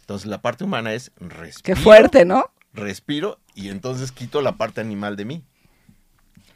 Entonces 0.00 0.26
la 0.26 0.42
parte 0.42 0.64
humana 0.64 0.92
es 0.92 1.12
respiro. 1.16 1.62
Qué 1.62 1.76
fuerte, 1.80 2.24
¿no? 2.24 2.50
Respiro 2.72 3.38
y 3.54 3.68
entonces 3.68 4.12
quito 4.12 4.40
la 4.40 4.56
parte 4.56 4.80
animal 4.80 5.16
de 5.16 5.24
mí. 5.24 5.44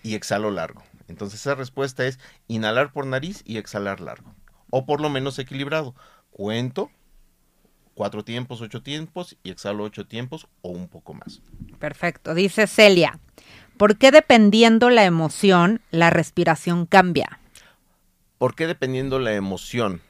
Y 0.03 0.15
exhalo 0.15 0.51
largo. 0.51 0.83
Entonces 1.09 1.41
esa 1.41 1.55
respuesta 1.55 2.07
es 2.07 2.19
inhalar 2.49 2.93
por 2.93 3.07
nariz 3.07 3.43
y 3.45 3.59
exhalar 3.59 4.01
largo. 4.01 4.35
O 4.71 4.87
por 4.87 5.01
lo 5.01 5.11
menos 5.11 5.39
equilibrado. 5.39 5.95
Cuento 6.31 6.91
cuatro 7.95 8.25
tiempos, 8.25 8.61
ocho 8.61 8.83
tiempos 8.83 9.37
y 9.43 9.51
exhalo 9.51 9.85
ocho 9.85 10.07
tiempos 10.07 10.47
o 10.63 10.69
un 10.69 10.89
poco 10.89 11.15
más. 11.15 11.41
Perfecto. 11.79 12.35
Dice 12.35 12.67
Celia, 12.67 13.19
¿por 13.77 13.97
qué 13.97 14.11
dependiendo 14.11 14.91
la 14.91 15.05
emoción, 15.05 15.81
la 15.91 16.11
respiración 16.11 16.87
cambia? 16.87 17.41
¿Por 18.39 18.55
qué 18.55 18.67
dependiendo 18.67 19.19
la 19.19 19.35
emoción? 19.35 20.03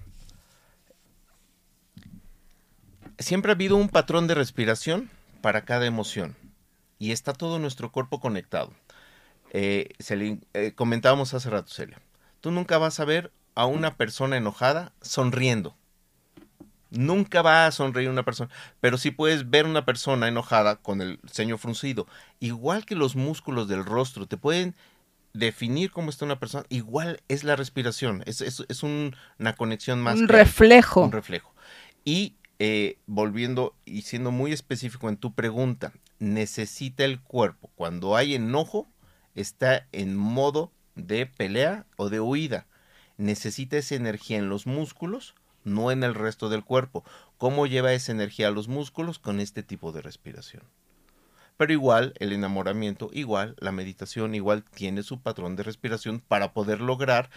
Siempre 3.18 3.52
ha 3.52 3.54
habido 3.54 3.76
un 3.76 3.88
patrón 3.88 4.26
de 4.26 4.34
respiración 4.34 5.08
para 5.46 5.64
cada 5.64 5.86
emoción 5.86 6.34
y 6.98 7.12
está 7.12 7.32
todo 7.32 7.60
nuestro 7.60 7.92
cuerpo 7.92 8.18
conectado. 8.18 8.72
Eh, 9.52 9.90
se 10.00 10.16
le- 10.16 10.40
eh, 10.54 10.72
comentábamos 10.74 11.34
hace 11.34 11.48
rato, 11.50 11.72
Celia. 11.72 12.00
Tú 12.40 12.50
nunca 12.50 12.78
vas 12.78 12.98
a 12.98 13.04
ver 13.04 13.30
a 13.54 13.64
una 13.64 13.94
persona 13.94 14.36
enojada 14.36 14.90
sonriendo. 15.02 15.76
Nunca 16.90 17.42
va 17.42 17.66
a 17.68 17.70
sonreír 17.70 18.08
una 18.10 18.24
persona, 18.24 18.50
pero 18.80 18.98
sí 18.98 19.12
puedes 19.12 19.48
ver 19.48 19.66
una 19.66 19.84
persona 19.84 20.26
enojada 20.26 20.74
con 20.82 21.00
el 21.00 21.20
ceño 21.30 21.58
fruncido. 21.58 22.08
Igual 22.40 22.84
que 22.84 22.96
los 22.96 23.14
músculos 23.14 23.68
del 23.68 23.84
rostro 23.84 24.26
te 24.26 24.36
pueden 24.36 24.74
definir 25.32 25.92
cómo 25.92 26.10
está 26.10 26.24
una 26.24 26.40
persona, 26.40 26.66
igual 26.70 27.20
es 27.28 27.44
la 27.44 27.54
respiración, 27.54 28.24
es, 28.26 28.40
es- 28.40 28.64
es 28.68 28.82
un- 28.82 29.14
una 29.38 29.54
conexión 29.54 30.02
más. 30.02 30.16
Un 30.18 30.26
reflejo. 30.26 31.02
Un 31.02 31.12
reflejo. 31.12 31.54
Y 32.04 32.34
eh, 32.58 32.98
volviendo 33.06 33.74
y 33.84 34.02
siendo 34.02 34.30
muy 34.30 34.52
específico 34.52 35.08
en 35.08 35.16
tu 35.16 35.34
pregunta, 35.34 35.92
necesita 36.18 37.04
el 37.04 37.20
cuerpo, 37.20 37.70
cuando 37.74 38.16
hay 38.16 38.34
enojo, 38.34 38.88
está 39.34 39.86
en 39.92 40.16
modo 40.16 40.72
de 40.94 41.26
pelea 41.26 41.86
o 41.96 42.08
de 42.08 42.20
huida. 42.20 42.66
Necesita 43.18 43.76
esa 43.76 43.94
energía 43.94 44.38
en 44.38 44.48
los 44.48 44.66
músculos, 44.66 45.34
no 45.64 45.90
en 45.90 46.02
el 46.02 46.14
resto 46.14 46.48
del 46.48 46.64
cuerpo. 46.64 47.04
¿Cómo 47.38 47.66
lleva 47.66 47.92
esa 47.92 48.12
energía 48.12 48.48
a 48.48 48.52
los 48.52 48.68
músculos? 48.68 49.18
Con 49.18 49.40
este 49.40 49.62
tipo 49.62 49.92
de 49.92 50.02
respiración. 50.02 50.62
Pero 51.56 51.72
igual 51.72 52.14
el 52.18 52.32
enamoramiento, 52.32 53.10
igual 53.12 53.56
la 53.58 53.72
meditación, 53.72 54.34
igual 54.34 54.62
tiene 54.62 55.02
su 55.02 55.20
patrón 55.20 55.56
de 55.56 55.62
respiración 55.62 56.20
para 56.20 56.52
poder 56.52 56.80
lograr 56.80 57.30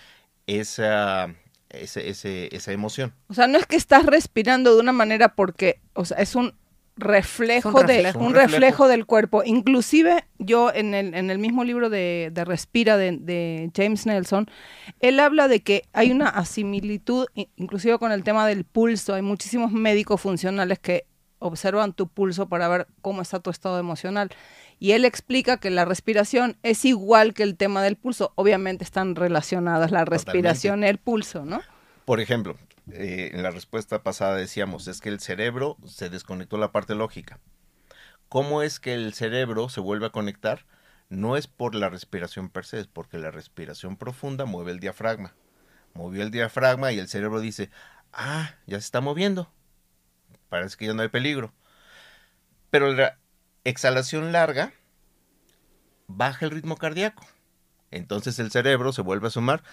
esa, 0.48 1.34
ese- 1.70 2.10
ese- 2.10 2.50
esa 2.56 2.72
emoción. 2.72 3.14
O 3.28 3.34
sea, 3.34 3.48
no 3.48 3.58
es 3.58 3.66
que 3.66 3.76
estás 3.76 4.06
respirando 4.06 4.74
de 4.76 4.82
una 4.82 4.92
manera 4.92 5.36
porque, 5.36 5.80
o 5.94 6.06
sea, 6.06 6.18
es 6.18 6.36
un 6.36 6.54
reflejo, 6.98 7.70
un 7.70 7.86
de 7.86 7.94
reflejo. 7.94 8.20
un 8.20 8.26
Un 8.28 8.34
reflejo. 8.34 8.60
reflejo. 8.60 8.88
del 8.90 9.06
cuerpo. 9.06 9.42
Inclusive 9.46 10.26
yo 10.38 10.72
en 10.74 10.94
el, 10.94 11.14
en 11.14 11.30
el 11.30 11.40
mismo 11.40 11.64
libro 11.64 11.90
de, 11.90 12.30
de 12.34 12.44
Respira 12.46 12.98
de, 12.98 13.18
de 13.18 13.72
James 13.76 14.06
Nelson, 14.06 14.48
él 15.00 15.20
habla 15.22 15.48
de 15.48 15.62
que 15.62 15.84
hay 15.94 16.12
una 16.12 16.28
asimilitud, 16.28 17.28
inclusive 17.56 17.98
con 18.00 18.12
el 18.12 18.24
tema 18.24 18.46
del 18.48 18.66
pulso. 18.66 19.14
Hay 19.14 19.22
muchísimos 19.22 19.72
médicos 19.72 20.20
funcionales 20.20 20.80
que 20.80 21.06
observan 21.40 21.94
tu 21.94 22.08
pulso 22.10 22.50
para 22.50 22.68
ver 22.68 22.88
cómo 23.02 23.22
está 23.22 23.40
tu 23.40 23.50
estado 23.50 23.80
emocional. 23.80 24.30
Y 24.80 24.94
él 24.94 25.04
explica 25.04 25.58
que 25.58 25.70
la 25.70 25.84
respiración 25.84 26.58
es 26.64 26.86
igual 26.86 27.34
que 27.34 27.44
el 27.44 27.58
tema 27.58 27.84
del 27.84 27.98
pulso. 27.98 28.32
Obviamente 28.36 28.86
están 28.86 29.16
relacionadas 29.16 29.92
la 29.92 30.06
respiración 30.06 30.84
y 30.84 30.88
el 30.88 30.98
pulso, 30.98 31.44
¿no? 31.44 31.62
Por 32.06 32.22
ejemplo, 32.22 32.58
eh, 32.92 33.32
en 33.34 33.44
la 33.44 33.52
respuesta 33.52 34.02
pasada 34.02 34.36
decíamos, 34.36 34.88
es 34.88 35.02
que 35.02 35.10
el 35.10 35.20
cerebro 35.20 35.78
se 35.86 36.10
desconectó 36.10 36.58
la 36.58 36.72
parte 36.72 36.96
lógica. 36.96 37.40
¿Cómo 38.30 38.62
es 38.62 38.80
que 38.80 38.94
el 38.94 39.14
cerebro 39.14 39.70
se 39.70 39.82
vuelve 39.82 40.08
a 40.08 40.12
conectar? 40.12 40.66
No 41.10 41.36
es 41.36 41.48
por 41.48 41.76
la 41.76 41.90
respiración 41.90 42.50
per 42.50 42.66
se, 42.66 42.80
es 42.80 42.88
porque 42.88 43.18
la 43.18 43.32
respiración 43.32 43.98
profunda 43.98 44.46
mueve 44.46 44.72
el 44.72 44.80
diafragma. 44.80 45.36
Movió 45.94 46.24
el 46.24 46.32
diafragma 46.32 46.92
y 46.92 47.00
el 47.00 47.08
cerebro 47.08 47.42
dice, 47.42 47.70
ah, 48.14 48.56
ya 48.66 48.78
se 48.78 48.86
está 48.86 49.02
moviendo. 49.02 49.52
Parece 50.48 50.78
que 50.78 50.86
ya 50.86 50.94
no 50.94 51.02
hay 51.02 51.10
peligro. 51.10 51.54
Pero 52.70 52.94
la 52.94 53.19
exhalación 53.64 54.32
larga 54.32 54.74
baja 56.08 56.46
el 56.46 56.52
ritmo 56.52 56.78
cardíaco. 56.78 57.26
Entonces 57.92 58.40
el 58.40 58.52
cerebro 58.52 58.92
se 58.94 59.02
vuelve 59.02 59.28
a 59.28 59.32
sumar, 59.32 59.64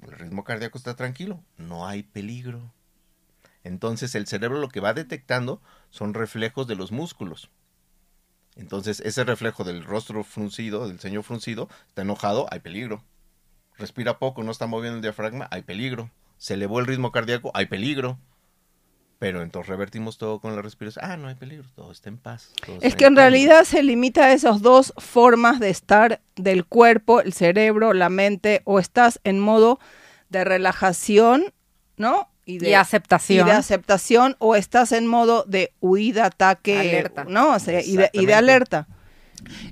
el 0.00 0.12
ritmo 0.12 0.44
cardíaco 0.44 0.78
está 0.78 0.94
tranquilo, 0.96 1.42
no 1.56 1.86
hay 1.86 2.02
peligro. 2.02 2.72
Entonces 3.64 4.14
el 4.14 4.26
cerebro 4.26 4.58
lo 4.58 4.68
que 4.68 4.80
va 4.80 4.94
detectando 4.94 5.62
son 5.90 6.14
reflejos 6.14 6.66
de 6.66 6.74
los 6.74 6.92
músculos. 6.92 7.50
Entonces 8.56 9.00
ese 9.00 9.24
reflejo 9.24 9.64
del 9.64 9.84
rostro 9.84 10.24
fruncido, 10.24 10.86
del 10.88 11.00
ceño 11.00 11.22
fruncido, 11.22 11.68
está 11.88 12.02
enojado, 12.02 12.46
hay 12.50 12.60
peligro. 12.60 13.04
Respira 13.78 14.18
poco, 14.18 14.42
no 14.42 14.50
está 14.50 14.66
moviendo 14.66 14.96
el 14.96 15.02
diafragma, 15.02 15.48
hay 15.50 15.62
peligro. 15.62 16.10
Se 16.36 16.54
elevó 16.54 16.80
el 16.80 16.86
ritmo 16.86 17.12
cardíaco, 17.12 17.50
hay 17.54 17.66
peligro. 17.66 18.18
Pero 19.22 19.40
entonces 19.40 19.68
revertimos 19.68 20.18
todo 20.18 20.40
con 20.40 20.56
la 20.56 20.62
respiración. 20.62 21.08
Ah, 21.08 21.16
no 21.16 21.28
hay 21.28 21.36
peligro, 21.36 21.64
todo 21.76 21.92
está 21.92 22.08
en 22.08 22.18
paz. 22.18 22.50
Es 22.80 22.96
que 22.96 23.04
en 23.04 23.14
realidad 23.14 23.62
se 23.62 23.84
limita 23.84 24.24
a 24.24 24.32
esas 24.32 24.62
dos 24.62 24.92
formas 24.96 25.60
de 25.60 25.70
estar 25.70 26.20
del 26.34 26.64
cuerpo, 26.64 27.20
el 27.20 27.32
cerebro, 27.32 27.92
la 27.92 28.08
mente, 28.08 28.62
o 28.64 28.80
estás 28.80 29.20
en 29.22 29.38
modo 29.38 29.78
de 30.28 30.42
relajación, 30.42 31.54
¿no? 31.96 32.30
Y 32.46 32.58
de, 32.58 32.74
aceptación. 32.74 33.46
Y 33.46 33.50
de 33.52 33.56
aceptación, 33.56 34.34
o 34.40 34.56
estás 34.56 34.90
en 34.90 35.06
modo 35.06 35.44
de 35.44 35.72
huida, 35.78 36.26
ataque, 36.26 36.80
alerta. 36.80 37.22
¿no? 37.22 37.54
O 37.54 37.60
sea, 37.60 37.80
y, 37.80 37.96
de, 37.96 38.10
y 38.12 38.26
de 38.26 38.34
alerta. 38.34 38.88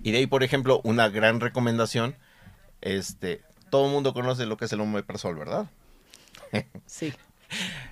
Y 0.05 0.13
de 0.13 0.19
ahí, 0.19 0.29
por 0.29 0.45
ejemplo, 0.45 0.81
una 0.85 1.09
gran 1.09 1.41
recomendación, 1.41 2.15
este, 2.83 3.41
todo 3.69 3.87
el 3.87 3.93
mundo 3.93 4.15
conoce 4.15 4.47
lo 4.47 4.57
que 4.57 4.67
es 4.67 4.73
el 4.73 4.81
omeprazol, 4.81 5.35
¿verdad? 5.35 5.67
Sí. 6.87 7.13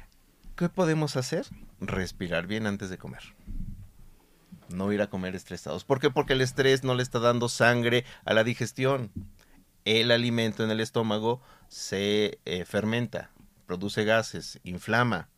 ¿Qué 0.59 0.68
podemos 0.68 1.16
hacer? 1.16 1.46
Respirar 1.80 2.48
bien 2.48 2.66
antes 2.66 2.90
de 2.90 2.98
comer. 2.98 3.22
No 4.68 4.92
ir 4.92 5.00
a 5.02 5.09
comer 5.09 5.36
estresados. 5.36 5.84
¿Por 5.84 6.00
qué? 6.00 6.11
Porque 6.11 6.32
el 6.32 6.40
estrés 6.40 6.82
no 6.82 6.96
le 6.96 7.04
está 7.04 7.20
dando 7.20 7.48
sangre 7.48 8.04
a 8.24 8.34
la 8.34 8.42
digestión. 8.42 9.12
El 9.84 10.11
alimento 10.11 10.64
en 10.64 10.72
el 10.72 10.80
estómago 10.80 11.40
se 11.68 12.40
eh, 12.44 12.64
fermenta, 12.64 13.30
produce 13.66 14.02
gases, 14.02 14.59
inflama. 14.64 15.28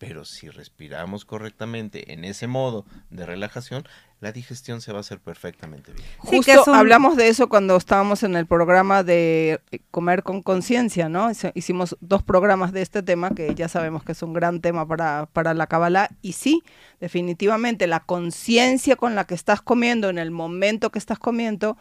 Pero 0.00 0.24
si 0.24 0.48
respiramos 0.48 1.26
correctamente 1.26 2.14
en 2.14 2.24
ese 2.24 2.46
modo 2.46 2.86
de 3.10 3.26
relajación, 3.26 3.86
la 4.20 4.32
digestión 4.32 4.80
se 4.80 4.92
va 4.92 4.98
a 4.98 5.00
hacer 5.00 5.20
perfectamente 5.20 5.92
bien. 5.92 6.08
Justo 6.16 6.72
hablamos 6.72 7.18
de 7.18 7.28
eso 7.28 7.50
cuando 7.50 7.76
estábamos 7.76 8.22
en 8.22 8.34
el 8.34 8.46
programa 8.46 9.02
de 9.02 9.60
eh, 9.70 9.80
comer 9.90 10.22
con 10.22 10.40
conciencia, 10.42 11.10
¿no? 11.10 11.30
Hicimos 11.52 11.98
dos 12.00 12.22
programas 12.22 12.72
de 12.72 12.80
este 12.80 13.02
tema 13.02 13.34
que 13.34 13.54
ya 13.54 13.68
sabemos 13.68 14.02
que 14.02 14.12
es 14.12 14.22
un 14.22 14.32
gran 14.32 14.62
tema 14.62 14.88
para, 14.88 15.28
para 15.34 15.52
la 15.52 15.66
Kabbalah. 15.66 16.08
Y 16.22 16.32
sí, 16.32 16.62
definitivamente 16.98 17.86
la 17.86 18.00
conciencia 18.00 18.96
con 18.96 19.14
la 19.14 19.26
que 19.26 19.34
estás 19.34 19.60
comiendo 19.60 20.08
en 20.08 20.16
el 20.16 20.30
momento 20.30 20.88
que 20.88 20.98
estás 20.98 21.18
comiendo 21.18 21.76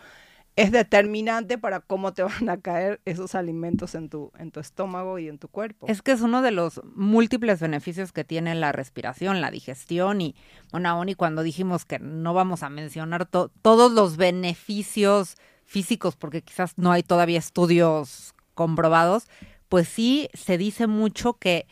es 0.60 0.74
determinante 0.74 1.58
para 1.58 1.80
cómo 1.80 2.12
te 2.14 2.24
van 2.24 2.50
a 2.50 2.60
caer 2.60 3.00
esos 3.06 3.34
alimentos 3.34 3.96
en 3.96 4.10
tu, 4.10 4.32
en 4.38 4.52
tu 4.52 4.60
estómago 4.60 5.18
y 5.18 5.30
en 5.30 5.40
tu 5.40 5.48
cuerpo. 5.48 5.88
Es 5.88 6.02
que 6.02 6.12
es 6.12 6.22
uno 6.22 6.42
de 6.42 6.52
los 6.52 6.82
múltiples 6.96 7.62
beneficios 7.62 8.12
que 8.12 8.26
tiene 8.26 8.54
la 8.56 8.74
respiración, 8.74 9.40
la 9.40 9.52
digestión 9.52 10.20
y, 10.20 10.36
bueno, 10.72 10.90
aún 10.90 11.10
y 11.10 11.16
cuando 11.16 11.44
dijimos 11.44 11.86
que 11.86 12.00
no 12.00 12.34
vamos 12.34 12.64
a 12.64 12.70
mencionar 12.70 13.26
todos 13.26 13.92
los 13.92 14.18
beneficios 14.18 15.38
físicos, 15.66 16.18
porque 16.18 16.42
quizás 16.42 16.78
no 16.78 16.92
hay 16.92 17.04
todavía 17.04 17.40
estudios 17.40 18.34
comprobados, 18.54 19.28
pues 19.70 19.88
sí 19.88 20.28
se 20.34 20.58
dice 20.58 20.88
mucho 20.88 21.36
que, 21.36 21.68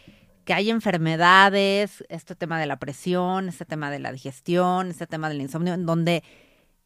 que 0.45 0.53
hay 0.53 0.69
enfermedades, 0.69 2.05
este 2.07 2.35
tema 2.35 2.57
de 2.57 2.67
la 2.67 2.77
presión, 2.77 3.49
este 3.49 3.65
tema 3.65 3.91
de 3.91 3.99
la 3.99 4.13
digestión, 4.13 4.87
este 4.89 5.07
tema 5.07 5.27
del 5.27 5.41
insomnio, 5.41 5.73
en 5.73 5.85
donde 5.85 6.23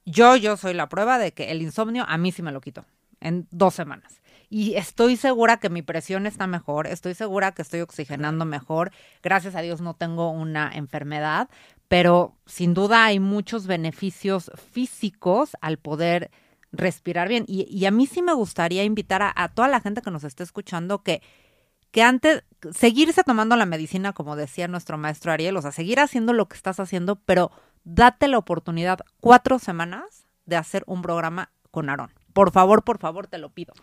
yo, 0.06 0.36
yo 0.36 0.58
soy 0.58 0.74
la 0.74 0.90
prueba 0.90 1.18
de 1.18 1.34
que 1.34 1.52
el 1.52 1.62
insomnio 1.62 2.06
a 2.08 2.18
mí 2.18 2.32
sí 2.32 2.42
me 2.42 2.52
lo 2.52 2.62
quito 2.62 2.86
en 3.20 3.48
dos 3.52 3.74
semanas. 3.74 4.22
Y 4.50 4.76
estoy 4.76 5.16
segura 5.16 5.62
que 5.62 5.70
mi 5.70 5.82
presión 5.82 6.26
está 6.26 6.46
mejor, 6.46 6.86
estoy 6.86 7.14
segura 7.14 7.54
que 7.54 7.62
estoy 7.62 7.80
oxigenando 7.80 8.44
mejor. 8.44 8.92
Gracias 9.24 9.56
a 9.56 9.62
Dios 9.62 9.80
no 9.80 9.94
tengo 9.94 10.30
una 10.30 10.70
enfermedad, 10.74 11.48
pero 11.88 12.36
sin 12.46 12.74
duda 12.74 13.06
hay 13.06 13.22
muchos 13.22 13.66
beneficios 13.66 14.52
físicos 14.72 15.56
al 15.62 15.78
poder 15.78 16.32
respirar 16.74 17.30
bien. 17.30 17.46
Y, 17.48 17.86
a 17.86 17.92
mí 17.92 18.08
sí 18.08 18.22
me 18.22 18.34
gustaría 18.34 18.84
invitar 18.84 19.22
a, 19.24 19.48
toda 19.50 19.70
la 19.70 19.80
gente 19.80 20.02
que 20.02 20.12
nos 20.12 20.26
esté 20.26 20.44
escuchando 20.44 21.02
que, 21.02 21.22
que 21.92 22.04
antes, 22.04 22.44
seguirse 22.74 23.24
tomando 23.24 23.56
la 23.56 23.66
medicina, 23.66 24.12
como 24.12 24.36
decía 24.36 24.68
nuestro 24.68 24.98
maestro 24.98 25.32
Ariel, 25.32 25.56
o 25.56 25.62
sea, 25.62 25.72
seguir 25.72 26.02
haciendo 26.02 26.34
lo 26.34 26.48
que 26.48 26.58
estás 26.58 26.80
haciendo, 26.82 27.18
pero 27.18 27.52
date 27.84 28.28
la 28.28 28.38
oportunidad 28.38 29.00
cuatro 29.20 29.60
semanas 29.60 30.28
de 30.46 30.56
hacer 30.56 30.84
un 30.88 31.02
programa 31.02 31.52
con 31.72 31.90
Aarón. 31.90 32.12
Por 32.34 32.52
favor, 32.52 32.84
por 32.84 32.98
favor, 32.98 33.28
te 33.28 33.38
lo 33.38 33.50
pido. 33.50 33.74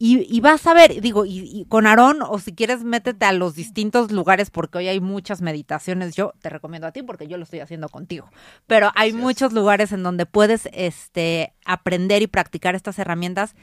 Y, 0.00 0.40
vas 0.40 0.64
a 0.68 0.74
ver, 0.74 1.00
digo, 1.00 1.24
y, 1.26 1.66
con 1.68 1.84
Aarón, 1.84 2.22
o 2.22 2.38
si 2.38 2.54
quieres, 2.54 2.84
métete 2.84 3.26
a 3.26 3.32
los 3.32 3.56
distintos 3.56 4.12
lugares, 4.12 4.48
porque 4.48 4.78
hoy 4.78 4.86
hay 4.86 5.00
muchas 5.00 5.42
meditaciones. 5.42 6.14
Yo 6.14 6.34
te 6.40 6.48
recomiendo 6.50 6.86
a 6.86 6.92
ti, 6.92 7.02
porque 7.02 7.26
yo 7.26 7.36
lo 7.36 7.42
estoy 7.42 7.58
haciendo 7.58 7.88
contigo. 7.88 8.30
Pero 8.68 8.92
hay 8.94 9.12
muchos 9.12 9.52
lugares 9.52 9.90
en 9.90 10.04
donde 10.04 10.24
puedes 10.24 10.68
este, 10.72 11.52
aprender 11.64 12.22
y 12.22 12.28
practicar 12.28 12.76
estas 12.76 13.00
herramientas 13.00 13.56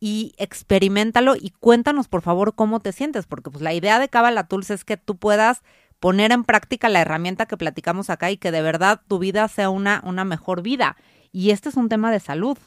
y 0.00 0.34
experimentalo 0.38 1.36
y 1.36 1.50
cuéntanos, 1.50 2.08
por 2.08 2.22
favor, 2.22 2.56
cómo 2.56 2.80
te 2.80 2.92
sientes, 2.92 3.26
porque 3.26 3.50
pues 3.50 3.62
la 3.62 3.72
idea 3.72 4.00
de 4.00 4.08
Kabbalah 4.08 4.48
Tools 4.48 4.70
es 4.70 4.84
que 4.84 4.96
tú 4.96 5.16
puedas 5.16 5.62
poner 6.00 6.32
en 6.32 6.44
práctica 6.44 6.88
la 6.88 7.00
herramienta 7.00 7.46
que 7.46 7.56
platicamos 7.56 8.10
acá 8.10 8.30
y 8.30 8.36
que 8.36 8.50
de 8.50 8.62
verdad 8.62 9.00
tu 9.08 9.18
vida 9.18 9.48
sea 9.48 9.70
una, 9.70 10.02
una 10.04 10.24
mejor 10.24 10.62
vida. 10.62 10.96
Y 11.32 11.50
este 11.50 11.68
es 11.68 11.76
un 11.76 11.88
tema 11.88 12.10
de 12.10 12.20
salud. 12.20 12.58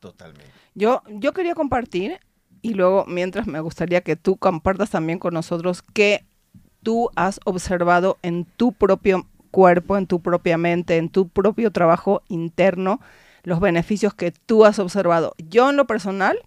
Totalmente. 0.00 0.50
Yo, 0.74 1.02
yo 1.08 1.32
quería 1.32 1.54
compartir 1.54 2.18
y 2.62 2.74
luego 2.74 3.04
mientras 3.06 3.46
me 3.46 3.60
gustaría 3.60 4.00
que 4.00 4.16
tú 4.16 4.36
compartas 4.36 4.90
también 4.90 5.18
con 5.18 5.34
nosotros 5.34 5.82
qué 5.82 6.24
tú 6.82 7.10
has 7.16 7.40
observado 7.44 8.18
en 8.22 8.44
tu 8.44 8.72
propio 8.72 9.26
cuerpo, 9.50 9.96
en 9.96 10.06
tu 10.06 10.20
propia 10.20 10.58
mente, 10.58 10.96
en 10.96 11.08
tu 11.08 11.28
propio 11.28 11.70
trabajo 11.70 12.22
interno, 12.28 13.00
los 13.42 13.60
beneficios 13.60 14.14
que 14.14 14.32
tú 14.32 14.64
has 14.64 14.78
observado. 14.78 15.34
Yo 15.38 15.70
en 15.70 15.76
lo 15.76 15.86
personal, 15.86 16.38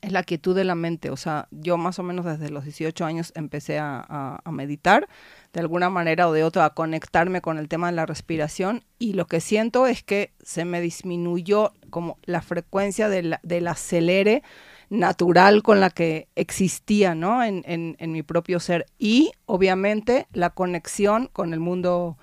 es 0.00 0.12
la 0.12 0.22
quietud 0.22 0.54
de 0.54 0.64
la 0.64 0.74
mente. 0.74 1.10
O 1.10 1.16
sea, 1.16 1.48
yo 1.50 1.76
más 1.76 1.98
o 1.98 2.02
menos 2.02 2.24
desde 2.24 2.50
los 2.50 2.64
18 2.64 3.04
años 3.04 3.32
empecé 3.34 3.78
a, 3.78 4.40
meditar, 4.50 5.08
de 5.52 5.60
alguna 5.60 5.90
manera 5.90 6.28
o 6.28 6.32
de 6.32 6.44
otra, 6.44 6.64
a 6.64 6.74
conectarme 6.74 7.40
con 7.40 7.58
el 7.58 7.68
tema 7.68 7.88
de 7.90 7.96
la 7.96 8.06
respiración 8.06 8.84
y 8.98 9.12
lo 9.12 9.26
que 9.26 9.40
siento 9.40 9.86
es 9.86 10.02
que 10.02 10.32
se 10.42 10.64
me 10.64 10.80
disminuyó 10.80 11.72
como 11.90 12.18
la 12.24 12.42
frecuencia 12.42 13.08
del 13.08 13.68
acelere 13.68 14.42
natural 14.90 15.62
con 15.62 15.80
la 15.80 15.90
que 15.90 16.28
existía, 16.34 17.14
¿no? 17.14 17.42
En, 17.42 17.62
en, 17.66 18.12
mi 18.12 18.22
propio 18.22 18.58
ser 18.58 18.86
y 18.98 19.32
obviamente 19.46 20.26
la 20.32 20.50
conexión 20.50 21.28
con 21.32 21.52
el 21.52 21.60
mundo 21.60 22.16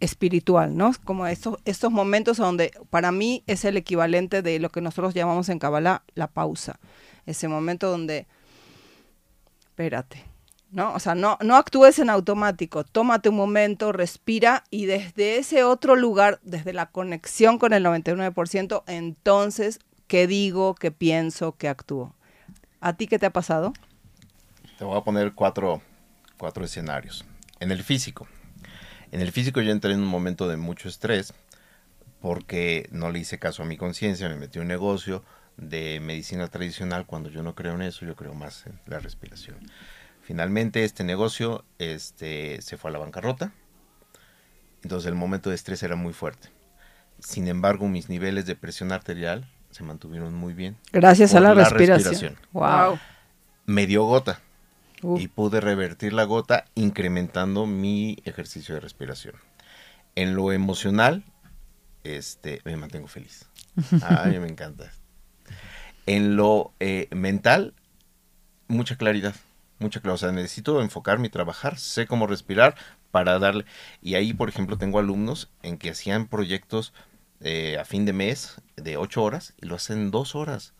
espiritual, 0.00 0.76
¿no? 0.76 0.92
Como 1.04 1.26
estos, 1.26 1.58
estos 1.64 1.90
momentos 1.90 2.36
donde 2.36 2.72
para 2.90 3.12
mí 3.12 3.42
es 3.46 3.64
el 3.64 3.76
equivalente 3.76 4.42
de 4.42 4.58
lo 4.58 4.70
que 4.70 4.80
nosotros 4.80 5.14
llamamos 5.14 5.48
en 5.48 5.58
Kabbalah 5.58 6.02
la 6.14 6.28
pausa 6.28 6.78
ese 7.28 7.46
momento 7.46 7.90
donde, 7.90 8.26
espérate, 9.60 10.24
¿no? 10.70 10.94
O 10.94 10.98
sea, 10.98 11.14
no, 11.14 11.38
no 11.42 11.56
actúes 11.56 11.98
en 11.98 12.10
automático, 12.10 12.84
tómate 12.84 13.28
un 13.28 13.36
momento, 13.36 13.92
respira 13.92 14.64
y 14.70 14.86
desde 14.86 15.36
ese 15.36 15.62
otro 15.62 15.94
lugar, 15.94 16.40
desde 16.42 16.72
la 16.72 16.86
conexión 16.86 17.58
con 17.58 17.72
el 17.72 17.84
99%, 17.84 18.82
entonces, 18.86 19.80
¿qué 20.06 20.26
digo, 20.26 20.74
qué 20.74 20.90
pienso, 20.90 21.52
qué 21.56 21.68
actúo? 21.68 22.14
¿A 22.80 22.94
ti 22.94 23.06
qué 23.06 23.18
te 23.18 23.26
ha 23.26 23.32
pasado? 23.32 23.72
Te 24.78 24.84
voy 24.84 24.96
a 24.96 25.02
poner 25.02 25.34
cuatro, 25.34 25.82
cuatro 26.38 26.64
escenarios. 26.64 27.24
En 27.60 27.72
el 27.72 27.82
físico. 27.82 28.26
En 29.12 29.20
el 29.20 29.32
físico 29.32 29.60
yo 29.60 29.72
entré 29.72 29.92
en 29.92 30.00
un 30.00 30.06
momento 30.06 30.48
de 30.48 30.56
mucho 30.56 30.88
estrés 30.88 31.32
porque 32.20 32.88
no 32.90 33.10
le 33.10 33.20
hice 33.20 33.38
caso 33.38 33.62
a 33.62 33.66
mi 33.66 33.76
conciencia, 33.76 34.28
me 34.28 34.36
metí 34.36 34.58
en 34.58 34.62
un 34.62 34.68
negocio, 34.68 35.22
de 35.58 35.98
medicina 36.00 36.46
tradicional 36.48 37.04
cuando 37.04 37.30
yo 37.30 37.42
no 37.42 37.54
creo 37.54 37.74
en 37.74 37.82
eso, 37.82 38.06
yo 38.06 38.14
creo 38.14 38.32
más 38.32 38.66
en 38.66 38.78
la 38.86 39.00
respiración. 39.00 39.56
Finalmente 40.22 40.84
este 40.84 41.04
negocio 41.04 41.64
este, 41.78 42.62
se 42.62 42.76
fue 42.76 42.90
a 42.90 42.92
la 42.92 42.98
bancarrota, 42.98 43.52
entonces 44.82 45.08
el 45.08 45.16
momento 45.16 45.50
de 45.50 45.56
estrés 45.56 45.82
era 45.82 45.96
muy 45.96 46.12
fuerte. 46.12 46.48
Sin 47.18 47.48
embargo, 47.48 47.88
mis 47.88 48.08
niveles 48.08 48.46
de 48.46 48.54
presión 48.54 48.92
arterial 48.92 49.50
se 49.70 49.82
mantuvieron 49.82 50.34
muy 50.34 50.54
bien. 50.54 50.76
Gracias 50.92 51.34
a 51.34 51.40
la, 51.40 51.54
respiración. 51.54 52.36
Wow. 52.52 52.98
Me 53.66 53.86
dio 53.86 54.04
gota 54.04 54.40
y 55.02 55.28
pude 55.28 55.60
revertir 55.60 56.12
la 56.12 56.24
gota 56.24 56.64
incrementando 56.74 57.66
mi 57.66 58.18
ejercicio 58.24 58.74
de 58.74 58.80
respiración. 58.80 59.34
En 60.14 60.34
lo 60.34 60.52
emocional, 60.52 61.24
este, 62.04 62.60
me 62.64 62.76
mantengo 62.76 63.08
feliz. 63.08 63.46
A 64.02 64.24
mí 64.24 64.38
me 64.38 64.48
encanta. 64.48 64.90
En 66.06 66.36
lo 66.36 66.72
eh, 66.80 67.08
mental, 67.14 67.74
mucha 68.66 68.96
claridad, 68.96 69.34
mucha 69.78 70.00
claridad. 70.00 70.14
O 70.14 70.18
sea, 70.18 70.32
necesito 70.32 70.80
enfocarme 70.80 71.28
y 71.28 71.30
trabajar, 71.30 71.78
sé 71.78 72.06
cómo 72.06 72.26
respirar 72.26 72.74
para 73.10 73.38
darle. 73.38 73.64
Y 74.02 74.14
ahí, 74.14 74.32
por 74.32 74.48
ejemplo, 74.48 74.78
tengo 74.78 74.98
alumnos 74.98 75.50
en 75.62 75.78
que 75.78 75.90
hacían 75.90 76.26
proyectos 76.26 76.92
eh, 77.40 77.78
a 77.78 77.84
fin 77.84 78.04
de 78.04 78.12
mes 78.12 78.60
de 78.76 78.96
ocho 78.96 79.22
horas 79.22 79.54
y 79.60 79.66
lo 79.66 79.76
hacen 79.76 80.10
dos 80.10 80.34
horas. 80.34 80.74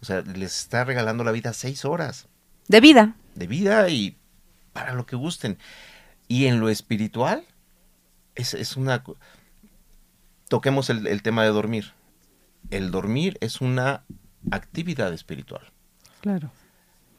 O 0.00 0.04
sea, 0.04 0.22
les 0.22 0.58
está 0.58 0.84
regalando 0.84 1.22
la 1.22 1.30
vida 1.30 1.52
seis 1.52 1.84
horas 1.84 2.28
De 2.66 2.80
vida. 2.80 3.14
De 3.34 3.46
vida 3.46 3.88
y 3.88 4.18
para 4.72 4.94
lo 4.94 5.06
que 5.06 5.16
gusten. 5.16 5.58
Y 6.28 6.46
en 6.46 6.60
lo 6.60 6.68
espiritual, 6.68 7.44
es, 8.34 8.54
es 8.54 8.76
una... 8.76 9.02
Toquemos 10.48 10.90
el, 10.90 11.06
el 11.06 11.22
tema 11.22 11.42
de 11.42 11.50
dormir. 11.50 11.92
El 12.70 12.90
dormir 12.90 13.36
es 13.40 13.60
una 13.60 14.04
actividad 14.50 15.12
espiritual. 15.12 15.62
Claro. 16.20 16.50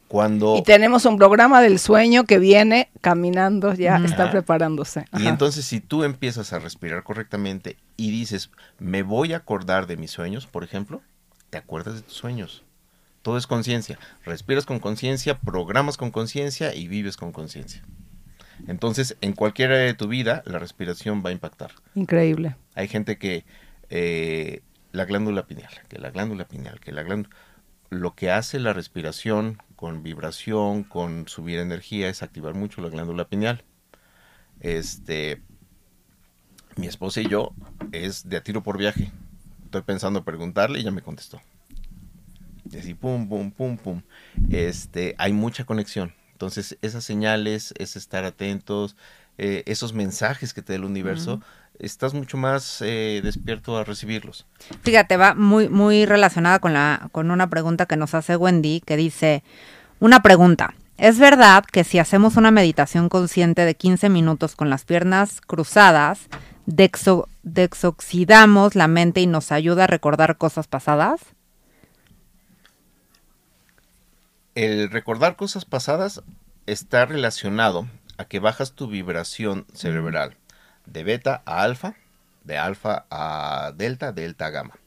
Cuando... 0.08 0.56
Y 0.56 0.62
tenemos 0.62 1.06
un 1.06 1.16
programa 1.16 1.60
del 1.60 1.78
sueño 1.78 2.24
que 2.24 2.38
viene 2.38 2.90
caminando, 3.00 3.74
ya 3.74 3.96
está 3.96 4.24
Ajá. 4.24 4.32
preparándose. 4.32 5.06
Y 5.18 5.26
entonces 5.26 5.64
si 5.64 5.80
tú 5.80 6.04
empiezas 6.04 6.52
a 6.52 6.58
respirar 6.58 7.02
correctamente 7.02 7.78
y 7.96 8.10
dices, 8.10 8.50
me 8.78 9.02
voy 9.02 9.32
a 9.32 9.38
acordar 9.38 9.86
de 9.86 9.96
mis 9.96 10.10
sueños, 10.10 10.46
por 10.46 10.62
ejemplo, 10.62 11.02
te 11.50 11.58
acuerdas 11.58 11.94
de 11.94 12.02
tus 12.02 12.14
sueños. 12.14 12.64
Todo 13.24 13.38
es 13.38 13.46
conciencia. 13.46 13.98
Respiras 14.26 14.66
con 14.66 14.80
conciencia, 14.80 15.38
programas 15.40 15.96
con 15.96 16.10
conciencia 16.10 16.74
y 16.74 16.88
vives 16.88 17.16
con 17.16 17.32
conciencia. 17.32 17.82
Entonces, 18.68 19.16
en 19.22 19.32
cualquier 19.32 19.72
área 19.72 19.86
de 19.86 19.94
tu 19.94 20.08
vida, 20.08 20.42
la 20.44 20.58
respiración 20.58 21.22
va 21.24 21.30
a 21.30 21.32
impactar. 21.32 21.70
Increíble. 21.94 22.56
Hay 22.74 22.86
gente 22.86 23.16
que 23.16 23.46
eh, 23.88 24.60
la 24.92 25.06
glándula 25.06 25.46
pineal, 25.46 25.72
que 25.88 25.98
la 25.98 26.10
glándula 26.10 26.46
pineal, 26.46 26.80
que 26.80 26.92
la 26.92 27.02
glándula... 27.02 27.34
Lo 27.88 28.14
que 28.14 28.30
hace 28.30 28.60
la 28.60 28.74
respiración 28.74 29.56
con 29.74 30.02
vibración, 30.02 30.84
con 30.84 31.26
subir 31.26 31.60
energía, 31.60 32.10
es 32.10 32.22
activar 32.22 32.52
mucho 32.52 32.82
la 32.82 32.90
glándula 32.90 33.26
pineal. 33.26 33.64
Este, 34.60 35.40
mi 36.76 36.88
esposa 36.88 37.22
y 37.22 37.28
yo 37.28 37.54
es 37.90 38.28
de 38.28 38.36
a 38.36 38.42
tiro 38.42 38.62
por 38.62 38.76
viaje. 38.76 39.10
Estoy 39.64 39.80
pensando 39.80 40.24
preguntarle 40.24 40.80
y 40.80 40.82
ya 40.82 40.90
me 40.90 41.00
contestó. 41.00 41.40
Y 42.70 42.78
así, 42.78 42.94
pum, 42.94 43.28
pum, 43.28 43.50
pum, 43.50 43.76
pum. 43.76 44.02
Este, 44.50 45.14
hay 45.18 45.32
mucha 45.32 45.64
conexión. 45.64 46.12
Entonces, 46.32 46.76
esas 46.82 47.04
señales, 47.04 47.72
es 47.78 47.96
estar 47.96 48.24
atentos, 48.24 48.96
eh, 49.38 49.62
esos 49.66 49.92
mensajes 49.92 50.52
que 50.54 50.62
te 50.62 50.72
da 50.72 50.76
el 50.78 50.84
universo, 50.84 51.40
estás 51.78 52.14
mucho 52.14 52.36
más 52.36 52.80
eh, 52.82 53.20
despierto 53.22 53.76
a 53.78 53.84
recibirlos. 53.84 54.46
Fíjate, 54.82 55.16
va 55.16 55.34
muy, 55.34 55.68
muy 55.68 56.06
relacionada 56.06 56.58
con, 56.58 56.72
la, 56.72 57.08
con 57.12 57.30
una 57.30 57.48
pregunta 57.50 57.86
que 57.86 57.96
nos 57.96 58.14
hace 58.14 58.36
Wendy, 58.36 58.80
que 58.84 58.96
dice, 58.96 59.42
una 60.00 60.22
pregunta, 60.22 60.74
¿es 60.98 61.18
verdad 61.18 61.64
que 61.64 61.84
si 61.84 61.98
hacemos 61.98 62.36
una 62.36 62.50
meditación 62.50 63.08
consciente 63.08 63.64
de 63.64 63.74
15 63.74 64.08
minutos 64.08 64.54
con 64.56 64.70
las 64.70 64.84
piernas 64.84 65.40
cruzadas, 65.40 66.20
dexo- 66.66 67.26
desoxidamos 67.42 68.74
la 68.74 68.88
mente 68.88 69.20
y 69.20 69.26
nos 69.26 69.52
ayuda 69.52 69.84
a 69.84 69.88
recordar 69.88 70.36
cosas 70.36 70.66
pasadas? 70.66 71.20
El 74.54 74.88
recordar 74.90 75.34
cosas 75.34 75.64
pasadas 75.64 76.22
está 76.66 77.06
relacionado 77.06 77.88
a 78.18 78.26
que 78.26 78.38
bajas 78.38 78.72
tu 78.72 78.86
vibración 78.86 79.66
cerebral 79.74 80.36
de 80.86 81.02
beta 81.02 81.42
a 81.44 81.62
alfa, 81.62 81.96
de 82.44 82.56
alfa 82.56 83.04
a 83.10 83.72
delta, 83.76 84.12
delta 84.12 84.46
a 84.46 84.50
gamma. 84.50 84.78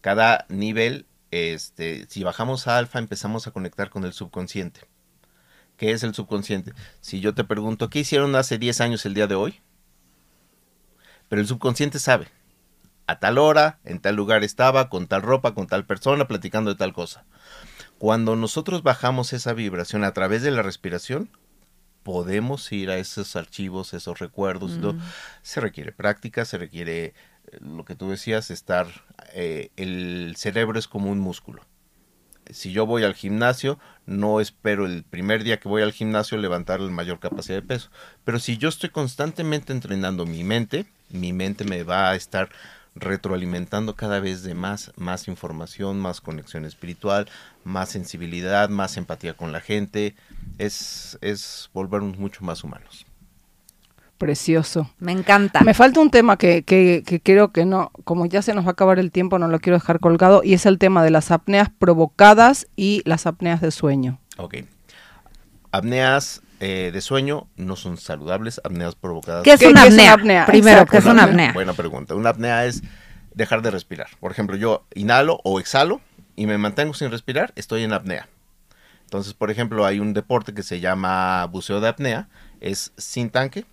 Cada 0.00 0.46
nivel, 0.48 1.04
este, 1.30 2.06
si 2.08 2.24
bajamos 2.24 2.66
a 2.66 2.78
alfa, 2.78 2.98
empezamos 2.98 3.46
a 3.46 3.50
conectar 3.50 3.90
con 3.90 4.04
el 4.04 4.14
subconsciente. 4.14 4.80
¿Qué 5.76 5.90
es 5.90 6.02
el 6.02 6.14
subconsciente? 6.14 6.72
Si 7.02 7.20
yo 7.20 7.34
te 7.34 7.44
pregunto, 7.44 7.90
¿qué 7.90 7.98
hicieron 7.98 8.34
hace 8.36 8.56
10 8.56 8.80
años 8.80 9.04
el 9.04 9.12
día 9.12 9.26
de 9.26 9.34
hoy? 9.34 9.60
Pero 11.28 11.42
el 11.42 11.48
subconsciente 11.48 11.98
sabe. 11.98 12.28
A 13.10 13.18
tal 13.18 13.38
hora, 13.38 13.80
en 13.82 13.98
tal 13.98 14.14
lugar 14.14 14.44
estaba, 14.44 14.88
con 14.88 15.08
tal 15.08 15.22
ropa, 15.22 15.52
con 15.52 15.66
tal 15.66 15.84
persona, 15.84 16.28
platicando 16.28 16.70
de 16.70 16.76
tal 16.76 16.92
cosa. 16.92 17.24
Cuando 17.98 18.36
nosotros 18.36 18.84
bajamos 18.84 19.32
esa 19.32 19.52
vibración 19.52 20.04
a 20.04 20.12
través 20.12 20.42
de 20.42 20.52
la 20.52 20.62
respiración, 20.62 21.28
podemos 22.04 22.70
ir 22.70 22.88
a 22.88 22.98
esos 22.98 23.34
archivos, 23.34 23.94
esos 23.94 24.20
recuerdos. 24.20 24.78
¿no? 24.78 24.96
Se 25.42 25.60
requiere 25.60 25.90
práctica, 25.90 26.44
se 26.44 26.56
requiere 26.56 27.06
eh, 27.06 27.14
lo 27.60 27.84
que 27.84 27.96
tú 27.96 28.10
decías, 28.10 28.52
estar... 28.52 28.86
eh, 29.32 29.72
el 29.74 30.34
cerebro 30.36 30.78
es 30.78 30.86
como 30.86 31.10
un 31.10 31.18
músculo. 31.18 31.66
Si 32.48 32.70
yo 32.70 32.86
voy 32.86 33.02
al 33.02 33.14
gimnasio, 33.14 33.80
no 34.06 34.40
espero 34.40 34.86
el 34.86 35.02
primer 35.02 35.42
día 35.42 35.58
que 35.58 35.68
voy 35.68 35.82
al 35.82 35.92
gimnasio 35.92 36.38
levantar 36.38 36.78
la 36.78 36.92
mayor 36.92 37.18
capacidad 37.18 37.60
de 37.60 37.66
peso. 37.66 37.90
Pero 38.22 38.38
si 38.38 38.56
yo 38.56 38.68
estoy 38.68 38.90
constantemente 38.90 39.72
entrenando 39.72 40.26
mi 40.26 40.44
mente, 40.44 40.86
mi 41.08 41.32
mente 41.32 41.64
me 41.64 41.82
va 41.82 42.10
a 42.10 42.14
estar 42.14 42.50
retroalimentando 42.94 43.94
cada 43.94 44.20
vez 44.20 44.42
de 44.42 44.54
más, 44.54 44.92
más 44.96 45.28
información, 45.28 45.98
más 46.00 46.20
conexión 46.20 46.64
espiritual, 46.64 47.28
más 47.64 47.88
sensibilidad, 47.90 48.68
más 48.68 48.96
empatía 48.96 49.34
con 49.34 49.52
la 49.52 49.60
gente. 49.60 50.14
Es, 50.58 51.18
es 51.20 51.70
volvernos 51.72 52.18
mucho 52.18 52.44
más 52.44 52.64
humanos. 52.64 53.06
Precioso. 54.18 54.90
Me 54.98 55.12
encanta. 55.12 55.62
Me 55.62 55.72
falta 55.72 55.98
un 55.98 56.10
tema 56.10 56.36
que, 56.36 56.62
que, 56.62 57.02
que 57.06 57.20
creo 57.20 57.52
que 57.52 57.64
no, 57.64 57.90
como 58.04 58.26
ya 58.26 58.42
se 58.42 58.52
nos 58.52 58.64
va 58.66 58.70
a 58.70 58.72
acabar 58.72 58.98
el 58.98 59.12
tiempo, 59.12 59.38
no 59.38 59.48
lo 59.48 59.60
quiero 59.60 59.78
dejar 59.78 59.98
colgado, 59.98 60.42
y 60.44 60.52
es 60.52 60.66
el 60.66 60.78
tema 60.78 61.02
de 61.02 61.10
las 61.10 61.30
apneas 61.30 61.70
provocadas 61.70 62.66
y 62.76 63.02
las 63.06 63.26
apneas 63.26 63.62
de 63.62 63.70
sueño. 63.70 64.20
Ok. 64.36 64.56
Apneas 65.72 66.42
eh, 66.60 66.90
de 66.92 67.00
sueño 67.00 67.48
no 67.56 67.74
son 67.76 67.96
saludables, 67.96 68.60
apneas 68.64 68.94
provocadas. 68.94 69.42
¿Qué 69.42 69.52
es 69.54 69.60
¿Qué- 69.60 69.66
una 69.68 69.82
qué 69.82 69.88
es 69.88 69.94
una 69.94 70.02
apnea? 70.02 70.12
apnea? 70.14 70.46
Primero, 70.46 70.70
Exacto. 70.82 70.92
¿qué 70.92 70.98
es 70.98 71.04
una 71.06 71.24
apnea? 71.24 71.52
Buena 71.52 71.72
pregunta. 71.72 72.14
Una 72.14 72.30
apnea 72.30 72.66
es 72.66 72.82
dejar 73.34 73.62
de 73.62 73.70
respirar. 73.70 74.08
Por 74.20 74.30
ejemplo, 74.32 74.56
yo 74.56 74.84
inhalo 74.94 75.40
o 75.44 75.58
exhalo 75.60 76.00
y 76.36 76.46
me 76.46 76.58
mantengo 76.58 76.94
sin 76.94 77.10
respirar, 77.10 77.52
estoy 77.56 77.82
en 77.84 77.92
apnea. 77.92 78.28
Entonces, 79.04 79.34
por 79.34 79.50
ejemplo, 79.50 79.84
hay 79.86 79.98
un 79.98 80.12
deporte 80.14 80.54
que 80.54 80.62
se 80.62 80.80
llama 80.80 81.44
buceo 81.46 81.80
de 81.80 81.88
apnea. 81.88 82.28
Es 82.60 82.92
sin 82.96 83.30
tanque, 83.30 83.64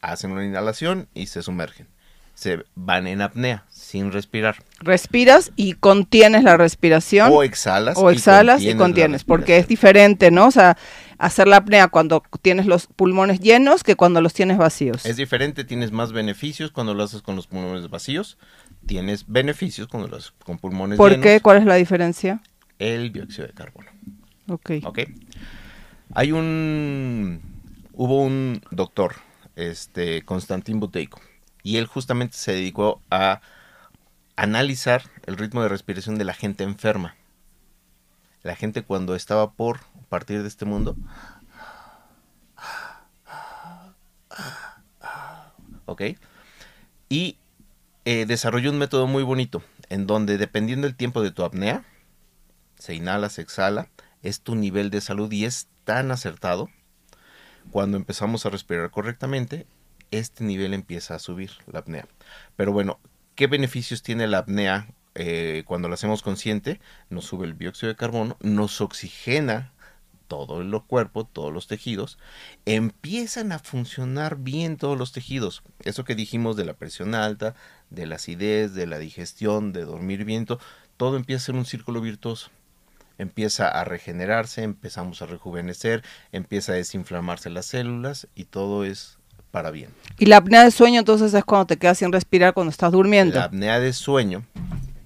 hacen 0.00 0.32
una 0.32 0.44
inhalación 0.44 1.08
y 1.14 1.26
se 1.26 1.42
sumergen. 1.42 1.86
Se 2.34 2.64
van 2.74 3.06
en 3.06 3.20
apnea, 3.20 3.64
sin 3.68 4.12
respirar. 4.12 4.56
Respiras 4.80 5.52
y 5.56 5.74
contienes 5.74 6.42
la 6.42 6.56
respiración. 6.56 7.30
O 7.32 7.42
exhalas. 7.42 7.98
o 7.98 8.10
exhalas 8.10 8.62
y 8.62 8.74
contienes, 8.74 9.24
porque 9.24 9.58
es 9.58 9.68
diferente, 9.68 10.30
¿no? 10.30 10.46
O 10.46 10.50
sea, 10.50 10.76
hacer 11.20 11.46
la 11.46 11.56
apnea 11.56 11.88
cuando 11.88 12.22
tienes 12.40 12.64
los 12.66 12.86
pulmones 12.86 13.40
llenos 13.40 13.84
que 13.84 13.94
cuando 13.94 14.22
los 14.22 14.32
tienes 14.32 14.56
vacíos. 14.56 15.04
Es 15.04 15.16
diferente, 15.16 15.64
tienes 15.64 15.92
más 15.92 16.12
beneficios 16.12 16.72
cuando 16.72 16.94
lo 16.94 17.02
haces 17.02 17.20
con 17.20 17.36
los 17.36 17.46
pulmones 17.46 17.90
vacíos. 17.90 18.38
Tienes 18.86 19.26
beneficios 19.28 19.86
cuando 19.86 20.08
lo 20.08 20.16
haces 20.16 20.32
con 20.44 20.58
pulmones 20.58 20.96
¿Por 20.96 21.10
llenos. 21.10 21.22
qué? 21.22 21.40
¿Cuál 21.40 21.58
es 21.58 21.66
la 21.66 21.74
diferencia? 21.74 22.40
El 22.78 23.12
dióxido 23.12 23.46
de 23.46 23.52
carbono. 23.52 23.90
Ok. 24.48 24.70
¿Ok? 24.84 25.00
Hay 26.14 26.32
un... 26.32 27.40
Hubo 27.92 28.22
un 28.22 28.62
doctor, 28.70 29.16
este, 29.56 30.22
Konstantin 30.22 30.80
Buteyko, 30.80 31.20
y 31.62 31.76
él 31.76 31.84
justamente 31.86 32.38
se 32.38 32.52
dedicó 32.52 33.02
a 33.10 33.42
analizar 34.36 35.02
el 35.26 35.36
ritmo 35.36 35.62
de 35.62 35.68
respiración 35.68 36.16
de 36.16 36.24
la 36.24 36.32
gente 36.32 36.64
enferma. 36.64 37.14
La 38.42 38.56
gente 38.56 38.80
cuando 38.80 39.14
estaba 39.14 39.52
por 39.52 39.80
partir 40.10 40.42
de 40.42 40.48
este 40.48 40.66
mundo. 40.66 40.96
¿Ok? 45.86 46.02
Y 47.08 47.38
eh, 48.04 48.26
desarrolló 48.26 48.70
un 48.70 48.78
método 48.78 49.06
muy 49.06 49.22
bonito, 49.22 49.62
en 49.88 50.06
donde 50.06 50.36
dependiendo 50.36 50.86
del 50.86 50.96
tiempo 50.96 51.22
de 51.22 51.30
tu 51.30 51.42
apnea, 51.44 51.84
se 52.78 52.94
inhala, 52.94 53.30
se 53.30 53.42
exhala, 53.42 53.88
es 54.22 54.42
tu 54.42 54.54
nivel 54.54 54.90
de 54.90 55.00
salud 55.00 55.32
y 55.32 55.46
es 55.46 55.68
tan 55.84 56.10
acertado. 56.10 56.68
Cuando 57.70 57.96
empezamos 57.96 58.44
a 58.44 58.50
respirar 58.50 58.90
correctamente, 58.90 59.66
este 60.10 60.44
nivel 60.44 60.74
empieza 60.74 61.14
a 61.14 61.18
subir, 61.18 61.52
la 61.66 61.80
apnea. 61.80 62.06
Pero 62.56 62.72
bueno, 62.72 62.98
¿qué 63.34 63.46
beneficios 63.46 64.02
tiene 64.02 64.26
la 64.26 64.38
apnea 64.38 64.88
eh, 65.14 65.64
cuando 65.66 65.88
la 65.88 65.94
hacemos 65.94 66.22
consciente? 66.22 66.80
Nos 67.10 67.26
sube 67.26 67.46
el 67.46 67.58
dióxido 67.58 67.88
de 67.88 67.96
carbono, 67.96 68.36
nos 68.40 68.80
oxigena 68.80 69.72
todo 70.30 70.60
el 70.60 70.70
cuerpo, 70.82 71.24
todos 71.24 71.52
los 71.52 71.66
tejidos, 71.66 72.16
empiezan 72.64 73.50
a 73.50 73.58
funcionar 73.58 74.36
bien 74.36 74.76
todos 74.76 74.96
los 74.96 75.10
tejidos. 75.10 75.62
Eso 75.84 76.04
que 76.04 76.14
dijimos 76.14 76.56
de 76.56 76.64
la 76.64 76.74
presión 76.74 77.16
alta, 77.16 77.56
de 77.90 78.06
la 78.06 78.14
acidez, 78.14 78.72
de 78.74 78.86
la 78.86 78.98
digestión, 78.98 79.72
de 79.72 79.84
dormir 79.84 80.24
bien, 80.24 80.46
to- 80.46 80.60
todo 80.96 81.16
empieza 81.16 81.42
a 81.42 81.46
ser 81.46 81.54
un 81.56 81.66
círculo 81.66 82.00
virtuoso 82.00 82.50
empieza 83.18 83.68
a 83.68 83.84
regenerarse, 83.84 84.62
empezamos 84.62 85.20
a 85.20 85.26
rejuvenecer, 85.26 86.02
empieza 86.32 86.72
a 86.72 86.76
desinflamarse 86.76 87.50
las 87.50 87.66
células 87.66 88.28
y 88.34 88.44
todo 88.44 88.82
es 88.82 89.18
para 89.50 89.70
bien. 89.70 89.90
Y 90.18 90.24
la 90.24 90.38
apnea 90.38 90.64
de 90.64 90.70
sueño 90.70 91.00
entonces 91.00 91.34
es 91.34 91.44
cuando 91.44 91.66
te 91.66 91.76
quedas 91.76 91.98
sin 91.98 92.12
respirar 92.12 92.54
cuando 92.54 92.70
estás 92.70 92.92
durmiendo. 92.92 93.34
La 93.38 93.44
apnea 93.44 93.78
de 93.78 93.92
sueño, 93.92 94.46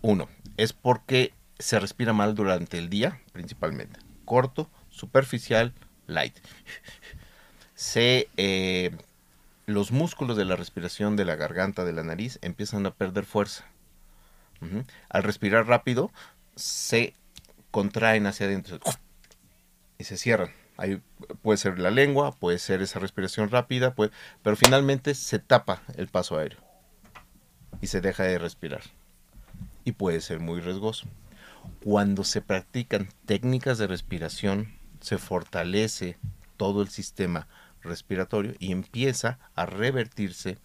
uno, 0.01 0.29
es 0.57 0.73
porque 0.73 1.33
se 1.59 1.81
respira 1.81 2.13
mal 2.13 2.37
durante 2.37 2.79
el 2.79 2.89
día, 2.89 3.21
principalmente. 3.33 3.99
Corto, 4.25 4.71
superficial, 5.05 5.73
light. 6.07 6.35
Se, 7.75 8.29
eh, 8.37 8.97
los 9.67 9.93
músculos 9.93 10.37
de 10.37 10.45
la 10.45 10.57
respiración 10.57 11.17
de 11.17 11.25
la 11.25 11.37
garganta, 11.37 11.85
de 11.85 11.93
la 11.93 12.03
nariz, 12.03 12.39
empiezan 12.43 12.87
a 12.87 12.95
perder 12.95 13.25
fuerza. 13.25 13.65
Al 15.11 15.23
respirar 15.25 15.67
rápido, 15.67 16.11
se 16.57 17.13
contraen 17.71 18.27
hacia 18.27 18.47
adentro 18.47 18.79
y 19.99 20.05
se 20.05 20.17
cierran. 20.17 20.53
Ahí 20.79 21.03
puede 21.43 21.59
ser 21.59 21.79
la 21.79 21.91
lengua, 21.91 22.33
puede 22.33 22.59
ser 22.59 22.81
esa 22.81 22.99
respiración 22.99 23.51
rápida, 23.51 23.95
puede, 23.95 24.11
pero 24.43 24.57
finalmente 24.57 25.15
se 25.15 25.39
tapa 25.39 25.83
el 25.97 26.09
paso 26.09 26.39
aéreo 26.39 26.61
y 27.83 27.89
se 27.89 28.01
deja 28.01 28.23
de 28.23 28.39
respirar. 28.39 28.81
Y 29.85 29.93
puede 29.93 30.23
ser 30.23 30.41
muy 30.41 30.63
riesgoso. 30.63 31.07
Cuando 31.85 32.25
se 32.25 32.41
practican 32.41 33.09
técnicas 33.27 33.77
de 33.77 33.87
respiración, 33.87 34.73
se 35.05 35.19
fortalece 35.19 36.17
todo 36.57 36.81
el 36.81 36.89
sistema 36.89 37.47
respiratorio 37.83 38.55
y 38.59 38.73
empieza 38.73 39.39
a 39.55 39.67
revertirse 39.67 40.57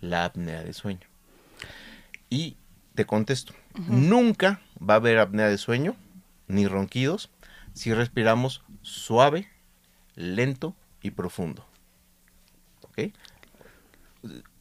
la 0.00 0.24
apnea 0.24 0.64
de 0.64 0.72
sueño. 0.72 1.06
Y 2.28 2.56
te 2.96 3.06
contesto, 3.06 3.54
nunca 3.86 4.60
va 4.78 4.94
a 4.94 4.96
haber 4.96 5.20
apnea 5.20 5.46
de 5.46 5.58
sueño 5.58 5.94
ni 6.48 6.66
ronquidos 6.66 7.30
si 7.72 7.94
respiramos 7.94 8.64
suave, 8.82 9.48
lento 10.16 10.74
y 11.00 11.12
profundo. 11.12 11.64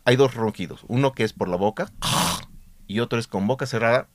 Hay 0.06 0.16
dos 0.16 0.36
ronquidos, 0.36 0.86
uno 0.88 1.14
que 1.14 1.24
es 1.24 1.34
por 1.34 1.48
la 1.48 1.56
boca 1.56 1.92
y 2.86 3.00
otro 3.00 3.18
es 3.18 3.26
con 3.26 3.48
boca 3.48 3.66
cerrada 3.66 4.08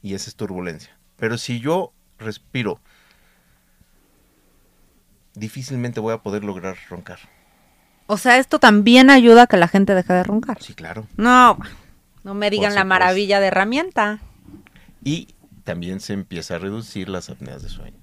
y 0.00 0.14
esa 0.14 0.30
es 0.30 0.36
turbulencia. 0.36 0.96
Pero 1.16 1.38
si 1.38 1.58
yo 1.58 1.92
respiro, 2.18 2.80
difícilmente 5.40 5.98
voy 6.00 6.12
a 6.14 6.18
poder 6.18 6.44
lograr 6.44 6.76
roncar. 6.88 7.18
O 8.06 8.16
sea, 8.18 8.38
esto 8.38 8.58
también 8.58 9.08
ayuda 9.10 9.42
a 9.42 9.46
que 9.46 9.56
la 9.56 9.68
gente 9.68 9.94
deje 9.94 10.12
de 10.12 10.22
roncar. 10.24 10.62
Sí, 10.62 10.74
claro. 10.74 11.06
No, 11.16 11.58
no 12.24 12.34
me 12.34 12.50
digan 12.50 12.74
la 12.74 12.84
maravilla 12.84 13.40
de 13.40 13.46
herramienta. 13.48 14.20
Y 15.04 15.28
también 15.64 16.00
se 16.00 16.12
empieza 16.12 16.56
a 16.56 16.58
reducir 16.58 17.08
las 17.08 17.30
apneas 17.30 17.62
de 17.62 17.68
sueño. 17.68 17.96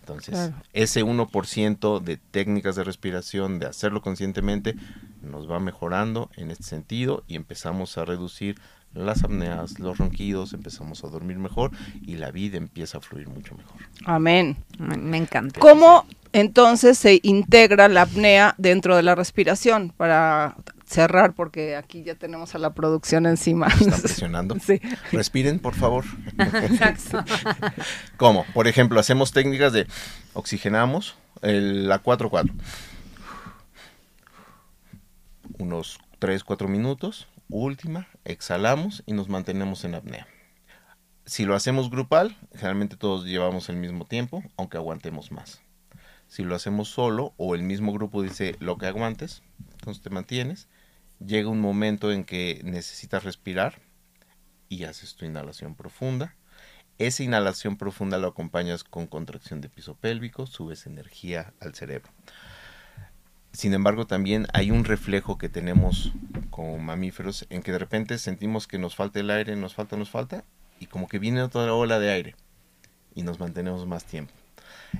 Entonces, 0.00 0.34
Claro. 0.34 0.54
ese 0.74 1.02
1% 1.02 1.98
de 2.00 2.16
técnicas 2.18 2.76
de 2.76 2.84
respiración, 2.84 3.58
de 3.58 3.66
hacerlo 3.66 4.02
conscientemente, 4.02 4.74
nos 5.22 5.50
va 5.50 5.60
mejorando 5.60 6.30
en 6.36 6.50
este 6.50 6.64
sentido 6.64 7.24
y 7.26 7.36
empezamos 7.36 7.96
a 7.96 8.04
reducir 8.04 8.58
las 8.92 9.24
apneas, 9.24 9.78
los 9.78 9.96
ronquidos, 9.98 10.52
empezamos 10.52 11.02
a 11.04 11.08
dormir 11.08 11.38
mejor 11.38 11.70
y 12.02 12.16
la 12.16 12.30
vida 12.30 12.58
empieza 12.58 12.98
a 12.98 13.00
fluir 13.00 13.28
mucho 13.28 13.54
mejor. 13.56 13.80
Amén. 14.04 14.56
Me, 14.78 14.96
me 14.98 15.16
encanta. 15.16 15.58
¿Cómo 15.58 16.04
entonces 16.34 16.98
se 16.98 17.20
integra 17.22 17.88
la 17.88 18.02
apnea 18.02 18.54
dentro 18.58 18.94
de 18.96 19.02
la 19.02 19.14
respiración? 19.14 19.92
Para 19.96 20.56
cerrar, 20.86 21.32
porque 21.32 21.76
aquí 21.76 22.02
ya 22.04 22.14
tenemos 22.14 22.54
a 22.54 22.58
la 22.58 22.74
producción 22.74 23.24
encima. 23.26 23.68
Está 23.68 23.96
presionando. 24.02 24.56
Sí. 24.60 24.80
Respiren, 25.12 25.58
por 25.58 25.74
favor. 25.74 26.04
Exacto. 26.38 27.24
¿Cómo? 28.18 28.44
Por 28.52 28.68
ejemplo, 28.68 29.00
hacemos 29.00 29.32
técnicas 29.32 29.72
de 29.72 29.86
oxigenamos 30.34 31.16
el- 31.40 31.88
la 31.88 32.02
4-4. 32.02 32.50
Unos 35.58 35.98
3-4 36.20 36.68
minutos. 36.68 37.28
Última, 37.48 38.08
exhalamos 38.24 39.02
y 39.06 39.12
nos 39.12 39.28
mantenemos 39.28 39.84
en 39.84 39.94
apnea. 39.94 40.26
Si 41.26 41.44
lo 41.44 41.54
hacemos 41.54 41.90
grupal, 41.90 42.36
generalmente 42.54 42.96
todos 42.96 43.24
llevamos 43.24 43.68
el 43.68 43.76
mismo 43.76 44.04
tiempo, 44.04 44.42
aunque 44.56 44.76
aguantemos 44.76 45.30
más. 45.30 45.60
Si 46.34 46.42
lo 46.42 46.56
hacemos 46.56 46.88
solo 46.88 47.32
o 47.36 47.54
el 47.54 47.62
mismo 47.62 47.92
grupo 47.92 48.20
dice 48.20 48.56
lo 48.58 48.76
que 48.76 48.86
aguantes, 48.86 49.44
entonces 49.70 50.02
te 50.02 50.10
mantienes. 50.10 50.66
Llega 51.24 51.48
un 51.48 51.60
momento 51.60 52.10
en 52.10 52.24
que 52.24 52.60
necesitas 52.64 53.22
respirar 53.22 53.80
y 54.68 54.82
haces 54.82 55.14
tu 55.14 55.26
inhalación 55.26 55.76
profunda. 55.76 56.34
Esa 56.98 57.22
inhalación 57.22 57.76
profunda 57.76 58.18
lo 58.18 58.26
acompañas 58.26 58.82
con 58.82 59.06
contracción 59.06 59.60
de 59.60 59.68
piso 59.68 59.94
pélvico, 59.94 60.48
subes 60.48 60.86
energía 60.86 61.54
al 61.60 61.76
cerebro. 61.76 62.10
Sin 63.52 63.72
embargo, 63.72 64.08
también 64.08 64.48
hay 64.52 64.72
un 64.72 64.84
reflejo 64.84 65.38
que 65.38 65.48
tenemos 65.48 66.12
como 66.50 66.80
mamíferos 66.80 67.46
en 67.48 67.62
que 67.62 67.70
de 67.70 67.78
repente 67.78 68.18
sentimos 68.18 68.66
que 68.66 68.80
nos 68.80 68.96
falta 68.96 69.20
el 69.20 69.30
aire, 69.30 69.54
nos 69.54 69.76
falta, 69.76 69.96
nos 69.96 70.10
falta, 70.10 70.42
y 70.80 70.86
como 70.86 71.06
que 71.06 71.20
viene 71.20 71.42
otra 71.42 71.72
ola 71.72 72.00
de 72.00 72.10
aire 72.10 72.34
y 73.14 73.22
nos 73.22 73.38
mantenemos 73.38 73.86
más 73.86 74.04
tiempo. 74.04 74.34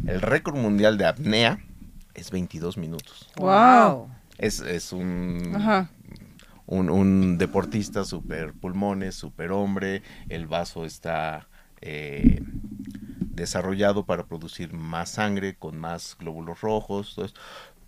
El 0.06 0.20
récord 0.20 0.56
mundial 0.56 0.98
de 0.98 1.06
apnea 1.06 1.58
es 2.14 2.30
22 2.30 2.76
minutos. 2.76 3.28
Wow. 3.36 4.08
Es, 4.38 4.60
es 4.60 4.92
un, 4.92 5.52
Ajá. 5.54 5.90
un, 6.66 6.90
un 6.90 7.38
deportista 7.38 8.04
super 8.04 8.52
pulmones, 8.52 9.14
super 9.14 9.52
hombre, 9.52 10.02
el 10.28 10.46
vaso 10.46 10.84
está 10.84 11.48
eh, 11.80 12.42
desarrollado 13.34 14.06
para 14.06 14.26
producir 14.26 14.72
más 14.72 15.10
sangre, 15.10 15.56
con 15.56 15.78
más 15.78 16.16
glóbulos 16.18 16.60
rojos, 16.60 17.16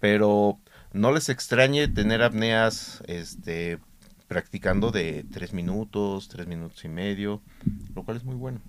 pero 0.00 0.58
no 0.92 1.12
les 1.12 1.28
extrañe 1.28 1.88
tener 1.88 2.22
apneas 2.22 3.02
este, 3.06 3.78
practicando 4.28 4.90
de 4.90 5.24
3 5.32 5.52
minutos, 5.52 6.28
3 6.28 6.46
minutos 6.46 6.84
y 6.84 6.88
medio, 6.88 7.42
lo 7.94 8.04
cual 8.04 8.16
es 8.16 8.24
muy 8.24 8.36
bueno. 8.36 8.60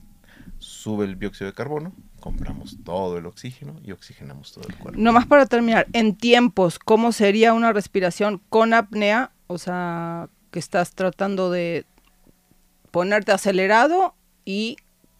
Sube 0.67 1.05
el 1.05 1.17
dióxido 1.17 1.49
de 1.49 1.53
carbono, 1.53 1.93
compramos 2.19 2.77
todo 2.83 3.17
el 3.17 3.25
oxígeno 3.25 3.79
y 3.83 3.91
oxigenamos 3.93 4.51
todo 4.51 4.67
el 4.67 4.75
cuerpo. 4.75 4.99
Nomás 4.99 5.25
para 5.25 5.45
terminar, 5.45 5.87
en 5.93 6.15
tiempos, 6.15 6.77
¿cómo 6.77 7.11
sería 7.11 7.53
una 7.53 7.71
respiración 7.71 8.41
con 8.49 8.73
apnea? 8.73 9.31
O 9.47 9.57
sea, 9.57 10.27
que 10.51 10.59
estás 10.59 10.91
tratando 10.91 11.49
de 11.51 11.85
ponerte 12.91 13.31
acelerado 13.31 14.13
y 14.43 14.75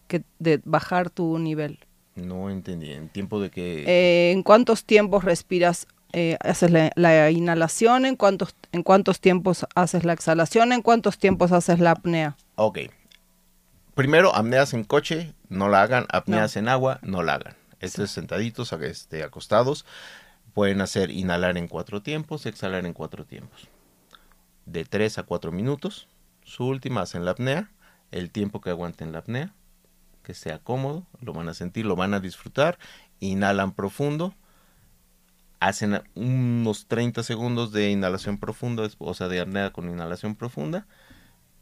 que 0.06 0.22
de 0.38 0.60
bajar 0.64 1.08
tu 1.08 1.38
nivel. 1.38 1.78
No 2.14 2.50
entendí, 2.50 2.92
en 2.92 3.08
tiempo 3.08 3.40
de 3.40 3.50
que... 3.50 3.84
Eh, 3.86 4.32
¿En 4.32 4.42
cuántos 4.42 4.84
tiempos 4.84 5.24
respiras? 5.24 5.86
eh, 6.12 6.36
haces 6.40 6.70
la, 6.70 6.90
la 6.94 7.30
inhalación, 7.30 8.06
¿en 8.06 8.16
cuántos, 8.16 8.54
¿en 8.72 8.82
cuántos 8.82 9.20
tiempos 9.20 9.66
haces 9.74 10.04
la 10.04 10.12
exhalación? 10.12 10.72
¿En 10.72 10.82
cuántos 10.82 11.18
tiempos 11.18 11.52
haces 11.52 11.80
la 11.80 11.92
apnea? 11.92 12.36
Ok. 12.56 12.78
Primero, 13.98 14.32
apneas 14.32 14.74
en 14.74 14.84
coche, 14.84 15.34
no 15.48 15.68
la 15.68 15.82
hagan. 15.82 16.06
Apneas 16.10 16.56
en 16.56 16.68
agua, 16.68 17.00
no 17.02 17.24
la 17.24 17.34
hagan. 17.34 17.56
Estos 17.80 18.12
sentaditos, 18.12 18.72
este, 18.72 19.24
acostados, 19.24 19.84
pueden 20.54 20.80
hacer 20.82 21.10
inhalar 21.10 21.58
en 21.58 21.66
cuatro 21.66 22.00
tiempos, 22.00 22.46
exhalar 22.46 22.86
en 22.86 22.92
cuatro 22.92 23.24
tiempos. 23.24 23.66
De 24.66 24.84
tres 24.84 25.18
a 25.18 25.24
cuatro 25.24 25.50
minutos. 25.50 26.06
Su 26.44 26.66
última 26.66 27.00
hacen 27.00 27.24
la 27.24 27.32
apnea. 27.32 27.72
El 28.12 28.30
tiempo 28.30 28.60
que 28.60 28.70
aguanten 28.70 29.10
la 29.10 29.18
apnea. 29.18 29.52
Que 30.22 30.32
sea 30.32 30.60
cómodo, 30.60 31.04
lo 31.20 31.32
van 31.32 31.48
a 31.48 31.54
sentir, 31.54 31.84
lo 31.84 31.96
van 31.96 32.14
a 32.14 32.20
disfrutar. 32.20 32.78
Inhalan 33.18 33.72
profundo. 33.72 34.32
Hacen 35.58 36.04
unos 36.14 36.86
30 36.86 37.24
segundos 37.24 37.72
de 37.72 37.90
inhalación 37.90 38.38
profunda, 38.38 38.88
o 38.98 39.14
sea, 39.14 39.26
de 39.26 39.40
apnea 39.40 39.72
con 39.72 39.90
inhalación 39.90 40.36
profunda. 40.36 40.86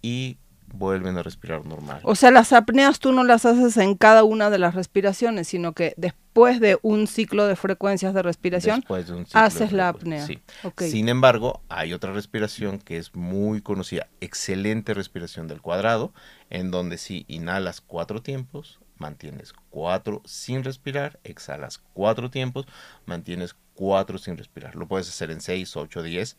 Y 0.02 0.36
vuelven 0.72 1.16
a 1.18 1.22
respirar 1.22 1.64
normal. 1.64 2.00
O 2.02 2.14
sea, 2.14 2.30
las 2.30 2.52
apneas 2.52 2.98
tú 2.98 3.12
no 3.12 3.24
las 3.24 3.44
haces 3.46 3.76
en 3.76 3.94
cada 3.94 4.24
una 4.24 4.50
de 4.50 4.58
las 4.58 4.74
respiraciones, 4.74 5.48
sino 5.48 5.72
que 5.72 5.94
después 5.96 6.60
de 6.60 6.78
un 6.82 7.06
ciclo 7.06 7.46
de 7.46 7.56
frecuencias 7.56 8.14
de 8.14 8.22
respiración, 8.22 8.84
de 8.88 9.12
un 9.12 9.26
haces 9.32 9.70
de 9.70 9.76
la 9.76 9.88
apnea. 9.88 10.26
sí. 10.26 10.40
Ok. 10.64 10.82
Sin 10.82 11.08
embargo, 11.08 11.62
hay 11.68 11.92
otra 11.92 12.12
respiración 12.12 12.78
que 12.78 12.98
es 12.98 13.14
muy 13.14 13.62
conocida, 13.62 14.08
excelente 14.20 14.94
respiración 14.94 15.48
del 15.48 15.60
cuadrado, 15.60 16.12
en 16.50 16.70
donde 16.70 16.98
si 16.98 17.24
inhalas 17.28 17.80
cuatro 17.80 18.22
tiempos, 18.22 18.80
mantienes 18.98 19.52
cuatro 19.70 20.22
sin 20.24 20.64
respirar, 20.64 21.18
exhalas 21.24 21.80
cuatro 21.92 22.30
tiempos, 22.30 22.66
mantienes 23.04 23.54
cuatro 23.74 24.18
sin 24.18 24.36
respirar. 24.36 24.74
Lo 24.74 24.86
puedes 24.88 25.08
hacer 25.08 25.30
en 25.30 25.40
seis, 25.40 25.76
ocho, 25.76 26.02
diez. 26.02 26.36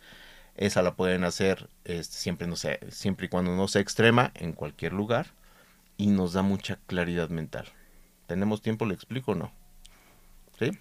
Esa 0.58 0.82
la 0.82 0.95
pueden 0.95 1.24
hacer 1.24 1.70
este, 1.86 2.18
siempre, 2.18 2.47
no 2.47 2.55
sé, 2.55 2.80
siempre 2.89 3.28
y 3.28 3.30
cuando 3.30 3.55
no 3.55 3.68
sea 3.68 3.82
extrema, 3.82 4.32
en 4.34 4.53
cualquier 4.53 4.91
lugar, 4.91 5.28
y 5.97 6.08
nos 6.08 6.34
da 6.34 6.41
mucha 6.41 6.80
claridad 6.88 7.30
mental. 7.30 7.68
¿Tenemos 8.26 8.62
tiempo? 8.62 8.86
¿Le 8.86 8.95
explico 8.95 9.32
o 9.32 9.36
no? 9.36 9.51
¿Sí? 10.60 10.72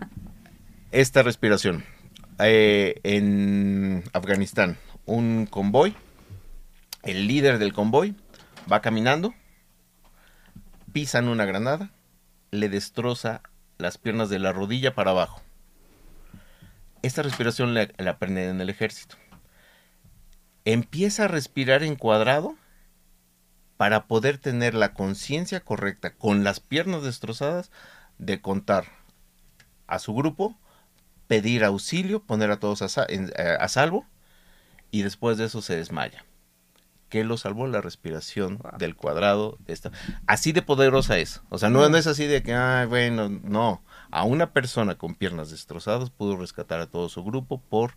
Esta 0.92 1.22
respiración. 1.22 1.84
Eh, 2.38 3.00
en 3.02 4.04
Afganistán, 4.12 4.78
un 5.06 5.46
convoy, 5.46 5.94
el 7.02 7.26
líder 7.26 7.58
del 7.58 7.72
convoy 7.72 8.14
va 8.70 8.80
caminando, 8.80 9.34
pisan 10.92 11.28
una 11.28 11.46
granada, 11.46 11.90
le 12.52 12.68
destroza 12.68 13.42
las 13.76 13.98
piernas 13.98 14.30
de 14.30 14.38
la 14.38 14.52
rodilla 14.52 14.94
para 14.94 15.10
abajo. 15.10 15.42
Esta 17.02 17.22
respiración 17.22 17.74
la, 17.74 17.88
la 17.98 18.12
aprenden 18.12 18.50
en 18.50 18.60
el 18.60 18.70
ejército. 18.70 19.16
Empieza 20.64 21.24
a 21.24 21.28
respirar 21.28 21.82
en 21.82 21.96
cuadrado 21.96 22.56
para 23.76 24.06
poder 24.06 24.38
tener 24.38 24.74
la 24.74 24.92
conciencia 24.92 25.60
correcta 25.60 26.14
con 26.14 26.44
las 26.44 26.60
piernas 26.60 27.02
destrozadas 27.02 27.70
de 28.18 28.40
contar 28.40 28.84
a 29.86 29.98
su 29.98 30.14
grupo, 30.14 30.58
pedir 31.28 31.64
auxilio, 31.64 32.22
poner 32.22 32.50
a 32.50 32.58
todos 32.58 32.82
a, 32.82 33.06
eh, 33.08 33.56
a 33.58 33.68
salvo 33.68 34.04
y 34.90 35.02
después 35.02 35.38
de 35.38 35.44
eso 35.46 35.62
se 35.62 35.76
desmaya. 35.76 36.24
¿Qué 37.08 37.24
lo 37.24 37.38
salvó? 37.38 37.66
La 37.66 37.80
respiración 37.80 38.60
del 38.78 38.94
cuadrado. 38.94 39.56
De 39.66 39.72
esta. 39.72 39.92
Así 40.26 40.52
de 40.52 40.60
poderosa 40.60 41.18
es. 41.18 41.40
O 41.48 41.56
sea, 41.56 41.70
no, 41.70 41.88
no 41.88 41.96
es 41.96 42.06
así 42.06 42.26
de 42.26 42.42
que, 42.42 42.52
ah, 42.52 42.84
bueno, 42.86 43.28
no. 43.28 43.82
A 44.10 44.24
una 44.24 44.50
persona 44.52 44.96
con 44.96 45.14
piernas 45.14 45.50
destrozadas 45.50 46.10
pudo 46.10 46.36
rescatar 46.36 46.80
a 46.80 46.86
todo 46.86 47.08
su 47.08 47.22
grupo 47.24 47.58
por 47.60 47.92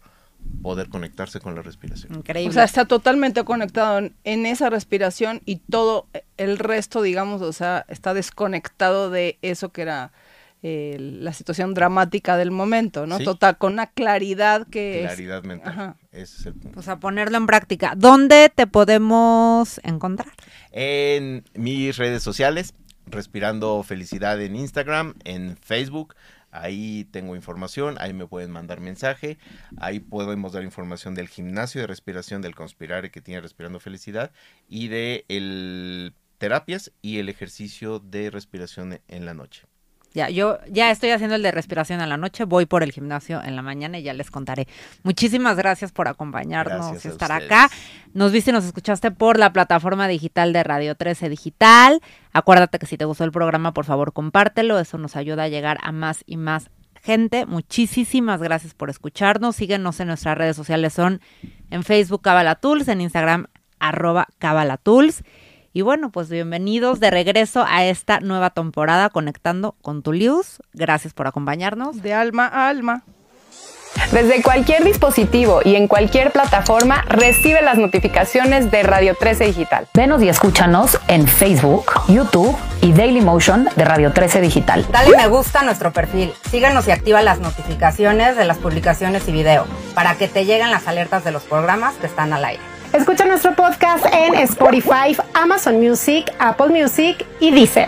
poder 0.64 0.89
conectarse 0.89 1.39
con 1.39 1.53
la 1.55 1.62
respiración. 1.62 2.16
Increíble. 2.16 2.49
O 2.49 2.53
sea, 2.53 2.64
está 2.64 2.86
totalmente 2.86 3.43
conectado 3.43 3.99
en, 3.99 4.16
en 4.24 4.45
esa 4.47 4.70
respiración 4.72 5.41
y 5.45 5.57
todo 5.57 6.07
el 6.38 6.57
resto, 6.57 7.01
digamos, 7.03 7.41
o 7.43 7.53
sea, 7.53 7.86
está 7.89 8.14
desconectado 8.16 9.12
de 9.12 9.38
eso 9.43 9.70
que 9.72 9.84
era 9.84 10.12
eh, 10.64 10.97
la 10.99 11.34
situación 11.34 11.74
dramática 11.76 12.38
del 12.38 12.49
momento, 12.51 13.05
¿no? 13.07 13.18
Sí. 13.20 13.24
Total, 13.24 13.57
con 13.57 13.74
una 13.74 13.88
claridad 13.88 14.68
que 14.68 15.01
es- 15.01 15.07
Claridad 15.07 15.43
mental. 15.43 15.72
Ajá. 15.74 15.95
Ese 16.12 16.38
es 16.39 16.45
el 16.47 16.53
punto. 16.55 16.80
o 16.80 16.84
sea, 16.84 16.97
ponerlo 16.99 17.38
en 17.38 17.45
práctica. 17.45 17.93
¿Dónde 17.95 18.51
te 18.53 18.66
podemos 18.68 19.80
encontrar? 19.84 20.28
En 20.72 21.43
mis 21.53 21.97
redes 21.97 22.22
sociales, 22.24 22.74
Respirando 23.12 23.84
Felicidad 23.84 24.41
en 24.41 24.55
Instagram, 24.55 25.16
en 25.24 25.57
Facebook. 25.57 26.16
Ahí 26.49 27.05
tengo 27.12 27.36
información, 27.36 27.95
ahí 27.99 28.14
me 28.14 28.28
pueden 28.28 28.51
mandar 28.51 28.82
mensaje, 28.82 29.38
ahí 29.78 29.99
podemos 29.99 30.51
dar 30.51 30.64
información 30.64 31.16
del 31.16 31.30
gimnasio 31.30 31.80
de 31.80 31.88
respiración 31.88 32.41
del 32.41 32.55
Conspirare 32.55 33.09
que 33.09 33.22
tiene 33.22 33.39
Respirando 33.39 33.80
Felicidad 33.80 34.32
y 34.68 34.89
de 34.89 35.26
el 35.30 36.14
terapias 36.38 36.91
y 37.01 37.20
el 37.20 37.30
ejercicio 37.30 37.99
de 37.99 38.32
respiración 38.32 38.99
en 39.07 39.26
la 39.26 39.34
noche. 39.34 39.70
Ya, 40.14 40.30
yo 40.30 40.59
ya 40.70 40.91
estoy 40.91 41.12
haciendo 41.12 41.36
el 41.36 41.41
de 41.41 41.51
respiración 41.51 42.01
en 42.01 42.09
la 42.09 42.18
noche, 42.18 42.43
voy 42.43 42.66
por 42.66 42.84
el 42.84 42.91
gimnasio 42.91 43.41
en 43.41 43.55
la 43.55 43.62
mañana 43.62 43.97
y 43.97 44.03
ya 44.03 44.14
les 44.14 44.30
contaré. 44.30 44.68
Muchísimas 45.03 45.55
gracias 45.55 45.91
por 45.93 46.09
acompañarnos 46.09 46.88
Gracias 46.88 47.05
y 47.05 47.07
estar 47.07 47.32
acá. 47.32 47.70
Nos 48.14 48.34
viste 48.34 48.51
y 48.51 48.53
nos 48.53 48.66
escuchaste 48.66 49.12
por 49.12 49.39
la 49.39 49.53
plataforma 49.53 50.07
digital 50.09 50.51
de 50.51 50.64
Radio 50.64 50.95
13 50.95 51.30
Digital. 51.30 52.01
Acuérdate 52.34 52.78
que 52.78 52.86
si 52.86 52.97
te 52.97 53.05
gustó 53.05 53.24
el 53.24 53.32
programa, 53.32 53.74
por 53.74 53.86
favor, 53.86 54.12
compártelo. 54.12 54.80
Eso 54.80 54.97
nos 54.97 55.16
ayuda 55.16 55.43
a 55.43 55.47
llegar 55.47 55.78
a 55.82 55.93
más 55.93 56.24
y 56.26 56.36
más 56.36 56.70
gente. 57.01 57.45
Muchísimas 57.45 58.41
gracias 58.41 58.74
por 58.74 58.89
escucharnos. 58.89 59.55
Síguenos 59.55 59.99
en 60.01 60.07
nuestras 60.07 60.38
redes 60.38 60.55
sociales. 60.55 60.93
Son 60.93 61.22
en 61.70 61.84
Facebook 61.84 62.22
Cabala 62.22 62.55
Tools, 62.55 62.88
en 62.89 63.01
Instagram 63.01 63.47
arroba 63.80 64.28
Cabala 64.39 64.78
Tools. 64.78 65.24
Y 65.74 65.84
bueno, 65.84 66.11
pues 66.11 66.30
bienvenidos 66.30 66.99
de 66.99 67.11
regreso 67.11 67.65
a 67.65 67.86
esta 67.86 68.19
nueva 68.19 68.49
temporada 68.49 69.09
Conectando 69.09 69.76
con 69.82 70.03
tu 70.03 70.11
Luz. 70.11 70.61
Gracias 70.74 71.13
por 71.13 71.28
acompañarnos. 71.28 72.01
de 72.01 72.13
alma 72.13 72.45
a 72.47 72.67
alma. 72.67 73.03
Desde 74.11 74.41
cualquier 74.41 74.84
dispositivo 74.84 75.61
y 75.63 75.76
en 75.76 75.88
cualquier 75.88 76.32
plataforma, 76.32 77.03
recibe 77.07 77.61
las 77.61 77.78
notificaciones 77.78 78.69
de 78.69 78.84
Radio 78.84 79.15
13 79.15 79.45
Digital. 79.45 79.88
Venos 79.93 80.22
y 80.22 80.30
escúchanos 80.30 80.99
en 81.07 81.28
Facebook, 81.28 81.86
YouTube 82.09 82.57
y 82.82 82.91
Dailymotion 82.91 83.69
de 83.76 83.86
Radio 83.86 84.11
13 84.11 84.41
Digital. 84.41 84.86
Dale 84.91 85.15
me 85.15 85.28
gusta 85.28 85.61
a 85.61 85.63
nuestro 85.63 85.93
perfil. 85.93 86.34
Síguenos 86.49 86.88
y 86.88 86.91
activa 86.91 87.22
las 87.22 87.39
notificaciones 87.39 88.36
de 88.36 88.43
las 88.45 88.57
publicaciones 88.57 89.28
y 89.30 89.32
video 89.32 89.65
para 89.93 90.15
que 90.15 90.28
te 90.28 90.45
lleguen 90.45 90.72
las 90.72 90.88
alertas 90.88 91.24
de 91.24 91.32
los 91.32 91.43
programas 91.43 91.95
que 91.95 92.07
están 92.07 92.34
al 92.34 92.43
aire. 92.43 92.70
Escucha 92.93 93.25
nuestro 93.25 93.55
podcast 93.55 94.05
en 94.11 94.35
Spotify, 94.35 95.15
Amazon 95.33 95.79
Music, 95.79 96.29
Apple 96.39 96.67
Music 96.67 97.25
y 97.39 97.51
Deezer. 97.51 97.87